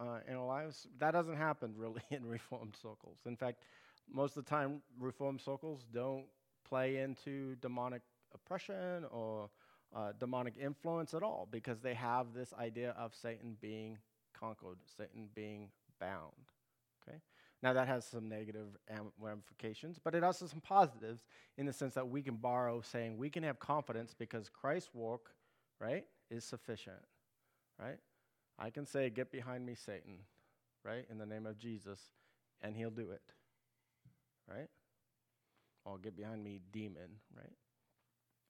Uh, 0.00 0.20
in 0.28 0.36
our 0.36 0.46
lives, 0.46 0.86
that 0.98 1.10
doesn't 1.12 1.36
happen 1.36 1.74
really 1.76 2.02
in 2.10 2.26
reformed 2.26 2.74
circles. 2.80 3.18
In 3.26 3.36
fact, 3.36 3.62
most 4.12 4.36
of 4.36 4.44
the 4.44 4.50
time, 4.50 4.82
reform 4.98 5.38
circles 5.38 5.84
don't 5.92 6.24
play 6.68 6.98
into 6.98 7.56
demonic 7.56 8.02
oppression 8.34 9.04
or 9.10 9.50
uh, 9.94 10.12
demonic 10.18 10.54
influence 10.60 11.14
at 11.14 11.22
all 11.22 11.48
because 11.50 11.80
they 11.80 11.94
have 11.94 12.34
this 12.34 12.52
idea 12.58 12.94
of 12.98 13.14
Satan 13.14 13.56
being 13.60 13.98
conquered, 14.38 14.78
Satan 14.96 15.28
being 15.34 15.70
bound. 15.98 16.32
Okay, 17.02 17.18
now, 17.62 17.72
that 17.72 17.88
has 17.88 18.04
some 18.04 18.28
negative 18.28 18.68
ramifications, 19.18 19.98
but 20.02 20.14
it 20.14 20.22
also 20.22 20.44
has 20.44 20.50
some 20.50 20.60
positives 20.60 21.24
in 21.56 21.66
the 21.66 21.72
sense 21.72 21.94
that 21.94 22.08
we 22.08 22.22
can 22.22 22.36
borrow 22.36 22.80
saying 22.80 23.16
we 23.16 23.30
can 23.30 23.42
have 23.42 23.58
confidence 23.58 24.14
because 24.16 24.48
Christ's 24.48 24.94
work, 24.94 25.32
right, 25.80 26.04
is 26.30 26.44
sufficient, 26.44 27.02
right? 27.80 27.98
I 28.58 28.70
can 28.70 28.86
say, 28.86 29.10
Get 29.10 29.32
behind 29.32 29.66
me, 29.66 29.74
Satan, 29.74 30.18
right, 30.84 31.04
in 31.10 31.18
the 31.18 31.26
name 31.26 31.46
of 31.46 31.58
Jesus, 31.58 31.98
and 32.62 32.76
he'll 32.76 32.90
do 32.90 33.10
it, 33.10 33.22
right? 34.50 34.68
Or 35.84 35.98
get 35.98 36.16
behind 36.16 36.42
me, 36.42 36.60
demon, 36.72 37.20
right? 37.36 37.52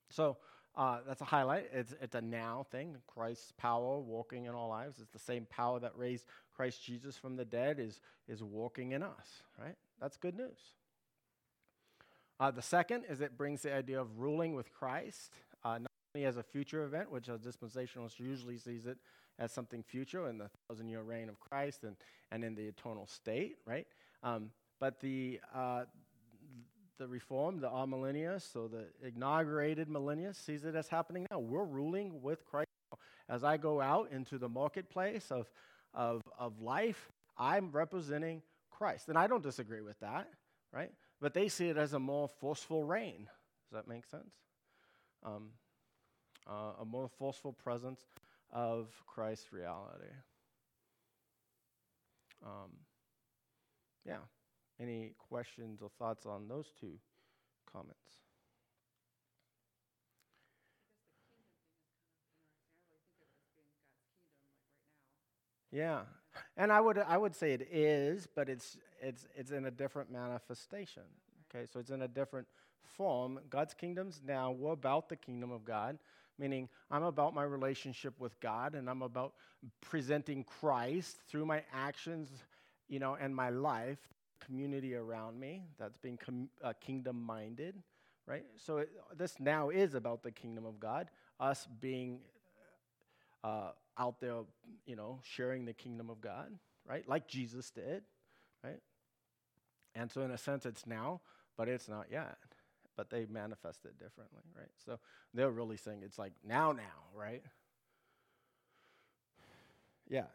So, 0.09 0.37
uh, 0.75 0.99
that's 1.05 1.21
a 1.21 1.25
highlight. 1.25 1.69
It's, 1.73 1.93
it's 2.01 2.15
a 2.15 2.21
now 2.21 2.65
thing. 2.71 2.95
Christ's 3.07 3.51
power 3.57 3.99
walking 3.99 4.45
in 4.45 4.53
our 4.53 4.67
lives. 4.67 4.99
It's 5.01 5.11
the 5.11 5.19
same 5.19 5.45
power 5.49 5.79
that 5.79 5.97
raised 5.97 6.25
Christ 6.55 6.83
Jesus 6.83 7.17
from 7.17 7.35
the 7.35 7.45
dead 7.45 7.79
is, 7.79 7.99
is 8.27 8.43
walking 8.43 8.91
in 8.91 9.03
us, 9.03 9.43
right? 9.59 9.75
That's 9.99 10.15
good 10.15 10.37
news. 10.37 10.59
Uh, 12.39 12.51
the 12.51 12.61
second 12.61 13.03
is 13.09 13.19
it 13.19 13.37
brings 13.37 13.63
the 13.63 13.73
idea 13.73 13.99
of 13.99 14.19
ruling 14.19 14.53
with 14.53 14.71
Christ, 14.71 15.33
uh, 15.65 15.79
not 15.79 15.91
only 16.15 16.25
as 16.25 16.37
a 16.37 16.43
future 16.43 16.85
event, 16.85 17.11
which 17.11 17.27
a 17.27 17.37
dispensationalist 17.37 18.19
usually 18.19 18.57
sees 18.57 18.85
it 18.85 18.97
as 19.37 19.51
something 19.51 19.83
future 19.83 20.29
in 20.29 20.37
the 20.37 20.49
thousand 20.67 20.87
year 20.87 21.01
reign 21.01 21.27
of 21.27 21.39
Christ 21.39 21.83
and, 21.83 21.95
and 22.31 22.43
in 22.43 22.55
the 22.55 22.63
eternal 22.65 23.07
state, 23.07 23.57
right? 23.65 23.87
Um, 24.23 24.51
but 24.79 24.99
the, 24.99 25.39
uh, 25.53 25.83
the 26.97 27.07
reform, 27.07 27.59
the 27.59 27.69
amillennialists, 27.69 28.51
so 28.51 28.67
the 28.67 28.85
inaugurated 29.07 29.87
millennials, 29.87 30.35
sees 30.35 30.65
it 30.65 30.75
as 30.75 30.87
happening 30.87 31.25
now. 31.31 31.39
We're 31.39 31.65
ruling 31.65 32.21
with 32.21 32.45
Christ. 32.45 32.67
As 33.27 33.43
I 33.43 33.57
go 33.57 33.79
out 33.79 34.11
into 34.11 34.37
the 34.37 34.49
marketplace 34.49 35.31
of, 35.31 35.47
of, 35.93 36.21
of 36.37 36.61
life, 36.61 37.11
I'm 37.37 37.71
representing 37.71 38.41
Christ. 38.71 39.07
And 39.07 39.17
I 39.17 39.27
don't 39.27 39.43
disagree 39.43 39.81
with 39.81 39.99
that, 39.99 40.27
right? 40.73 40.91
But 41.21 41.33
they 41.33 41.47
see 41.47 41.69
it 41.69 41.77
as 41.77 41.93
a 41.93 41.99
more 41.99 42.27
forceful 42.27 42.83
reign. 42.83 43.27
Does 43.69 43.83
that 43.83 43.87
make 43.87 44.05
sense? 44.05 44.33
Um, 45.23 45.49
uh, 46.49 46.81
a 46.81 46.85
more 46.85 47.07
forceful 47.07 47.53
presence 47.53 48.01
of 48.51 48.87
Christ's 49.05 49.53
reality. 49.53 50.11
Um, 52.43 52.71
yeah. 54.05 54.17
Any 54.81 55.13
questions 55.17 55.81
or 55.81 55.89
thoughts 55.99 56.25
on 56.25 56.47
those 56.47 56.71
two 56.79 56.93
comments? 57.71 57.97
Yeah, 65.71 66.01
and 66.57 66.71
I 66.71 66.81
would 66.81 66.97
I 66.97 67.17
would 67.17 67.35
say 67.35 67.53
it 67.53 67.67
is, 67.71 68.27
but 68.35 68.49
it's 68.49 68.77
it's 69.01 69.27
it's 69.35 69.51
in 69.51 69.65
a 69.65 69.71
different 69.71 70.11
manifestation. 70.11 71.03
Okay, 71.49 71.65
so 71.71 71.79
it's 71.79 71.91
in 71.91 72.01
a 72.01 72.07
different 72.07 72.47
form. 72.83 73.39
God's 73.49 73.73
kingdom's 73.73 74.21
now 74.25 74.51
we're 74.51 74.71
about 74.71 75.09
the 75.09 75.15
kingdom 75.15 75.51
of 75.51 75.63
God, 75.63 75.99
meaning 76.39 76.69
I'm 76.89 77.03
about 77.03 77.35
my 77.35 77.43
relationship 77.43 78.19
with 78.19 78.39
God, 78.39 78.73
and 78.75 78.89
I'm 78.89 79.03
about 79.03 79.33
presenting 79.81 80.43
Christ 80.43 81.17
through 81.27 81.45
my 81.45 81.63
actions, 81.71 82.29
you 82.87 82.99
know, 82.99 83.17
and 83.19 83.35
my 83.35 83.49
life 83.49 83.99
community 84.45 84.95
around 84.95 85.39
me 85.39 85.63
that's 85.77 85.97
being 85.97 86.17
com- 86.17 86.49
uh, 86.63 86.73
kingdom 86.79 87.21
minded, 87.21 87.75
right? 88.25 88.45
So 88.57 88.77
it, 88.79 88.89
this 89.17 89.35
now 89.39 89.69
is 89.69 89.93
about 89.93 90.23
the 90.23 90.31
kingdom 90.31 90.65
of 90.65 90.79
God, 90.79 91.09
us 91.39 91.67
being 91.79 92.19
uh, 93.43 93.71
out 93.97 94.19
there, 94.19 94.41
you 94.85 94.95
know, 94.95 95.19
sharing 95.23 95.65
the 95.65 95.73
kingdom 95.73 96.09
of 96.09 96.21
God, 96.21 96.51
right? 96.87 97.07
Like 97.07 97.27
Jesus 97.27 97.69
did, 97.69 98.03
right? 98.63 98.79
And 99.95 100.11
so, 100.11 100.21
in 100.21 100.31
a 100.31 100.37
sense, 100.37 100.65
it's 100.65 100.85
now, 100.85 101.21
but 101.57 101.67
it's 101.67 101.89
not 101.89 102.07
yet. 102.11 102.37
But 102.95 103.09
they 103.09 103.25
manifest 103.25 103.85
it 103.85 103.97
differently, 103.97 104.41
right? 104.57 104.69
So 104.85 104.99
they're 105.33 105.51
really 105.51 105.77
saying 105.77 106.01
it's 106.03 106.19
like 106.19 106.33
now, 106.45 106.71
now, 106.71 106.83
right? 107.15 107.43
Yeah. 110.09 110.25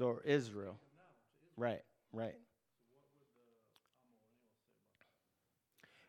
Restore 0.00 0.22
Israel. 0.24 0.78
Right, 1.58 1.82
right. 2.14 2.36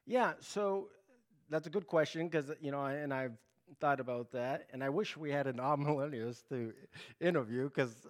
Yeah, 0.06 0.32
so 0.40 0.88
that's 1.50 1.68
a 1.68 1.70
good 1.70 1.88
question 1.88 2.30
because, 2.30 2.52
you 2.62 2.72
know, 2.72 2.86
and 2.86 3.14
I've 3.14 3.34
thought 3.82 4.00
about 4.00 4.32
that, 4.32 4.68
and 4.72 4.82
I 4.82 4.88
wish 4.88 5.18
we 5.18 5.30
had 5.30 5.46
an 5.46 5.58
amillennialist 5.58 6.48
to 6.48 6.72
interview 7.20 7.66
because 7.66 8.08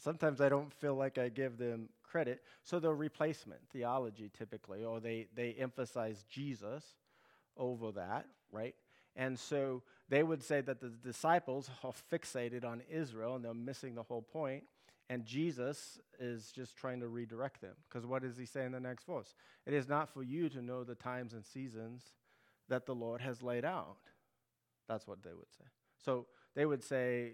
sometimes 0.00 0.40
I 0.40 0.48
don't 0.48 0.72
feel 0.74 0.96
like 0.96 1.16
I 1.16 1.28
give 1.28 1.58
them 1.58 1.90
credit. 2.02 2.42
So 2.64 2.80
the 2.80 2.92
replacement 2.92 3.60
theology 3.72 4.32
typically, 4.36 4.82
or 4.82 4.98
they, 4.98 5.28
they 5.36 5.52
emphasize 5.52 6.24
Jesus 6.28 6.82
over 7.56 7.92
that, 7.92 8.26
right? 8.50 8.74
And 9.14 9.38
so 9.38 9.84
they 10.08 10.24
would 10.24 10.42
say 10.42 10.60
that 10.60 10.80
the 10.80 10.88
disciples 10.88 11.70
are 11.84 11.92
fixated 12.12 12.64
on 12.64 12.82
Israel 12.90 13.36
and 13.36 13.44
they're 13.44 13.54
missing 13.54 13.94
the 13.94 14.02
whole 14.02 14.22
point. 14.22 14.64
And 15.10 15.26
Jesus 15.26 15.98
is 16.20 16.52
just 16.54 16.76
trying 16.76 17.00
to 17.00 17.08
redirect 17.08 17.60
them. 17.60 17.74
Because 17.88 18.06
what 18.06 18.22
does 18.22 18.38
he 18.38 18.46
say 18.46 18.64
in 18.64 18.70
the 18.70 18.78
next 18.78 19.04
verse? 19.04 19.34
It 19.66 19.74
is 19.74 19.88
not 19.88 20.08
for 20.08 20.22
you 20.22 20.48
to 20.48 20.62
know 20.62 20.84
the 20.84 20.94
times 20.94 21.32
and 21.32 21.44
seasons 21.44 22.04
that 22.68 22.86
the 22.86 22.94
Lord 22.94 23.20
has 23.20 23.42
laid 23.42 23.64
out. 23.64 23.96
That's 24.88 25.08
what 25.08 25.24
they 25.24 25.34
would 25.34 25.50
say. 25.50 25.64
So 25.98 26.26
they 26.54 26.64
would 26.64 26.84
say 26.84 27.32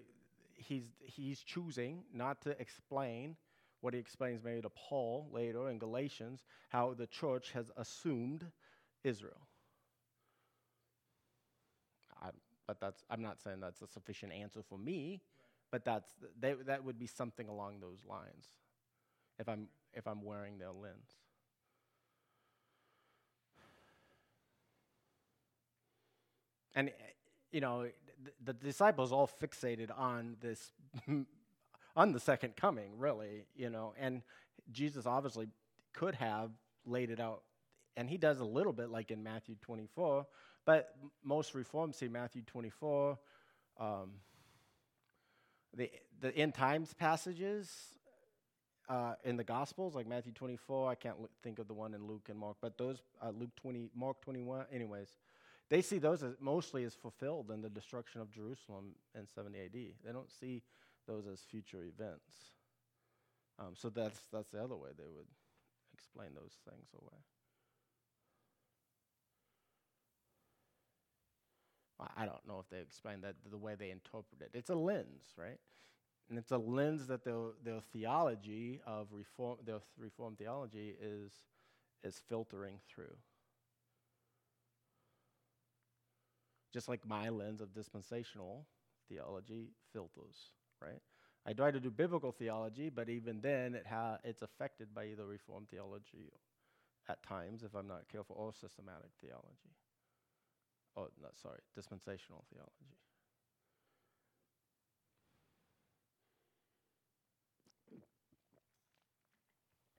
he's, 0.54 0.84
he's 1.04 1.40
choosing 1.40 2.04
not 2.14 2.40
to 2.42 2.58
explain 2.58 3.36
what 3.82 3.92
he 3.92 4.00
explains 4.00 4.42
maybe 4.42 4.62
to 4.62 4.70
Paul 4.70 5.28
later 5.30 5.68
in 5.68 5.78
Galatians, 5.78 6.44
how 6.70 6.94
the 6.94 7.06
church 7.06 7.52
has 7.52 7.70
assumed 7.76 8.46
Israel. 9.04 9.46
I, 12.22 12.30
but 12.66 12.80
that's, 12.80 13.04
I'm 13.10 13.20
not 13.20 13.42
saying 13.42 13.60
that's 13.60 13.82
a 13.82 13.86
sufficient 13.86 14.32
answer 14.32 14.62
for 14.66 14.78
me, 14.78 15.20
but 15.70 15.84
that's 15.84 16.12
th- 16.20 16.32
they, 16.38 16.54
that 16.64 16.84
would 16.84 16.98
be 16.98 17.06
something 17.06 17.48
along 17.48 17.80
those 17.80 18.04
lines. 18.08 18.46
If 19.38 19.48
I'm 19.48 19.68
if 19.92 20.06
I'm 20.06 20.22
wearing 20.22 20.58
their 20.58 20.72
lens. 20.72 21.10
And 26.74 26.90
you 27.50 27.60
know, 27.60 27.82
th- 27.82 28.36
the 28.44 28.52
disciples 28.52 29.12
all 29.12 29.28
fixated 29.28 29.90
on 29.96 30.36
this 30.40 30.72
on 31.96 32.12
the 32.12 32.20
second 32.20 32.56
coming, 32.56 32.98
really, 32.98 33.44
you 33.54 33.70
know, 33.70 33.94
and 33.98 34.22
Jesus 34.70 35.06
obviously 35.06 35.48
could 35.94 36.14
have 36.16 36.50
laid 36.84 37.10
it 37.10 37.20
out 37.20 37.42
and 37.96 38.10
he 38.10 38.18
does 38.18 38.40
a 38.40 38.44
little 38.44 38.72
bit 38.72 38.90
like 38.90 39.10
in 39.10 39.22
Matthew 39.22 39.54
24, 39.62 40.26
but 40.64 40.94
most 41.24 41.54
reforms 41.54 41.96
see 41.96 42.08
Matthew 42.08 42.42
24 42.42 43.18
um, 43.80 44.10
the 45.76 45.90
the 46.20 46.34
end 46.36 46.54
times 46.54 46.94
passages 46.94 47.70
uh, 48.88 49.14
in 49.24 49.36
the 49.36 49.44
Gospels, 49.44 49.94
like 49.94 50.06
Matthew 50.06 50.32
24. 50.32 50.90
I 50.90 50.94
can't 50.94 51.16
l- 51.20 51.30
think 51.42 51.58
of 51.58 51.68
the 51.68 51.74
one 51.74 51.94
in 51.94 52.06
Luke 52.06 52.28
and 52.28 52.38
Mark, 52.38 52.56
but 52.60 52.78
those 52.78 53.02
uh, 53.22 53.30
Luke 53.30 53.50
20, 53.56 53.90
Mark 53.94 54.20
21. 54.22 54.66
Anyways, 54.72 55.08
they 55.68 55.82
see 55.82 55.98
those 55.98 56.22
as 56.22 56.34
mostly 56.40 56.84
as 56.84 56.94
fulfilled 56.94 57.50
in 57.50 57.60
the 57.60 57.68
destruction 57.68 58.20
of 58.20 58.30
Jerusalem 58.30 58.94
in 59.14 59.26
70 59.26 59.58
AD. 59.58 59.72
They 59.72 60.12
don't 60.12 60.30
see 60.30 60.62
those 61.06 61.26
as 61.26 61.40
future 61.40 61.82
events. 61.82 62.32
Um, 63.58 63.74
so 63.74 63.88
that's 63.88 64.20
that's 64.32 64.50
the 64.50 64.62
other 64.62 64.76
way 64.76 64.90
they 64.96 65.08
would 65.08 65.26
explain 65.94 66.28
those 66.34 66.52
things 66.68 66.88
away. 66.94 67.18
I- 72.00 72.26
don't 72.26 72.46
know 72.46 72.58
if 72.60 72.68
they 72.70 72.80
explain 72.80 73.20
that 73.22 73.36
the 73.50 73.56
way 73.56 73.74
they 73.74 73.90
interpret 73.90 74.40
it. 74.42 74.50
It's 74.54 74.70
a 74.70 74.74
lens, 74.74 75.34
right? 75.36 75.58
And 76.28 76.38
it's 76.38 76.52
a 76.52 76.58
lens 76.58 77.06
that 77.08 77.24
their 77.24 77.52
their 77.62 77.80
theology 77.92 78.80
of 78.86 79.08
reform, 79.12 79.58
their 79.64 79.78
th- 79.78 79.88
reform 79.98 80.36
theology 80.36 80.96
is 81.00 81.32
is 82.04 82.18
filtering 82.28 82.80
through. 82.88 83.16
Just 86.72 86.88
like 86.88 87.06
my 87.06 87.28
lens 87.28 87.60
of 87.60 87.72
dispensational 87.72 88.66
theology 89.08 89.70
filters, 89.92 90.52
right? 90.82 91.00
I 91.46 91.52
try 91.52 91.70
to 91.70 91.80
do 91.80 91.90
biblical 91.90 92.32
theology, 92.32 92.90
but 92.90 93.08
even 93.08 93.40
then, 93.40 93.74
it 93.74 93.86
ha- 93.86 94.18
it's 94.24 94.42
affected 94.42 94.94
by 94.94 95.06
either 95.06 95.24
reform 95.26 95.66
theology 95.70 96.32
at 97.08 97.22
times, 97.22 97.62
if 97.64 97.74
I'm 97.74 97.88
not 97.88 98.08
careful, 98.08 98.36
or 98.38 98.52
systematic 98.54 99.10
theology 99.20 99.76
oh, 100.96 101.08
no, 101.22 101.28
sorry, 101.42 101.60
dispensational 101.74 102.44
theology. 102.52 102.96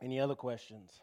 Any 0.02 0.20
other 0.20 0.36
questions? 0.36 1.02